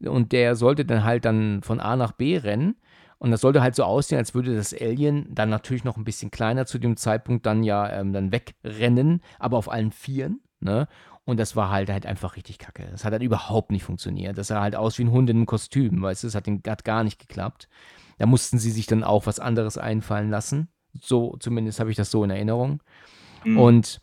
[0.00, 2.76] Und der sollte dann halt dann von A nach B rennen.
[3.18, 6.30] Und das sollte halt so aussehen, als würde das Alien dann natürlich noch ein bisschen
[6.30, 10.40] kleiner zu dem Zeitpunkt dann ja ähm, dann wegrennen, aber auf allen Vieren.
[10.60, 10.86] Ne?
[11.24, 12.86] Und das war halt halt einfach richtig kacke.
[12.90, 14.36] Das hat halt überhaupt nicht funktioniert.
[14.36, 16.62] Das sah halt aus wie ein Hund in einem Kostüm, weißt du, das hat, den,
[16.66, 17.68] hat gar nicht geklappt.
[18.18, 20.68] Da mussten sie sich dann auch was anderes einfallen lassen.
[21.00, 22.82] So, zumindest habe ich das so in Erinnerung.
[23.44, 23.58] Mhm.
[23.58, 24.00] Und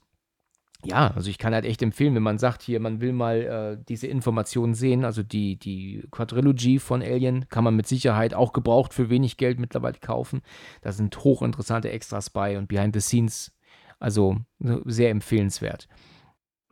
[0.86, 3.84] ja, also ich kann halt echt empfehlen, wenn man sagt, hier, man will mal äh,
[3.88, 8.94] diese Informationen sehen, also die, die Quadrilogy von Alien kann man mit Sicherheit auch gebraucht
[8.94, 10.42] für wenig Geld mittlerweile kaufen.
[10.82, 13.54] Da sind hochinteressante Extras bei und Behind the Scenes
[14.00, 15.88] Also sehr empfehlenswert.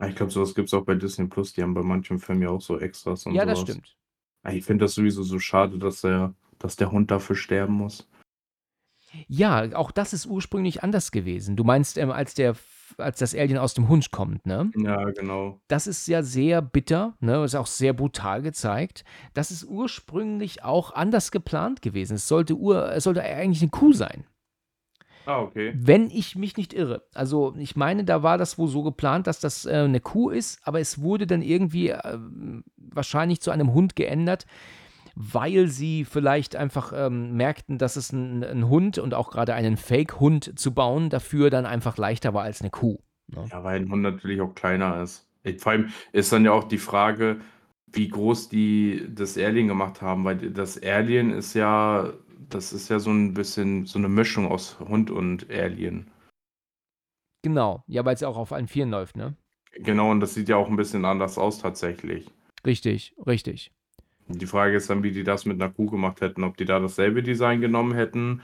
[0.06, 1.52] Ich glaube, sowas gibt es auch bei Disney Plus.
[1.52, 3.70] Die haben bei manchen Filmen ja auch so Extras und Ja, das sowas.
[3.70, 3.96] stimmt.
[4.50, 8.08] Ich finde das sowieso so schade, dass der, dass der Hund dafür sterben muss.
[9.28, 11.54] Ja, auch das ist ursprünglich anders gewesen.
[11.56, 12.54] Du meinst, ähm, als der
[12.98, 14.70] als das Alien aus dem Hund kommt, ne?
[14.76, 15.60] Ja, genau.
[15.68, 17.44] Das ist ja sehr bitter, ne?
[17.44, 19.04] Ist auch sehr brutal gezeigt.
[19.34, 22.14] Das ist ursprünglich auch anders geplant gewesen.
[22.14, 24.24] Es sollte, ur, es sollte eigentlich eine Kuh sein.
[25.24, 25.72] Ah, okay.
[25.76, 27.02] Wenn ich mich nicht irre.
[27.14, 30.60] Also, ich meine, da war das wohl so geplant, dass das äh, eine Kuh ist,
[30.66, 32.18] aber es wurde dann irgendwie äh,
[32.76, 34.46] wahrscheinlich zu einem Hund geändert,
[35.14, 39.76] weil sie vielleicht einfach ähm, merkten, dass es ein, ein Hund und auch gerade einen
[39.76, 42.98] Fake-Hund zu bauen dafür dann einfach leichter war als eine Kuh.
[43.28, 43.44] Ne?
[43.50, 45.28] Ja, weil ein Hund natürlich auch kleiner ist.
[45.58, 47.40] Vor allem ist dann ja auch die Frage,
[47.92, 52.12] wie groß die das Alien gemacht haben, weil das Alien ist ja,
[52.48, 56.10] das ist ja so ein bisschen so eine Mischung aus Hund und Alien.
[57.42, 59.36] Genau, ja, weil es ja auch auf allen Vieren läuft, ne?
[59.72, 62.30] Genau, und das sieht ja auch ein bisschen anders aus tatsächlich.
[62.64, 63.72] Richtig, richtig.
[64.28, 66.78] Die Frage ist dann, wie die das mit einer Kuh gemacht hätten, ob die da
[66.78, 68.42] dasselbe Design genommen hätten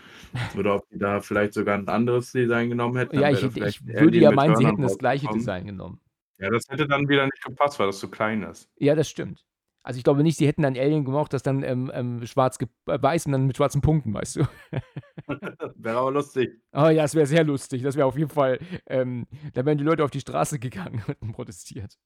[0.56, 3.18] oder ob die da vielleicht sogar ein anderes Design genommen hätten.
[3.18, 5.40] Ja, Dann ich, ich würde ja meinen, sie hätten das gleiche rausgekommen.
[5.40, 6.00] Design genommen.
[6.38, 8.70] Ja, das hätte dann wieder nicht gepasst, weil das zu klein ist.
[8.76, 9.44] Ja, das stimmt.
[9.82, 12.66] Also ich glaube nicht, sie hätten ein Alien gemacht, das dann ähm, ähm, schwarz äh,
[13.00, 14.48] weiß und dann mit schwarzen Punkten, weißt du.
[15.76, 16.50] Wäre aber lustig.
[16.72, 17.82] Oh ja, das wäre sehr lustig.
[17.82, 21.32] Das wäre auf jeden Fall, ähm, da wären die Leute auf die Straße gegangen und
[21.32, 21.96] protestiert.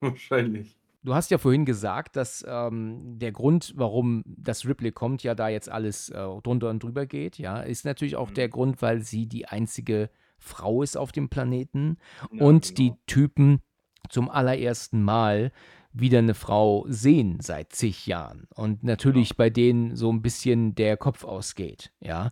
[0.00, 0.78] Wahrscheinlich.
[1.04, 5.48] Du hast ja vorhin gesagt, dass ähm, der Grund, warum das Ripley kommt, ja da
[5.48, 8.34] jetzt alles äh, drunter und drüber geht, ja, ist natürlich auch Mhm.
[8.34, 11.98] der Grund, weil sie die einzige Frau ist auf dem Planeten
[12.32, 13.00] Ja, und die genau.
[13.06, 13.60] Typen
[14.08, 15.52] zum allerersten Mal
[15.92, 20.96] wieder eine Frau sehen seit zig Jahren und natürlich bei denen so ein bisschen der
[20.96, 22.30] Kopf ausgeht, ja.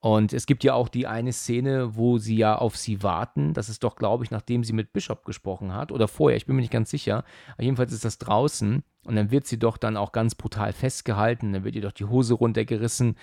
[0.00, 3.52] Und es gibt ja auch die eine Szene, wo sie ja auf sie warten.
[3.52, 6.54] Das ist doch, glaube ich, nachdem sie mit Bishop gesprochen hat oder vorher, ich bin
[6.54, 7.24] mir nicht ganz sicher.
[7.54, 11.52] Aber jedenfalls ist das draußen und dann wird sie doch dann auch ganz brutal festgehalten.
[11.52, 13.16] Dann wird ihr doch die Hose runtergerissen.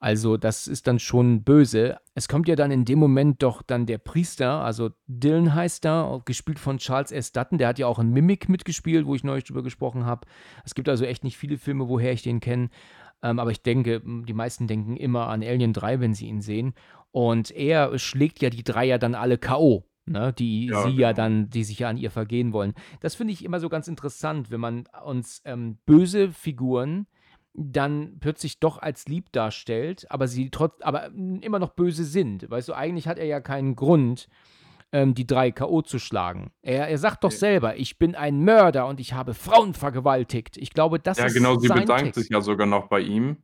[0.00, 1.98] Also, das ist dann schon böse.
[2.14, 6.22] Es kommt ja dann in dem Moment doch dann der Priester, also Dylan heißt er,
[6.24, 7.32] gespielt von Charles S.
[7.32, 7.58] Dutton.
[7.58, 10.26] Der hat ja auch in Mimic mitgespielt, wo ich neulich drüber gesprochen habe.
[10.64, 12.70] Es gibt also echt nicht viele Filme, woher ich den kenne.
[13.22, 16.74] Ähm, aber ich denke, die meisten denken immer an Alien 3, wenn sie ihn sehen.
[17.10, 21.16] Und er schlägt ja die Dreier dann alle K.O., ne, die Ja, sie ja genau.
[21.16, 22.74] dann, die sich ja an ihr vergehen wollen.
[23.00, 27.06] Das finde ich immer so ganz interessant, wenn man uns ähm, böse Figuren
[27.54, 32.50] dann plötzlich doch als lieb darstellt, aber sie trotz, aber mm, immer noch böse sind.
[32.50, 34.28] Weißt du, eigentlich hat er ja keinen Grund,
[34.92, 35.82] ähm, die drei K.O.
[35.82, 36.52] zu schlagen.
[36.62, 40.56] Er, er sagt doch selber, ich bin ein Mörder und ich habe Frauen vergewaltigt.
[40.58, 42.20] Ich glaube, das Ja, ist genau, sie sein bedankt Text.
[42.20, 43.38] sich ja sogar noch bei ihm.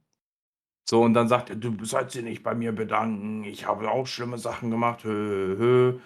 [0.89, 4.07] So, und dann sagt er, du sollst dich nicht bei mir bedanken, ich habe auch
[4.07, 5.99] schlimme Sachen gemacht, hö, hö.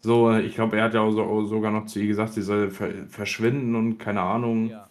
[0.00, 2.70] So, ich glaube, er hat ja auch so, sogar noch zu ihr gesagt, sie soll
[2.70, 4.68] ver verschwinden und keine Ahnung.
[4.68, 4.88] Ja.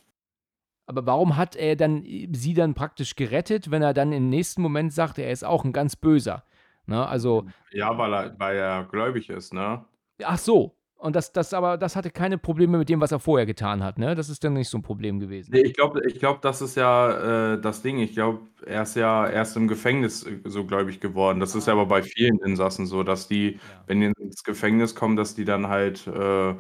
[0.87, 4.61] Aber warum hat er dann äh, sie dann praktisch gerettet, wenn er dann im nächsten
[4.61, 6.43] Moment sagt, er ist auch ein ganz böser?
[6.85, 7.05] Ne?
[7.07, 9.85] Also, Ja, weil er, weil er gläubig ist, ne?
[10.23, 10.75] ach so.
[10.95, 13.97] Und das, das aber, das hatte keine Probleme mit dem, was er vorher getan hat,
[13.97, 14.15] ne?
[14.15, 15.51] Das ist dann nicht so ein Problem gewesen.
[15.51, 17.99] Nee, ich glaube, ich glaub, das ist ja äh, das Ding.
[17.99, 21.41] Ich glaube, er ist ja erst im Gefängnis äh, so gläubig geworden.
[21.41, 23.59] Das ist ja aber bei vielen Insassen so, dass die, Ja.
[23.87, 26.53] wenn die ins Gefängnis kommen, dass die dann halt äh,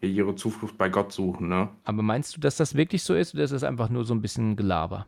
[0.00, 1.68] ihre Zuflucht bei Gott suchen, ne?
[1.84, 4.20] Aber meinst du, dass das wirklich so ist oder ist das einfach nur so ein
[4.22, 5.06] bisschen Gelaber?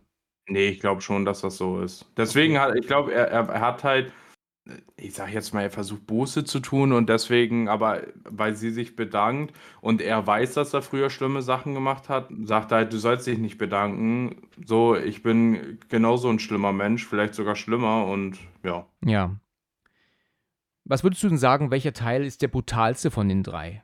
[0.48, 2.06] Nee, ich glaube schon, dass das so ist.
[2.16, 2.60] Deswegen Okay.
[2.70, 4.12] hat, ich glaube, er, er hat halt,
[4.96, 8.96] ich sag jetzt mal, er versucht Buße zu tun und deswegen, aber weil sie sich
[8.96, 12.98] bedankt und er weiß, dass er früher schlimme Sachen gemacht hat, sagt er halt, du
[12.98, 14.48] sollst dich nicht bedanken.
[14.64, 18.86] So, ich bin genauso ein schlimmer Mensch, vielleicht sogar schlimmer und ja.
[19.04, 19.36] Ja.
[20.84, 23.82] Was würdest du denn sagen, welcher Teil ist der brutalste von den drei?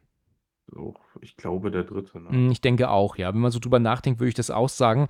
[0.66, 2.30] So, ich glaube, der dritte, ne?
[2.36, 3.32] Mm, Ich denke auch, ja.
[3.32, 5.06] Wenn man so drüber nachdenkt, würde ich das auch sagen.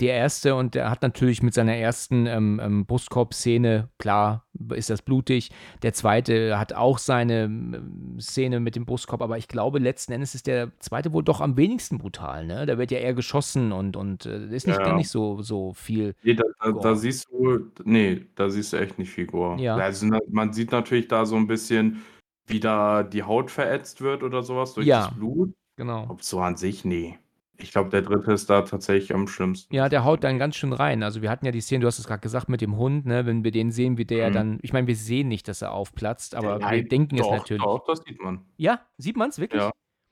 [0.00, 5.02] Der erste, und der hat natürlich mit seiner ersten ähm, ähm, Brustkorb-Szene, klar, ist das
[5.02, 5.50] blutig.
[5.82, 10.34] Der zweite hat auch seine ähm, Szene mit dem Brustkorb, aber ich glaube, letzten Endes
[10.34, 12.66] ist der zweite wohl doch am wenigsten brutal, ne?
[12.66, 14.96] Da wird ja eher geschossen und, und äh, ist nicht, Ja, gar ja.
[14.96, 16.14] nicht so, so viel.
[16.22, 16.96] Nee, da, da, da Gore.
[16.96, 19.60] siehst du, nee, da siehst du echt nicht viel Gore.
[19.60, 19.76] Ja.
[19.76, 22.02] Also, na- man sieht natürlich da so ein bisschen,
[22.46, 25.06] wie da die Haut verätzt wird oder sowas durch Ja.
[25.08, 25.54] das Blut.
[25.76, 26.06] Genau.
[26.08, 27.18] Ob so an sich, nee.
[27.56, 29.72] Ich glaube, der dritte ist da tatsächlich am schlimmsten.
[29.74, 31.02] Ja, der haut dann ganz schön rein.
[31.04, 33.26] Also wir hatten ja die Szene, du hast es gerade gesagt, mit dem Hund, ne?
[33.26, 34.34] Wenn wir den sehen, wie der Mhm.
[34.34, 37.30] dann, ich meine, wir sehen nicht, dass er aufplatzt, aber wir Nein, denken es doch,
[37.30, 37.62] natürlich.
[37.62, 38.44] Doch, das sieht man.
[38.56, 39.62] Ja, sieht man es wirklich?
[39.62, 39.70] Ja.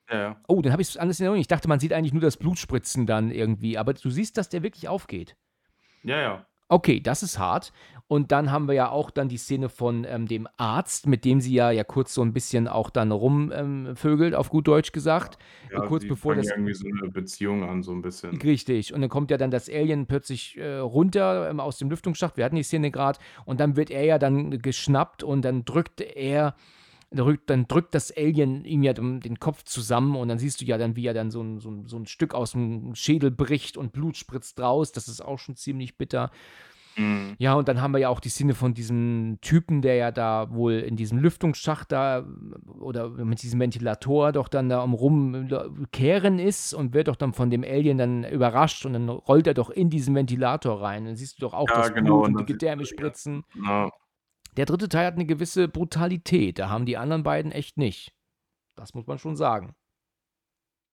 [0.09, 0.41] Ja, ja.
[0.47, 1.41] Oh, dann habe ich es anders in Erinnerung.
[1.41, 4.63] Ich dachte, man sieht eigentlich nur das Blutspritzen dann irgendwie, aber du siehst, dass der
[4.63, 5.35] wirklich aufgeht.
[6.03, 6.45] Ja, ja.
[6.69, 7.71] Okay, das ist hart.
[8.07, 11.41] Und dann haben wir ja auch dann die Szene von ähm, dem Arzt, mit dem
[11.41, 15.39] sie ja, ja kurz so ein bisschen auch dann rumvögelt, ähm, auf gut Deutsch gesagt.
[15.71, 16.47] Ja, kurz bevor das.
[16.49, 18.39] irgendwie so eine Beziehung an, so ein bisschen.
[18.41, 18.93] Richtig.
[18.93, 22.37] Und dann kommt ja dann das Alien plötzlich äh, runter ähm, aus dem Lüftungsschacht.
[22.37, 23.19] Wir hatten die Szene gerade.
[23.45, 26.55] Und dann wird er ja dann geschnappt und dann drückt er
[27.45, 30.95] dann drückt das Alien ihm ja den Kopf zusammen und dann siehst du ja dann,
[30.95, 33.93] wie er dann so ein, so ein, so ein Stück aus dem Schädel bricht und
[33.93, 34.91] Blut spritzt raus.
[34.91, 36.31] Das ist auch schon ziemlich bitter.
[36.95, 37.35] Mhm.
[37.39, 40.51] Ja, und dann haben wir ja auch die Szene von diesem Typen, der ja da
[40.51, 42.25] wohl in diesem Lüftungsschacht da
[42.79, 47.49] oder mit diesem Ventilator doch dann da am Rumkehren ist und wird doch dann von
[47.49, 51.05] dem Alien dann überrascht und dann rollt er doch in diesen Ventilator rein.
[51.05, 53.43] Dann siehst du doch auch ja, das genau, Blut und die Gedärme spritzen.
[53.65, 53.89] Ja.
[54.57, 56.59] Der dritte Teil hat eine gewisse Brutalität.
[56.59, 58.13] Da haben die anderen beiden echt nicht.
[58.75, 59.75] Das muss man schon sagen.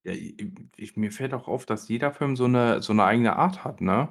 [0.03, 3.65] Ja, ich, mir fällt auch auf, dass jeder Film so eine, so eine eigene Art
[3.65, 4.09] hat, ne?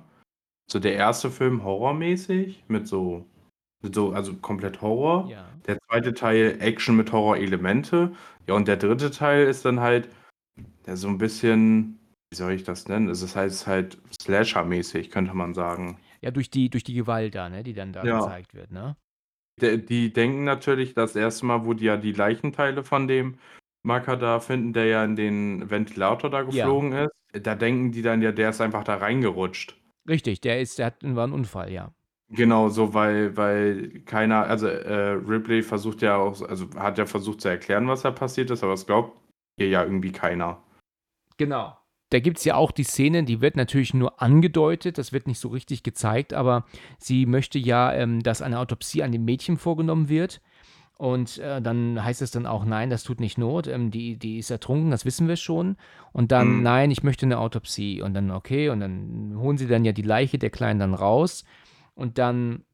[0.71, 3.25] So der erste Film horrormäßig mit so,
[3.81, 5.27] mit so, also komplett Horror.
[5.29, 5.47] Ja.
[5.65, 8.11] Der zweite Teil Action mit Horror-Elemente.
[8.47, 10.09] Ja, und der dritte Teil ist dann halt
[10.85, 13.09] ja, so ein bisschen, wie soll ich das nennen?
[13.09, 15.97] Es ist halt, halt Slasher-mäßig, könnte man sagen.
[16.21, 18.19] Ja, durch die, durch die Gewalt da, ne, die dann da ja.
[18.19, 18.95] gezeigt wird, ne?
[19.61, 23.37] Die, die denken natürlich, das erste Mal, wo die ja die Leichenteile von dem
[23.83, 27.05] Marker da finden, der ja in den Ventilator da geflogen ja.
[27.05, 29.78] ist, da denken die dann ja, der ist einfach da reingerutscht.
[30.09, 31.93] Richtig, der ist, der hat, war ein Unfall, ja.
[32.31, 37.41] Genau, so, weil, weil keiner, also äh, Ripley versucht ja auch, also hat ja versucht
[37.41, 39.17] zu erklären, was da passiert ist, aber es glaubt
[39.57, 40.61] ihr ja irgendwie keiner.
[41.37, 41.75] Genau.
[42.11, 45.39] Da gibt es ja auch die Szene, die wird natürlich nur angedeutet, das wird nicht
[45.39, 46.65] so richtig gezeigt, aber
[46.97, 50.41] sie möchte ja, ähm, dass eine Autopsie an dem Mädchen vorgenommen wird.
[50.99, 54.37] Und äh, dann heißt es dann auch, nein, das tut nicht Not, ähm, die, die
[54.37, 55.77] ist ertrunken, das wissen wir schon.
[56.11, 56.63] Und dann, mhm.
[56.63, 58.01] nein, ich möchte eine Autopsie.
[58.01, 61.45] Und dann, okay, und dann holen sie dann ja die Leiche der Kleinen dann raus.
[61.95, 62.65] Und dann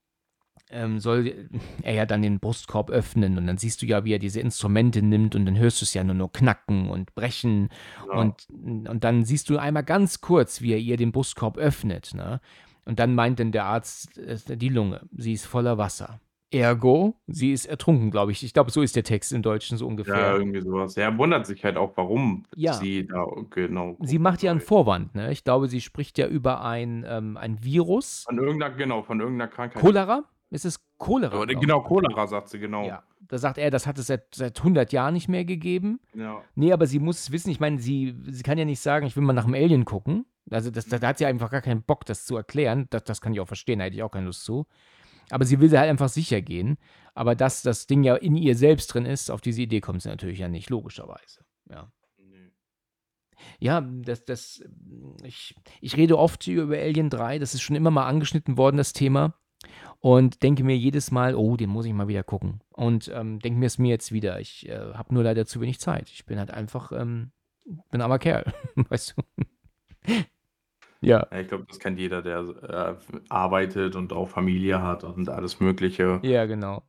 [0.71, 1.49] ähm, soll
[1.83, 3.37] er ja dann den Brustkorb öffnen.
[3.37, 5.35] Und dann siehst du ja, wie er diese Instrumente nimmt.
[5.35, 7.69] Und dann hörst du es ja nur noch knacken und brechen.
[8.07, 8.21] Ja.
[8.21, 12.15] Und, und dann siehst du einmal ganz kurz, wie er ihr den Brustkorb öffnet.
[12.15, 12.41] Ne?
[12.85, 16.19] Und dann meint dann der Arzt, äh, die Lunge, sie ist voller Wasser.
[16.55, 18.43] Ergo, sie ist ertrunken, glaube ich.
[18.43, 20.17] Ich glaube, so ist der Text im Deutschen so ungefähr.
[20.17, 20.97] Ja, irgendwie sowas.
[20.97, 22.73] Er wundert sich halt auch, warum ja.
[22.73, 23.97] sie da genau.
[24.01, 25.31] Sie macht ja einen Vorwand, ne?
[25.31, 28.23] Ich glaube, sie spricht ja über ein, ähm, ein Virus.
[28.25, 29.81] Von irgendeiner, genau, von irgendeiner Krankheit.
[29.81, 30.23] Cholera?
[30.49, 31.37] Ist es Cholera?
[31.39, 32.85] Ja, genau, Cholera, sagt sie, genau.
[32.85, 33.03] Ja.
[33.27, 35.99] Da sagt er, das hat es seit, seit 100 Jahren nicht mehr gegeben.
[36.13, 36.41] Ja.
[36.53, 37.49] Nee, aber sie muss es wissen.
[37.49, 40.25] Ich meine, sie, sie kann ja nicht sagen, ich will mal nach dem Alien gucken.
[40.51, 42.85] Also, das, da, da hat sie einfach gar keinen Bock, das zu erklären.
[42.91, 44.67] Das, das kann ich auch verstehen, da hätte ich auch keine Lust zu.
[45.29, 46.77] Aber sie will halt einfach sicher gehen.
[47.13, 50.09] Aber dass das Ding ja in ihr selbst drin ist, auf diese Idee kommt sie
[50.09, 51.45] natürlich ja nicht, logischerweise.
[51.69, 51.91] Ja.
[53.59, 54.63] Ja, das, das,
[55.23, 58.93] ich, ich rede oft über Alien 3, das ist schon immer mal angeschnitten worden, das
[58.93, 59.35] Thema.
[59.99, 62.61] Und denke mir jedes Mal, oh, den muss ich mal wieder gucken.
[62.71, 64.39] Und ähm, denke mir es mir jetzt wieder.
[64.39, 66.09] Ich äh, habe nur leider zu wenig Zeit.
[66.09, 67.31] Ich bin halt einfach, ähm,
[67.89, 69.43] bin armer Kerl, weißt du.
[71.05, 71.27] Ja.
[71.31, 72.39] Ich glaube, das kennt jeder, der
[73.09, 76.19] äh, arbeitet und auch Familie hat und alles Mögliche.
[76.23, 76.83] Ja, genau.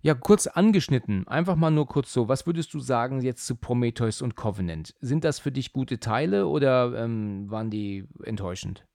[0.00, 2.28] Ja, kurz angeschnitten, einfach mal nur kurz so.
[2.28, 4.94] Was würdest du sagen jetzt zu Prometheus und Covenant?
[5.00, 8.86] Sind das für dich gute Teile oder ähm, waren die enttäuschend?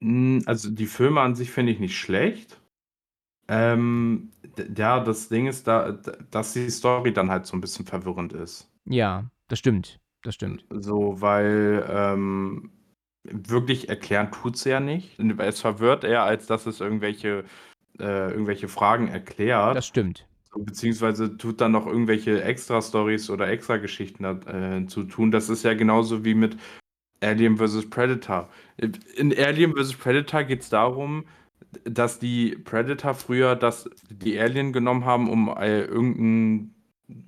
[0.00, 2.60] Hm, also die Filme an sich finde ich nicht schlecht.
[3.48, 4.30] Ähm,
[4.76, 5.92] ja, das Ding ist da,
[6.30, 8.70] dass die Story dann halt so ein bisschen verwirrend ist.
[8.86, 10.00] Ja, das stimmt.
[10.22, 10.64] Das stimmt.
[10.70, 12.70] So, weil ähm,
[13.24, 15.18] wirklich erklären tut es ja nicht.
[15.38, 17.44] Es verwirrt eher, als dass es irgendwelche,
[17.98, 19.76] äh, irgendwelche Fragen erklärt.
[19.76, 20.26] Das stimmt.
[20.56, 25.32] Beziehungsweise tut dann noch irgendwelche Extra-Stories oder Extra-Geschichten äh, zu tun.
[25.32, 26.56] Das ist ja genauso wie mit
[27.20, 27.90] Alien vs.
[27.90, 28.48] Predator.
[28.76, 29.94] In Alien vs.
[29.94, 31.24] Predator geht es darum,
[31.84, 36.74] dass die Predator früher das, die Alien genommen haben, um äh, irgendein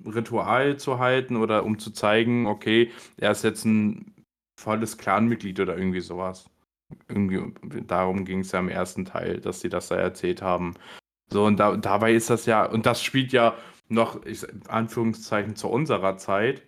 [0.05, 4.13] Ritual zu halten oder um zu zeigen, okay, er ist jetzt ein
[4.57, 6.49] volles Clanmitglied oder irgendwie sowas.
[7.07, 7.53] Irgendwie
[7.85, 10.73] darum ging es ja im ersten Teil, dass sie das da erzählt haben.
[11.29, 13.55] So, und da, dabei ist das ja, und das spielt ja
[13.89, 16.63] noch, ich, Anführungszeichen, zu unserer Zeit.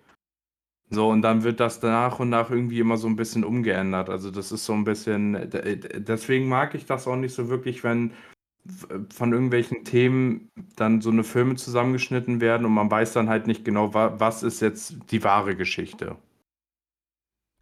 [0.90, 4.10] So, und dann wird das nach und nach irgendwie immer so ein bisschen umgeändert.
[4.10, 8.14] Also, das ist so ein bisschen, deswegen mag ich das auch nicht so wirklich, wenn
[9.14, 13.64] von irgendwelchen Themen dann so eine Filme zusammengeschnitten werden und man weiß dann halt nicht
[13.66, 16.18] genau, was ist jetzt die wahre Geschichte.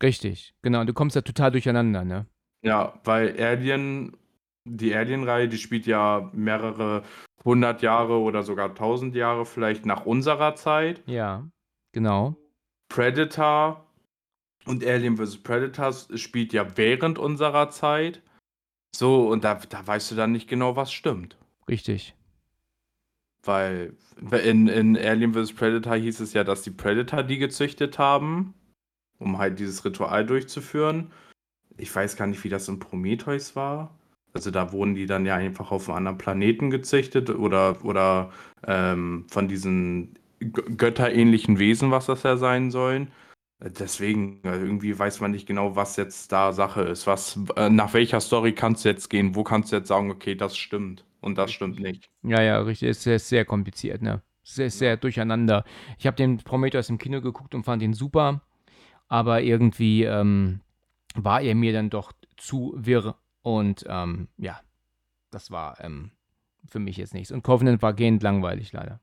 [0.02, 0.84] Richtig, genau.
[0.84, 2.28] Du kommst ja total durcheinander, ne?
[2.62, 4.16] Ja, weil Alien,
[4.66, 7.04] die Alien-Reihe, die spielt ja mehrere
[7.44, 11.02] hundert Jahre oder sogar tausend Jahre vielleicht nach unserer Zeit.
[11.06, 11.48] Ja,
[11.94, 12.36] genau.
[12.90, 13.86] Predator
[14.66, 15.38] und Alien vs.
[15.38, 18.22] Predators spielt ja während unserer Zeit.
[18.96, 21.38] So, und da, da weißt du dann nicht genau, was stimmt.
[21.70, 22.16] Richtig.
[23.44, 23.96] Weil
[24.44, 25.54] in, in Alien vs.
[25.54, 28.54] Predator hieß es ja, dass die Predator die gezüchtet haben,
[29.20, 31.12] um halt dieses Ritual durchzuführen.
[31.78, 33.96] Ich weiß gar nicht, wie das in Prometheus war.
[34.34, 38.32] Also da wurden die dann ja einfach auf einem anderen Planeten gezüchtet oder, oder
[38.66, 43.12] ähm, von diesen götterähnlichen Wesen, was das ja sein sollen.
[43.60, 47.08] Deswegen, also irgendwie weiß man nicht genau, was jetzt da Sache ist.
[47.08, 49.34] Was, äh, nach welcher Story kannst du jetzt gehen?
[49.36, 52.12] Wo kannst du jetzt sagen, okay, das stimmt und das stimmt nicht?
[52.22, 52.90] Ja, ja, richtig.
[52.90, 54.22] Es ist sehr, sehr kompliziert, ne?
[54.44, 55.66] Sehr, sehr durcheinander.
[55.98, 58.42] Ich habe den Prometheus im Kino geguckt und fand ihn super,
[59.08, 60.62] aber irgendwie ähm,
[61.16, 64.60] war er mir dann doch zu wirr und ähm, ja,
[65.32, 66.12] das war ähm,
[66.68, 67.32] für mich jetzt nichts.
[67.32, 69.00] Und Covenant war gehend langweilig, leider.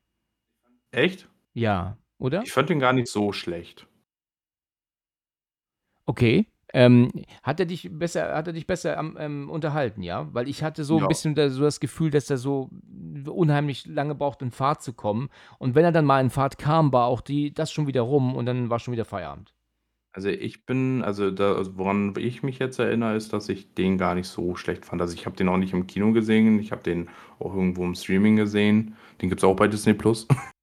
[0.91, 1.27] Echt?
[1.53, 2.43] Ja, oder?
[2.43, 3.87] Ich fand ihn gar nicht so schlecht.
[6.05, 6.47] Okay.
[6.73, 7.09] Ähm,
[7.41, 10.27] hat er dich besser, hat er dich besser am, ähm, unterhalten, ja?
[10.33, 11.07] Weil ich hatte so ein Ja.
[11.07, 12.69] bisschen da, so das Gefühl, dass er so
[13.27, 15.29] unheimlich lange braucht, in Fahrt zu kommen.
[15.57, 18.35] Und wenn er dann mal in Fahrt kam, war auch die, das schon wieder rum
[18.35, 19.53] und dann war schon wieder Feierabend.
[20.15, 23.97] Also ich bin, also da, also woran ich mich jetzt erinnere, ist, dass ich den
[23.97, 25.01] gar nicht so schlecht fand.
[25.01, 27.95] Also ich habe den auch nicht im Kino gesehen, ich habe den auch irgendwo im
[27.95, 28.95] Streaming gesehen.
[29.21, 30.27] Den gibt es auch bei Disney Plus.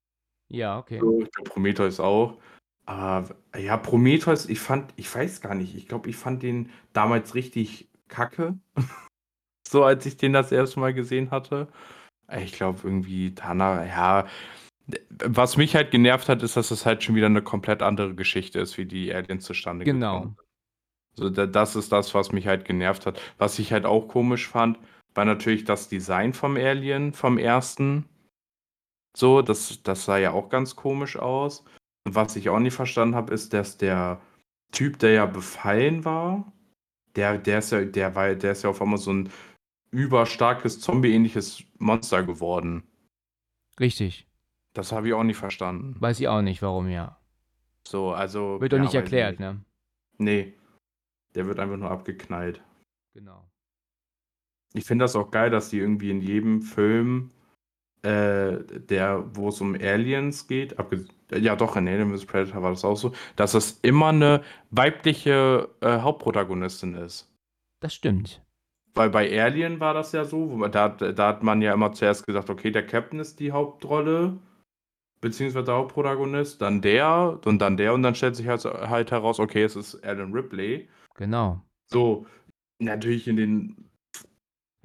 [0.49, 0.99] Ja, okay.
[0.99, 2.37] So, ich glaube, Prometheus auch.
[2.85, 7.33] Aber ja, Prometheus, ich fand, ich weiß gar nicht, ich glaube, ich fand den damals
[7.33, 8.59] richtig kacke.
[9.67, 11.69] so, als ich den das erste Mal gesehen hatte.
[12.37, 14.27] Ich glaube, irgendwie danach, ja.
[15.09, 18.59] Was mich halt genervt hat, ist, dass es halt schon wieder eine komplett andere Geschichte
[18.59, 20.13] ist, wie die Aliens zustande Genau.
[20.15, 20.47] gekommen sind.
[21.15, 23.21] So, da- das ist das, was mich halt genervt hat.
[23.37, 24.77] Was ich halt auch komisch fand,
[25.13, 28.05] war natürlich das Design vom Alien, vom ersten.
[29.15, 31.63] So, das, das sah ja auch ganz komisch aus.
[32.05, 34.19] Und was ich auch nicht verstanden habe, ist, dass der
[34.71, 36.51] Typ, der ja befallen war,
[37.15, 39.29] der, der ist ja, der war, der ist ja auf einmal so ein
[39.91, 42.83] überstarkes Zombie-ähnliches Monster geworden.
[43.79, 44.27] Richtig.
[44.73, 45.95] Das habe ich auch nicht verstanden.
[45.99, 47.17] Weiß ich auch nicht, warum, ja.
[47.87, 48.59] So, also.
[48.59, 49.51] Wird doch ja, nicht erklärt, nicht.
[49.51, 49.63] ne?
[50.17, 50.53] Nee.
[51.35, 52.61] Der wird einfach nur abgeknallt.
[53.13, 53.43] Genau.
[54.73, 57.31] Ich finde das auch geil, dass die irgendwie in jedem Film,
[58.01, 62.25] äh, der, wo es um Aliens geht, abge ja doch, in Alien vs.
[62.25, 67.31] Predator war das auch so, dass es immer eine weibliche äh, Hauptprotagonistin ist.
[67.79, 68.41] Das stimmt.
[68.93, 71.91] Weil bei Alien war das ja so, wo man, da, da hat man ja immer
[71.93, 74.37] zuerst gesagt, okay, der Captain ist die Hauptrolle,
[75.23, 79.39] beziehungsweise der Hauptprotagonist, dann der und dann der und dann stellt sich halt, halt heraus,
[79.39, 80.89] okay, es ist Alan Ripley.
[81.15, 81.61] Genau.
[81.87, 82.25] So,
[82.79, 83.89] natürlich in den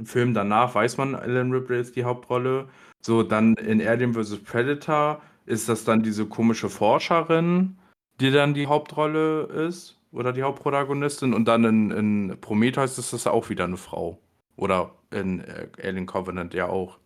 [0.05, 2.69] Filmen danach weiß man, Alan Ripley ist die Hauptrolle.
[3.01, 4.39] So, dann in Alien vs.
[4.45, 7.77] Predator ist das dann diese komische Forscherin,
[8.21, 11.35] die dann die Hauptrolle ist oder die Hauptprotagonistin.
[11.35, 14.21] Und dann in, in Prometheus ist das auch wieder eine Frau.
[14.55, 16.99] Oder in äh, Alien Covenant ja auch.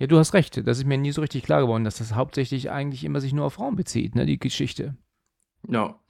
[0.00, 0.66] Ja, du hast recht.
[0.66, 3.44] Das ist mir nie so richtig klar geworden, dass das hauptsächlich eigentlich immer sich nur
[3.44, 4.96] auf Frauen bezieht, ne, die Geschichte.
[5.68, 6.00] Ja.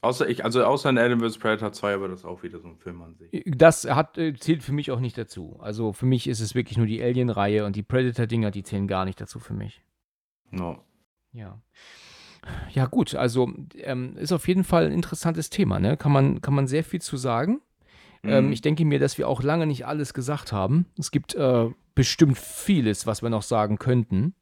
[0.00, 1.38] Außer ich, also außer in Alien vs.
[1.38, 3.42] Predator 2 aber das auch wieder so ein Film an sich.
[3.46, 5.58] Das hat, äh, zählt für mich auch nicht dazu.
[5.60, 9.04] Also für mich ist es wirklich nur die Alien-Reihe und die Predator-Dinger, die zählen gar
[9.04, 9.84] nicht dazu für mich.
[10.50, 10.82] No.
[11.32, 11.60] Ja.
[12.70, 15.96] Ja, gut, also ähm, ist auf jeden Fall ein interessantes Thema, ne?
[15.96, 17.60] Kann man, kann man sehr viel zu sagen.
[18.26, 18.52] Ähm, Mhm.
[18.52, 20.86] ich denke mir, dass wir auch lange nicht alles gesagt haben.
[20.98, 24.34] Es gibt äh, bestimmt vieles, was wir noch sagen könnten.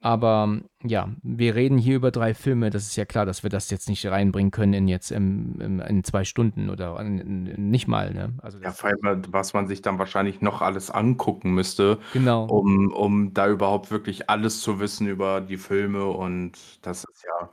[0.00, 2.70] Aber ja, wir reden hier über drei Filme.
[2.70, 5.80] Das ist ja klar, dass wir das jetzt nicht reinbringen können in jetzt im, im,
[5.80, 8.12] in zwei Stunden oder in, in, nicht mal.
[8.12, 8.34] Ne?
[8.42, 12.44] Also Ja, vor allem, was man sich dann wahrscheinlich noch alles angucken müsste, genau.
[12.46, 17.50] um, um da überhaupt wirklich alles zu wissen über die Filme und das ist ja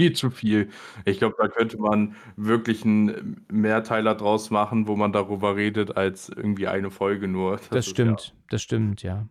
[0.00, 0.68] viel zu viel.
[1.04, 6.28] Ich glaube, da könnte man wirklich einen Mehrteiler draus machen, wo man darüber redet, als
[6.28, 7.56] irgendwie eine Folge nur.
[7.70, 9.28] Das ist stimmt, das stimmt, ja.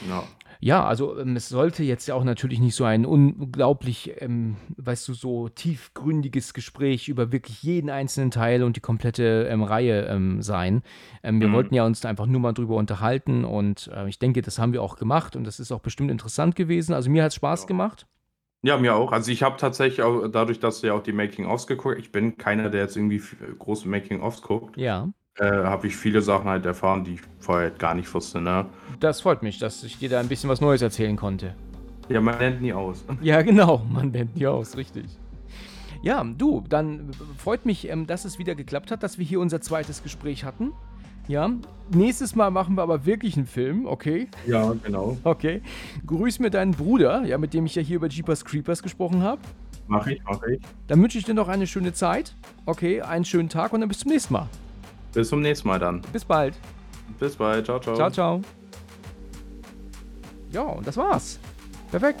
[0.00, 0.28] Ja, ja.
[0.60, 5.08] Ja, also ähm, es sollte jetzt ja auch natürlich nicht so ein unglaublich, ähm, weißt
[5.08, 10.40] du, so tiefgründiges Gespräch über wirklich jeden einzelnen Teil und die komplette ähm, Reihe ähm,
[10.42, 10.82] sein.
[11.22, 11.52] Ähm, wir Mhm.
[11.52, 14.82] wollten ja uns einfach nur mal drüber unterhalten und äh, ich denke, das haben wir
[14.82, 16.94] auch gemacht und das ist auch bestimmt interessant gewesen.
[16.94, 17.66] Also mir hat es Spaß Ja.
[17.66, 18.06] gemacht.
[18.64, 19.12] Ja, mir auch.
[19.12, 22.38] Also ich habe tatsächlich auch, dadurch, dass du ja auch die Making-ofs geguckt ich bin
[22.38, 25.08] keiner, der jetzt irgendwie f- große Making-ofs guckt, Ja,
[25.38, 28.66] äh, habe ich viele Sachen halt erfahren, die ich vorher halt gar nicht wusste, ne?
[29.00, 31.54] das freut mich, dass ich dir da ein bisschen was Neues erzählen konnte.
[32.08, 33.04] Ja, man lernt nie aus.
[33.22, 35.06] Ja, genau, man nennt die aus, richtig.
[36.02, 39.60] Ja, du, dann freut mich, ähm, dass es wieder geklappt hat, dass wir hier unser
[39.60, 40.72] zweites Gespräch hatten.
[41.26, 41.50] Ja,
[41.90, 44.28] nächstes Mal machen wir aber wirklich einen Film, okay?
[44.46, 45.16] Ja, genau.
[45.24, 45.62] Okay.
[46.06, 49.40] Grüß mir deinen Bruder, ja, mit dem ich ja hier über Jeepers Creepers gesprochen habe.
[49.86, 50.60] Mach ich, mach ich.
[50.86, 52.36] Dann wünsche ich dir noch eine schöne Zeit,
[52.66, 54.48] okay, einen schönen Tag und dann bis zum nächsten Mal.
[55.12, 56.00] Bis zum nächsten Mal dann.
[56.12, 56.54] Bis bald.
[57.18, 57.66] Bis bald.
[57.66, 57.94] Ciao, ciao.
[57.94, 58.40] Ciao, ciao.
[60.52, 61.38] Ja, und das war's.
[61.90, 62.20] Perfekt.